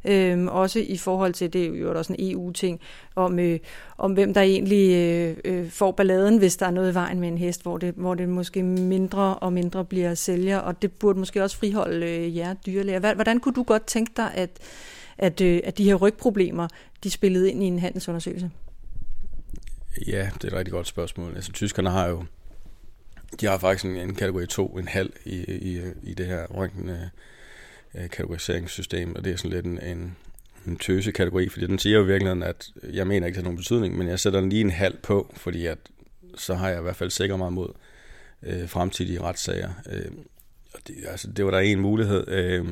øh, 0.05 0.45
også 0.45 0.79
i 0.79 0.97
forhold 0.97 1.33
til, 1.33 1.53
det 1.53 1.65
er 1.65 1.69
jo 1.69 1.97
også 1.97 2.13
en 2.13 2.31
EU-ting, 2.31 2.79
om, 3.15 3.39
øh, 3.39 3.59
om 3.97 4.13
hvem 4.13 4.33
der 4.33 4.41
egentlig 4.41 4.95
øh, 4.95 5.37
øh, 5.45 5.69
får 5.69 5.91
balladen, 5.91 6.37
hvis 6.37 6.57
der 6.57 6.65
er 6.65 6.71
noget 6.71 6.91
i 6.91 6.93
vejen 6.93 7.19
med 7.19 7.27
en 7.27 7.37
hest, 7.37 7.63
hvor 7.63 7.77
det, 7.77 7.93
hvor 7.97 8.13
det 8.13 8.29
måske 8.29 8.63
mindre 8.63 9.35
og 9.35 9.53
mindre 9.53 9.85
bliver 9.85 10.13
sælger, 10.13 10.57
og 10.57 10.74
det 10.81 10.91
burde 10.91 11.19
måske 11.19 11.43
også 11.43 11.57
friholde 11.57 12.05
øh, 12.05 12.37
jer 12.37 12.53
dyrlæger. 12.53 13.13
Hvordan 13.13 13.39
kunne 13.39 13.55
du 13.55 13.63
godt 13.63 13.85
tænke 13.87 14.11
dig, 14.17 14.33
at, 14.33 14.49
at, 15.17 15.41
øh, 15.41 15.61
at 15.63 15.77
de 15.77 15.83
her 15.83 15.95
rygproblemer, 15.95 16.67
de 17.03 17.11
spillede 17.11 17.51
ind 17.51 17.63
i 17.63 17.65
en 17.65 17.79
handelsundersøgelse? 17.79 18.51
Ja, 20.07 20.29
det 20.33 20.43
er 20.43 20.47
et 20.47 20.53
rigtig 20.53 20.71
godt 20.71 20.87
spørgsmål. 20.87 21.35
Altså, 21.35 21.51
tyskerne 21.51 21.89
har 21.89 22.07
jo 22.07 22.25
de 23.41 23.45
har 23.45 23.57
faktisk 23.57 23.85
en, 23.85 23.95
en 23.95 24.15
kategori 24.15 24.47
2, 24.47 24.67
en 24.67 24.87
halv 24.87 25.13
i, 25.25 25.35
i, 25.47 25.81
i 26.03 26.13
det 26.13 26.25
her 26.25 26.45
røntgen 26.45 26.89
øh, 26.89 26.99
øh, 27.95 28.09
kategoriseringssystem, 28.09 29.15
og 29.15 29.25
det 29.25 29.33
er 29.33 29.37
sådan 29.37 29.51
lidt 29.51 29.65
en, 29.65 29.79
en, 29.81 30.15
en 30.67 30.77
tøse 30.77 31.11
kategori, 31.11 31.49
fordi 31.49 31.67
den 31.67 31.79
siger 31.79 31.97
jo 31.97 32.03
i 32.03 32.07
virkeligheden, 32.07 32.43
at 32.43 32.71
jeg 32.93 33.07
mener 33.07 33.27
ikke, 33.27 33.35
det 33.35 33.43
har 33.43 33.49
nogen 33.49 33.57
betydning, 33.57 33.97
men 33.97 34.07
jeg 34.07 34.19
sætter 34.19 34.39
den 34.39 34.49
lige 34.49 34.61
en 34.61 34.69
halv 34.69 34.97
på, 35.03 35.33
fordi 35.37 35.65
at, 35.65 35.77
så 36.35 36.53
har 36.53 36.69
jeg 36.69 36.79
i 36.79 36.81
hvert 36.81 36.95
fald 36.95 37.09
sikret 37.09 37.39
mig 37.39 37.53
mod 37.53 37.69
øh, 38.43 38.69
fremtidige 38.69 39.21
retssager. 39.21 39.69
Øh, 39.91 40.11
det, 40.87 40.95
altså, 41.07 41.27
det 41.27 41.45
var 41.45 41.51
der 41.51 41.59
en 41.59 41.79
mulighed. 41.79 42.27
Øh, 42.27 42.65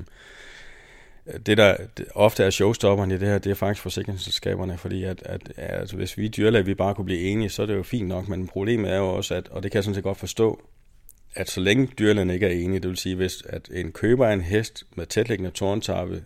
det, 1.45 1.57
der 1.57 1.77
det, 1.97 2.05
ofte 2.15 2.43
er 2.43 2.49
showstopperen 2.49 3.11
i 3.11 3.17
det 3.17 3.27
her, 3.27 3.37
det 3.37 3.51
er 3.51 3.55
faktisk 3.55 3.83
forsikringsselskaberne, 3.83 4.77
fordi 4.77 5.03
at, 5.03 5.23
at, 5.25 5.51
altså, 5.57 5.95
hvis 5.95 6.17
vi 6.17 6.27
dyrlæger, 6.27 6.63
vi 6.63 6.73
bare 6.73 6.95
kunne 6.95 7.05
blive 7.05 7.21
enige, 7.21 7.49
så 7.49 7.61
er 7.61 7.65
det 7.65 7.75
jo 7.75 7.83
fint 7.83 8.07
nok, 8.07 8.27
men 8.27 8.47
problemet 8.47 8.91
er 8.91 8.97
jo 8.97 9.09
også, 9.09 9.35
at, 9.35 9.47
og 9.47 9.63
det 9.63 9.71
kan 9.71 9.77
jeg 9.77 9.83
sådan 9.83 9.95
set 9.95 10.03
godt 10.03 10.17
forstå, 10.17 10.61
at 11.35 11.49
så 11.49 11.59
længe 11.59 11.87
dyrlægerne 11.99 12.33
ikke 12.33 12.45
er 12.45 12.51
enige, 12.51 12.79
det 12.79 12.89
vil 12.89 12.97
sige, 12.97 13.15
hvis 13.15 13.43
at 13.45 13.69
en 13.73 13.91
køber 13.91 14.27
af 14.27 14.33
en 14.33 14.41
hest 14.41 14.83
med 14.95 15.05
tætliggende 15.05 15.51
tårntappe 15.51 16.23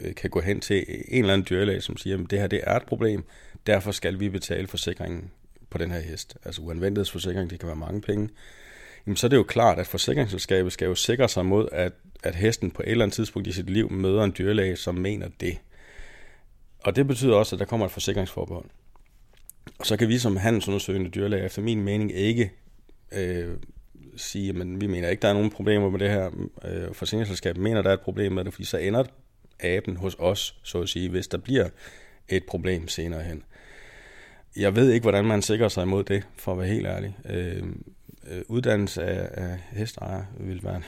øh, 0.00 0.14
kan 0.14 0.30
gå 0.30 0.40
hen 0.40 0.60
til 0.60 0.84
en 1.08 1.24
eller 1.24 1.32
anden 1.32 1.46
dyrlæge, 1.50 1.80
som 1.80 1.96
siger, 1.96 2.18
at 2.18 2.30
det 2.30 2.38
her 2.38 2.46
det 2.46 2.60
er 2.62 2.76
et 2.76 2.86
problem, 2.86 3.24
derfor 3.66 3.92
skal 3.92 4.20
vi 4.20 4.28
betale 4.28 4.66
forsikringen 4.66 5.30
på 5.70 5.78
den 5.78 5.90
her 5.90 6.00
hest. 6.00 6.36
Altså 6.44 6.62
uanvendighedsforsikring, 6.62 7.50
det 7.50 7.60
kan 7.60 7.66
være 7.66 7.76
mange 7.76 8.00
penge. 8.00 8.28
Jamen, 9.06 9.16
så 9.16 9.26
er 9.26 9.28
det 9.28 9.36
jo 9.36 9.42
klart, 9.42 9.78
at 9.78 9.86
forsikringsselskabet 9.86 10.72
skal 10.72 10.86
jo 10.86 10.94
sikre 10.94 11.28
sig 11.28 11.46
mod, 11.46 11.68
at, 11.72 11.92
at 12.22 12.34
hesten 12.34 12.70
på 12.70 12.82
et 12.82 12.90
eller 12.90 13.04
andet 13.04 13.14
tidspunkt 13.14 13.48
i 13.48 13.52
sit 13.52 13.70
liv 13.70 13.92
møder 13.92 14.24
en 14.24 14.34
dyrlæge, 14.38 14.76
som 14.76 14.94
mener 14.94 15.28
det. 15.40 15.58
Og 16.84 16.96
det 16.96 17.06
betyder 17.06 17.34
også, 17.34 17.56
at 17.56 17.60
der 17.60 17.66
kommer 17.66 17.86
et 17.86 17.92
forsikringsforbehold. 17.92 18.64
Og 19.78 19.86
så 19.86 19.96
kan 19.96 20.08
vi 20.08 20.18
som 20.18 20.36
handelsundersøgende 20.36 21.10
dyrlæge 21.10 21.44
efter 21.44 21.62
min 21.62 21.82
mening 21.82 22.12
ikke 22.14 22.52
øh, 23.12 23.56
sige, 24.16 24.50
at 24.50 24.80
vi 24.80 24.86
mener 24.86 25.08
ikke, 25.08 25.22
der 25.22 25.28
er 25.28 25.32
nogen 25.32 25.50
problemer 25.50 25.90
med 25.90 25.98
det 25.98 26.10
her. 26.10 26.30
Øh, 26.64 26.94
forsikringsselskabet 26.94 27.62
mener, 27.62 27.82
der 27.82 27.90
er 27.90 27.94
et 27.94 28.00
problem 28.00 28.32
med 28.32 28.44
det, 28.44 28.52
fordi 28.52 28.64
så 28.64 28.76
ender 28.76 29.04
aben 29.60 29.96
hos 29.96 30.16
os, 30.18 30.56
så 30.62 30.80
at 30.80 30.88
sige, 30.88 31.08
hvis 31.08 31.28
der 31.28 31.38
bliver 31.38 31.68
et 32.28 32.44
problem 32.44 32.88
senere 32.88 33.22
hen. 33.22 33.42
Jeg 34.56 34.76
ved 34.76 34.90
ikke, 34.90 35.02
hvordan 35.02 35.24
man 35.24 35.42
sikrer 35.42 35.68
sig 35.68 35.82
imod 35.82 36.04
det, 36.04 36.22
for 36.36 36.52
at 36.52 36.58
være 36.58 36.68
helt 36.68 36.86
ærlig. 36.86 37.16
Øh, 37.28 37.62
øh 38.28 38.42
uddannelse 38.48 39.02
af, 39.02 39.46
af 39.46 39.58
hestejer 39.70 40.24
vil 40.38 40.64
være 40.64 40.76
en, 40.76 40.84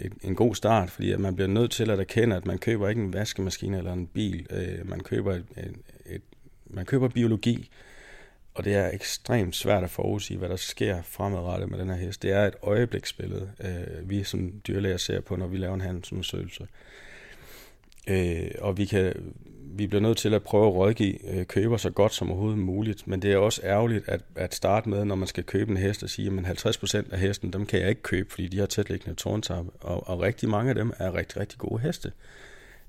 et, 0.00 0.12
en 0.22 0.34
god 0.34 0.54
start, 0.54 0.90
fordi 0.90 1.12
at 1.12 1.20
man 1.20 1.34
bliver 1.34 1.48
nødt 1.48 1.70
til 1.70 1.90
at 1.90 2.00
erkende, 2.00 2.36
at 2.36 2.46
man 2.46 2.58
køber 2.58 2.88
ikke 2.88 3.02
en 3.02 3.12
vaskemaskine 3.12 3.78
eller 3.78 3.92
en 3.92 4.06
bil. 4.06 4.46
Øh, 4.50 4.88
man, 4.88 5.00
køber 5.00 5.34
et, 5.34 5.44
et, 5.56 5.76
et, 6.06 6.22
man 6.66 6.84
køber 6.84 7.08
biologi, 7.08 7.70
og 8.54 8.64
det 8.64 8.74
er 8.74 8.90
ekstremt 8.92 9.56
svært 9.56 9.84
at 9.84 9.90
forudsige, 9.90 10.38
hvad 10.38 10.48
der 10.48 10.56
sker 10.56 11.02
fremadrettet 11.02 11.70
med 11.70 11.78
den 11.78 11.88
her 11.88 11.96
hest. 11.96 12.22
Det 12.22 12.32
er 12.32 12.46
et 12.46 12.54
øjebliksbillede, 12.62 13.50
øh, 13.60 14.10
vi 14.10 14.24
som 14.24 14.52
dyrlæger 14.66 14.96
ser 14.96 15.20
på, 15.20 15.36
når 15.36 15.46
vi 15.46 15.56
laver 15.56 15.74
en 15.74 15.80
handelsundersøgelse. 15.80 16.66
Øh, 18.08 18.50
og 18.58 18.78
vi, 18.78 18.84
kan, 18.84 19.34
vi 19.74 19.86
bliver 19.86 20.02
nødt 20.02 20.18
til 20.18 20.34
at 20.34 20.42
prøve 20.42 20.66
at 20.66 20.74
rådgive 20.74 21.30
øh, 21.30 21.46
køber 21.46 21.76
så 21.76 21.90
godt 21.90 22.14
som 22.14 22.30
overhovedet 22.30 22.58
muligt, 22.58 23.06
men 23.06 23.22
det 23.22 23.32
er 23.32 23.36
også 23.36 23.60
ærgerligt 23.64 24.08
at, 24.08 24.20
at 24.36 24.54
starte 24.54 24.88
med, 24.88 25.04
når 25.04 25.14
man 25.14 25.28
skal 25.28 25.44
købe 25.44 25.70
en 25.70 25.76
hest, 25.76 26.02
og 26.02 26.10
sige, 26.10 26.32
at 26.46 26.66
50% 26.66 27.12
af 27.12 27.18
hesten, 27.18 27.52
dem 27.52 27.66
kan 27.66 27.80
jeg 27.80 27.88
ikke 27.88 28.02
købe, 28.02 28.30
fordi 28.30 28.48
de 28.48 28.58
har 28.58 28.66
tætliggende 28.66 29.14
tårntappe, 29.14 29.70
og, 29.80 30.08
og 30.08 30.20
rigtig 30.20 30.48
mange 30.48 30.68
af 30.68 30.74
dem 30.74 30.92
er 30.98 31.14
rigtig, 31.14 31.40
rigtig 31.40 31.58
gode 31.58 31.82
heste. 31.82 32.12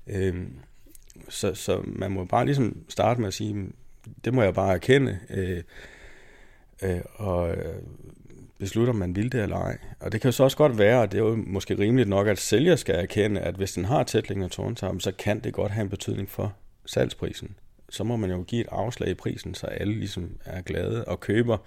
Øh, 0.06 0.46
så, 1.28 1.54
så 1.54 1.82
man 1.86 2.10
må 2.10 2.24
bare 2.24 2.44
ligesom 2.44 2.76
starte 2.88 3.20
med 3.20 3.28
at 3.28 3.34
sige, 3.34 3.66
det 4.24 4.34
må 4.34 4.42
jeg 4.42 4.54
bare 4.54 4.74
erkende, 4.74 5.18
øh, 5.30 5.62
øh, 6.82 7.00
og 7.14 7.50
øh, 7.50 7.74
beslutter, 8.58 8.92
om 8.92 8.98
man 8.98 9.16
vil 9.16 9.32
det 9.32 9.42
eller 9.42 9.56
ej. 9.56 9.78
Og 10.00 10.12
det 10.12 10.20
kan 10.20 10.28
jo 10.28 10.32
så 10.32 10.44
også 10.44 10.56
godt 10.56 10.78
være, 10.78 11.00
og 11.00 11.12
det 11.12 11.18
er 11.18 11.24
jo 11.24 11.36
måske 11.46 11.78
rimeligt 11.78 12.08
nok, 12.08 12.26
at 12.26 12.38
sælger 12.38 12.76
skal 12.76 12.94
erkende, 12.94 13.40
at 13.40 13.54
hvis 13.54 13.72
den 13.72 13.84
har 13.84 14.02
tætling 14.02 14.42
af 14.42 14.50
så 14.50 15.12
kan 15.18 15.40
det 15.40 15.52
godt 15.52 15.72
have 15.72 15.82
en 15.82 15.90
betydning 15.90 16.30
for 16.30 16.54
salgsprisen. 16.86 17.56
Så 17.88 18.04
må 18.04 18.16
man 18.16 18.30
jo 18.30 18.42
give 18.42 18.60
et 18.60 18.68
afslag 18.70 19.08
i 19.08 19.14
prisen, 19.14 19.54
så 19.54 19.66
alle 19.66 19.94
ligesom 19.94 20.36
er 20.44 20.62
glade 20.62 21.04
og 21.04 21.20
køber 21.20 21.58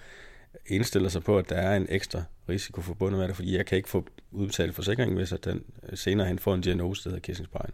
indstiller 0.65 1.09
sig 1.09 1.23
på, 1.23 1.37
at 1.37 1.49
der 1.49 1.55
er 1.55 1.77
en 1.77 1.87
ekstra 1.89 2.23
risiko 2.49 2.81
forbundet 2.81 3.19
med 3.19 3.27
det, 3.27 3.35
fordi 3.35 3.57
jeg 3.57 3.65
kan 3.65 3.75
ikke 3.75 3.89
få 3.89 4.05
udbetalt 4.31 4.75
forsikringen, 4.75 5.17
hvis 5.17 5.33
at 5.33 5.45
den 5.45 5.63
øh, 5.89 5.97
senere 5.97 6.27
hen 6.27 6.39
får 6.39 6.53
en 6.53 6.61
diagnose, 6.61 7.03
der 7.03 7.09
hedder 7.09 7.21
kissingspejl. 7.21 7.71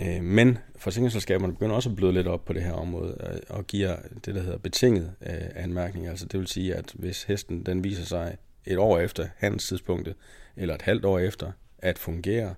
Øh, 0.00 0.22
men 0.22 0.58
forsikringsselskaberne 0.76 1.52
begynder 1.52 1.76
også 1.76 1.90
at 1.90 1.96
bløde 1.96 2.12
lidt 2.12 2.26
op 2.26 2.44
på 2.44 2.52
det 2.52 2.62
her 2.62 2.72
område 2.72 3.16
øh, 3.32 3.56
og 3.56 3.66
giver 3.66 3.96
det, 4.24 4.34
der 4.34 4.42
hedder 4.42 4.58
betinget 4.58 5.12
anmærkning. 5.54 6.06
Altså 6.06 6.26
det 6.26 6.40
vil 6.40 6.46
sige, 6.46 6.74
at 6.74 6.92
hvis 6.94 7.22
hesten 7.22 7.66
den 7.66 7.84
viser 7.84 8.04
sig 8.04 8.36
et 8.64 8.78
år 8.78 8.98
efter 8.98 9.28
handelstidspunktet, 9.36 10.14
eller 10.56 10.74
et 10.74 10.82
halvt 10.82 11.04
år 11.04 11.18
efter, 11.18 11.52
at 11.78 11.98
fungere, 11.98 12.54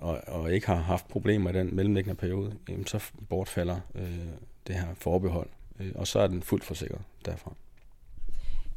og, 0.00 0.20
og 0.26 0.52
ikke 0.52 0.66
har 0.66 0.74
haft 0.74 1.08
problemer 1.08 1.50
i 1.50 1.52
den 1.52 1.76
mellemliggende 1.76 2.16
periode, 2.16 2.52
jamen 2.68 2.86
så 2.86 3.12
bortfalder 3.28 3.80
øh, 3.94 4.26
det 4.66 4.74
her 4.74 4.86
forbehold, 4.94 5.48
øh, 5.80 5.92
og 5.94 6.06
så 6.06 6.18
er 6.18 6.26
den 6.26 6.42
fuldt 6.42 6.64
forsikret 6.64 7.00
derfra. 7.24 7.52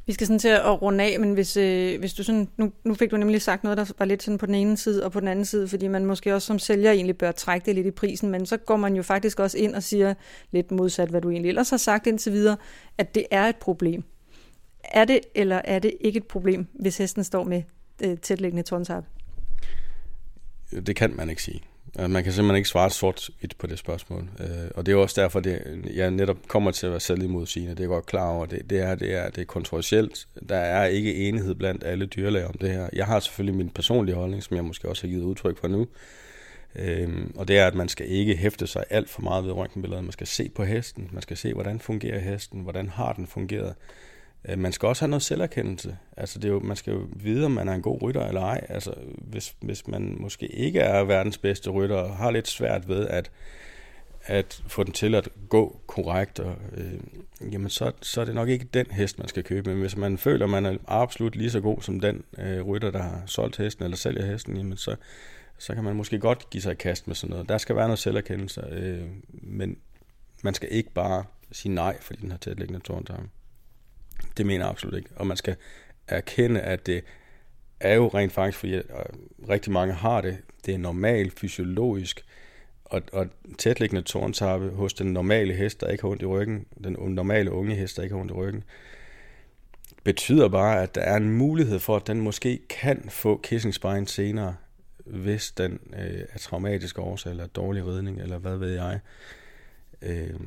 Vi 0.05 0.13
skal 0.13 0.27
sådan 0.27 0.39
til 0.39 0.47
at 0.47 0.81
runde 0.81 1.03
af, 1.03 1.19
men 1.19 1.33
hvis, 1.33 1.57
øh, 1.57 1.99
hvis 1.99 2.13
du 2.13 2.23
sådan, 2.23 2.47
nu, 2.57 2.71
nu 2.83 2.93
fik 2.93 3.11
du 3.11 3.17
nemlig 3.17 3.41
sagt 3.41 3.63
noget, 3.63 3.77
der 3.77 3.85
var 3.99 4.05
lidt 4.05 4.23
sådan 4.23 4.37
på 4.37 4.45
den 4.45 4.55
ene 4.55 4.77
side 4.77 5.05
og 5.05 5.11
på 5.11 5.19
den 5.19 5.27
anden 5.27 5.45
side, 5.45 5.67
fordi 5.67 5.87
man 5.87 6.05
måske 6.05 6.35
også 6.35 6.45
som 6.45 6.59
sælger 6.59 6.91
egentlig 6.91 7.17
bør 7.17 7.31
trække 7.31 7.65
det 7.65 7.75
lidt 7.75 7.87
i 7.87 7.91
prisen, 7.91 8.29
men 8.29 8.45
så 8.45 8.57
går 8.57 8.77
man 8.77 8.95
jo 8.95 9.03
faktisk 9.03 9.39
også 9.39 9.57
ind 9.57 9.75
og 9.75 9.83
siger 9.83 10.13
lidt 10.51 10.71
modsat, 10.71 11.09
hvad 11.09 11.21
du 11.21 11.29
egentlig 11.29 11.49
ellers 11.49 11.69
har 11.69 11.77
sagt 11.77 12.07
indtil 12.07 12.33
videre, 12.33 12.57
at 12.97 13.15
det 13.15 13.25
er 13.31 13.43
et 13.43 13.55
problem. 13.55 14.03
Er 14.83 15.05
det 15.05 15.19
eller 15.35 15.61
er 15.63 15.79
det 15.79 15.93
ikke 16.01 16.17
et 16.17 16.27
problem, 16.27 16.67
hvis 16.73 16.97
hesten 16.97 17.23
står 17.23 17.43
med 17.43 17.63
øh, 18.03 18.17
tætliggende 18.17 18.63
tårnsarp? 18.63 19.05
Det 20.81 20.95
kan 20.95 21.15
man 21.15 21.29
ikke 21.29 21.43
sige. 21.43 21.61
Altså, 21.95 22.07
man 22.07 22.23
kan 22.23 22.33
simpelthen 22.33 22.57
ikke 22.57 22.69
svare 22.69 22.89
sort 22.89 23.29
hvidt 23.39 23.57
på 23.57 23.67
det 23.67 23.79
spørgsmål. 23.79 24.29
Øh, 24.39 24.47
og 24.75 24.85
det 24.85 24.91
er 24.91 24.95
også 24.95 25.21
derfor, 25.21 25.39
det, 25.39 25.61
jeg 25.93 26.11
netop 26.11 26.37
kommer 26.47 26.71
til 26.71 26.85
at 26.85 26.91
være 26.91 26.99
selvimodsigende. 26.99 27.71
Det 27.71 27.79
er 27.79 27.83
jeg 27.83 27.89
godt 27.89 28.05
klar 28.05 28.29
over. 28.29 28.45
Det, 28.45 28.69
det, 28.69 28.79
er, 28.79 28.95
det, 28.95 29.13
er, 29.13 29.29
det 29.29 29.41
er 29.41 29.45
kontroversielt. 29.45 30.27
Der 30.49 30.57
er 30.57 30.85
ikke 30.85 31.15
enighed 31.15 31.55
blandt 31.55 31.83
alle 31.83 32.05
dyrlæger 32.05 32.47
om 32.47 32.57
det 32.61 32.71
her. 32.71 32.89
Jeg 32.93 33.05
har 33.05 33.19
selvfølgelig 33.19 33.57
min 33.57 33.69
personlige 33.69 34.15
holdning, 34.15 34.43
som 34.43 34.55
jeg 34.55 34.65
måske 34.65 34.89
også 34.89 35.03
har 35.03 35.09
givet 35.09 35.23
udtryk 35.23 35.57
for 35.57 35.67
nu. 35.67 35.87
Øhm, 36.75 37.33
og 37.35 37.47
det 37.47 37.57
er, 37.57 37.67
at 37.67 37.75
man 37.75 37.89
skal 37.89 38.11
ikke 38.11 38.35
hæfte 38.35 38.67
sig 38.67 38.83
alt 38.89 39.09
for 39.09 39.21
meget 39.21 39.45
ved 39.45 39.51
røntgenbilledet. 39.51 40.03
Man 40.03 40.11
skal 40.11 40.27
se 40.27 40.49
på 40.49 40.63
hesten. 40.63 41.09
Man 41.11 41.21
skal 41.21 41.37
se, 41.37 41.53
hvordan 41.53 41.79
fungerer 41.79 42.19
hesten. 42.19 42.61
Hvordan 42.61 42.89
har 42.89 43.13
den 43.13 43.27
fungeret. 43.27 43.73
Øh, 44.49 44.59
man 44.59 44.71
skal 44.71 44.87
også 44.87 45.01
have 45.01 45.09
noget 45.09 45.23
selverkendelse. 45.23 45.97
Altså 46.17 46.39
det 46.39 46.47
er 46.47 46.53
jo, 46.53 46.59
man 46.59 46.75
skal 46.75 46.93
jo 46.93 47.07
vide, 47.15 47.45
om 47.45 47.51
man 47.51 47.67
er 47.67 47.73
en 47.73 47.81
god 47.81 48.01
rytter 48.01 48.27
eller 48.27 48.41
ej. 48.41 48.65
Altså 48.69 48.93
hvis, 49.17 49.55
hvis 49.61 49.87
man 49.87 50.15
måske 50.19 50.47
ikke 50.47 50.79
er 50.79 51.03
verdens 51.03 51.37
bedste 51.37 51.69
rytter 51.69 51.95
og 51.95 52.15
har 52.15 52.31
lidt 52.31 52.47
svært 52.47 52.87
ved 52.87 53.07
at, 53.07 53.31
at 54.21 54.63
få 54.67 54.83
den 54.83 54.93
til 54.93 55.15
at 55.15 55.29
gå 55.49 55.79
korrekt, 55.87 56.39
og, 56.39 56.55
øh, 56.77 56.99
jamen 57.53 57.69
så, 57.69 57.91
så 58.01 58.21
er 58.21 58.25
det 58.25 58.35
nok 58.35 58.49
ikke 58.49 58.65
den 58.73 58.85
hest, 58.91 59.19
man 59.19 59.27
skal 59.27 59.43
købe. 59.43 59.69
Men 59.69 59.79
hvis 59.79 59.97
man 59.97 60.17
føler, 60.17 60.45
at 60.45 60.51
man 60.51 60.65
er 60.65 60.77
absolut 60.87 61.35
lige 61.35 61.51
så 61.51 61.61
god 61.61 61.81
som 61.81 61.99
den 61.99 62.23
øh, 62.37 62.61
rytter, 62.61 62.91
der 62.91 63.01
har 63.01 63.23
solgt 63.25 63.57
hesten 63.57 63.83
eller 63.83 63.97
sælger 63.97 64.25
hesten, 64.25 64.57
jamen 64.57 64.77
så, 64.77 64.95
så 65.57 65.75
kan 65.75 65.83
man 65.83 65.95
måske 65.95 66.19
godt 66.19 66.49
give 66.49 66.61
sig 66.61 66.71
et 66.71 66.77
kast 66.77 67.07
med 67.07 67.15
sådan 67.15 67.29
noget. 67.29 67.49
Der 67.49 67.57
skal 67.57 67.75
være 67.75 67.87
noget 67.87 67.99
selverkendelse, 67.99 68.61
øh, 68.71 69.03
men 69.29 69.77
man 70.43 70.53
skal 70.53 70.67
ikke 70.71 70.91
bare 70.91 71.23
sige 71.51 71.75
nej, 71.75 71.97
fordi 72.01 72.21
den 72.21 72.31
har 72.31 72.37
tætliggende 72.37 72.79
tårntarm. 72.79 73.29
Det 74.37 74.45
mener 74.45 74.65
jeg 74.65 74.69
absolut 74.69 74.97
ikke. 74.97 75.09
Og 75.15 75.27
man 75.27 75.37
skal 75.37 75.55
erkende, 76.07 76.61
at 76.61 76.85
det 76.85 77.03
er 77.79 77.95
jo 77.95 78.07
rent 78.07 78.31
faktisk, 78.31 78.57
fordi 78.57 78.75
øh, 78.75 78.83
rigtig 79.49 79.71
mange 79.71 79.93
har 79.93 80.21
det, 80.21 80.37
det 80.65 80.73
er 80.73 80.77
normalt, 80.77 81.39
fysiologisk, 81.39 82.25
og, 82.85 83.01
og 83.13 83.27
tætliggende 83.57 84.01
tårntappe 84.01 84.69
hos 84.69 84.93
den 84.93 85.13
normale 85.13 85.53
hest, 85.53 85.81
der 85.81 85.87
ikke 85.87 86.01
har 86.01 86.09
ondt 86.09 86.21
i 86.21 86.25
ryggen, 86.25 86.65
den 86.83 86.97
normale 86.99 87.51
unge 87.51 87.75
hest, 87.75 87.97
der 87.97 88.03
ikke 88.03 88.15
har 88.15 88.21
ondt 88.21 88.31
i 88.31 88.35
ryggen, 88.35 88.63
betyder 90.03 90.47
bare, 90.47 90.83
at 90.83 90.95
der 90.95 91.01
er 91.01 91.17
en 91.17 91.31
mulighed 91.31 91.79
for, 91.79 91.95
at 91.95 92.07
den 92.07 92.21
måske 92.21 92.59
kan 92.69 93.09
få 93.09 93.39
kissing 93.43 93.73
spine 93.73 94.07
senere, 94.07 94.55
hvis 95.05 95.51
den 95.51 95.79
øh, 95.93 96.21
er 96.33 96.39
traumatisk 96.39 96.99
årsag, 96.99 97.29
eller 97.29 97.47
dårlig 97.47 97.85
ridning, 97.87 98.21
eller 98.21 98.37
hvad 98.37 98.57
ved 98.57 98.73
jeg, 98.73 98.99
øh, 100.01 100.39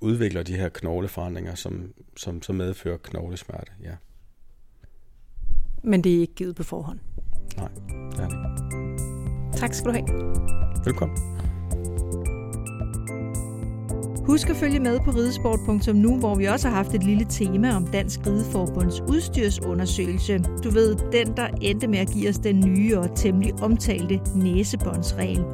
udvikler 0.00 0.42
de 0.42 0.56
her 0.56 0.68
knogleforandringer, 0.68 1.54
som, 1.54 1.92
som 2.16 2.42
så 2.42 2.52
medfører 2.52 2.96
knoglesmerte. 2.96 3.72
Ja. 3.82 3.92
Men 5.82 6.04
det 6.04 6.16
er 6.16 6.20
ikke 6.20 6.34
givet 6.34 6.56
på 6.56 6.62
forhånd. 6.62 6.98
Nej, 7.56 7.68
det 8.10 8.20
er 8.20 8.28
det 8.28 8.36
ikke. 8.36 9.56
Tak 9.56 9.74
skal 9.74 9.86
du 9.86 9.92
have. 9.92 10.06
Velkommen. 10.84 11.18
Husk 14.26 14.50
at 14.50 14.56
følge 14.56 14.80
med 14.80 15.00
på 15.00 15.10
ridesport.nu, 15.10 16.18
hvor 16.18 16.34
vi 16.34 16.44
også 16.44 16.68
har 16.68 16.74
haft 16.74 16.94
et 16.94 17.02
lille 17.02 17.26
tema 17.28 17.74
om 17.74 17.86
Dansk 17.86 18.26
Rideforbunds 18.26 19.00
udstyrsundersøgelse. 19.00 20.38
Du 20.64 20.70
ved, 20.70 20.96
den 21.12 21.36
der 21.36 21.46
endte 21.46 21.88
med 21.88 21.98
at 21.98 22.08
give 22.08 22.28
os 22.28 22.38
den 22.38 22.60
nye 22.60 22.98
og 22.98 23.16
temmelig 23.16 23.62
omtalte 23.62 24.20
næsebåndsregel. 24.34 25.44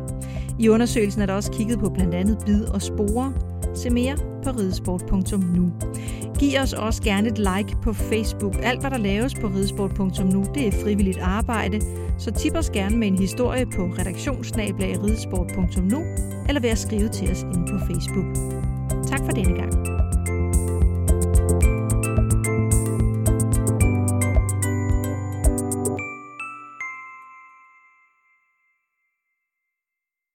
I 0.58 0.68
undersøgelsen 0.68 1.22
er 1.22 1.26
der 1.26 1.34
også 1.34 1.52
kigget 1.52 1.78
på 1.78 1.90
blandt 1.90 2.14
andet 2.14 2.38
bid 2.46 2.64
og 2.64 2.82
sporer. 2.82 3.51
Se 3.74 3.90
mere 3.90 4.16
på 4.44 4.50
ridesport.nu. 4.50 5.72
Giv 6.38 6.60
os 6.60 6.72
også 6.72 7.02
gerne 7.02 7.28
et 7.28 7.38
like 7.38 7.76
på 7.82 7.92
Facebook. 7.92 8.54
Alt, 8.62 8.80
hvad 8.80 8.90
der 8.90 8.98
laves 8.98 9.34
på 9.34 9.46
ridesport.nu, 9.46 10.44
det 10.54 10.66
er 10.66 10.72
frivilligt 10.72 11.18
arbejde, 11.18 11.80
så 12.18 12.30
tip 12.30 12.54
os 12.54 12.70
gerne 12.70 12.96
med 12.96 13.08
en 13.08 13.18
historie 13.18 13.66
på 13.66 13.82
redaktionsnablag 13.98 15.02
ridesport.nu 15.04 16.02
eller 16.48 16.60
ved 16.60 16.70
at 16.70 16.78
skrive 16.78 17.08
til 17.08 17.30
os 17.30 17.42
inde 17.42 17.72
på 17.72 17.78
Facebook. 17.86 18.26
Tak 19.06 19.18
for 19.18 19.32
denne 19.32 19.54
gang. 19.54 20.01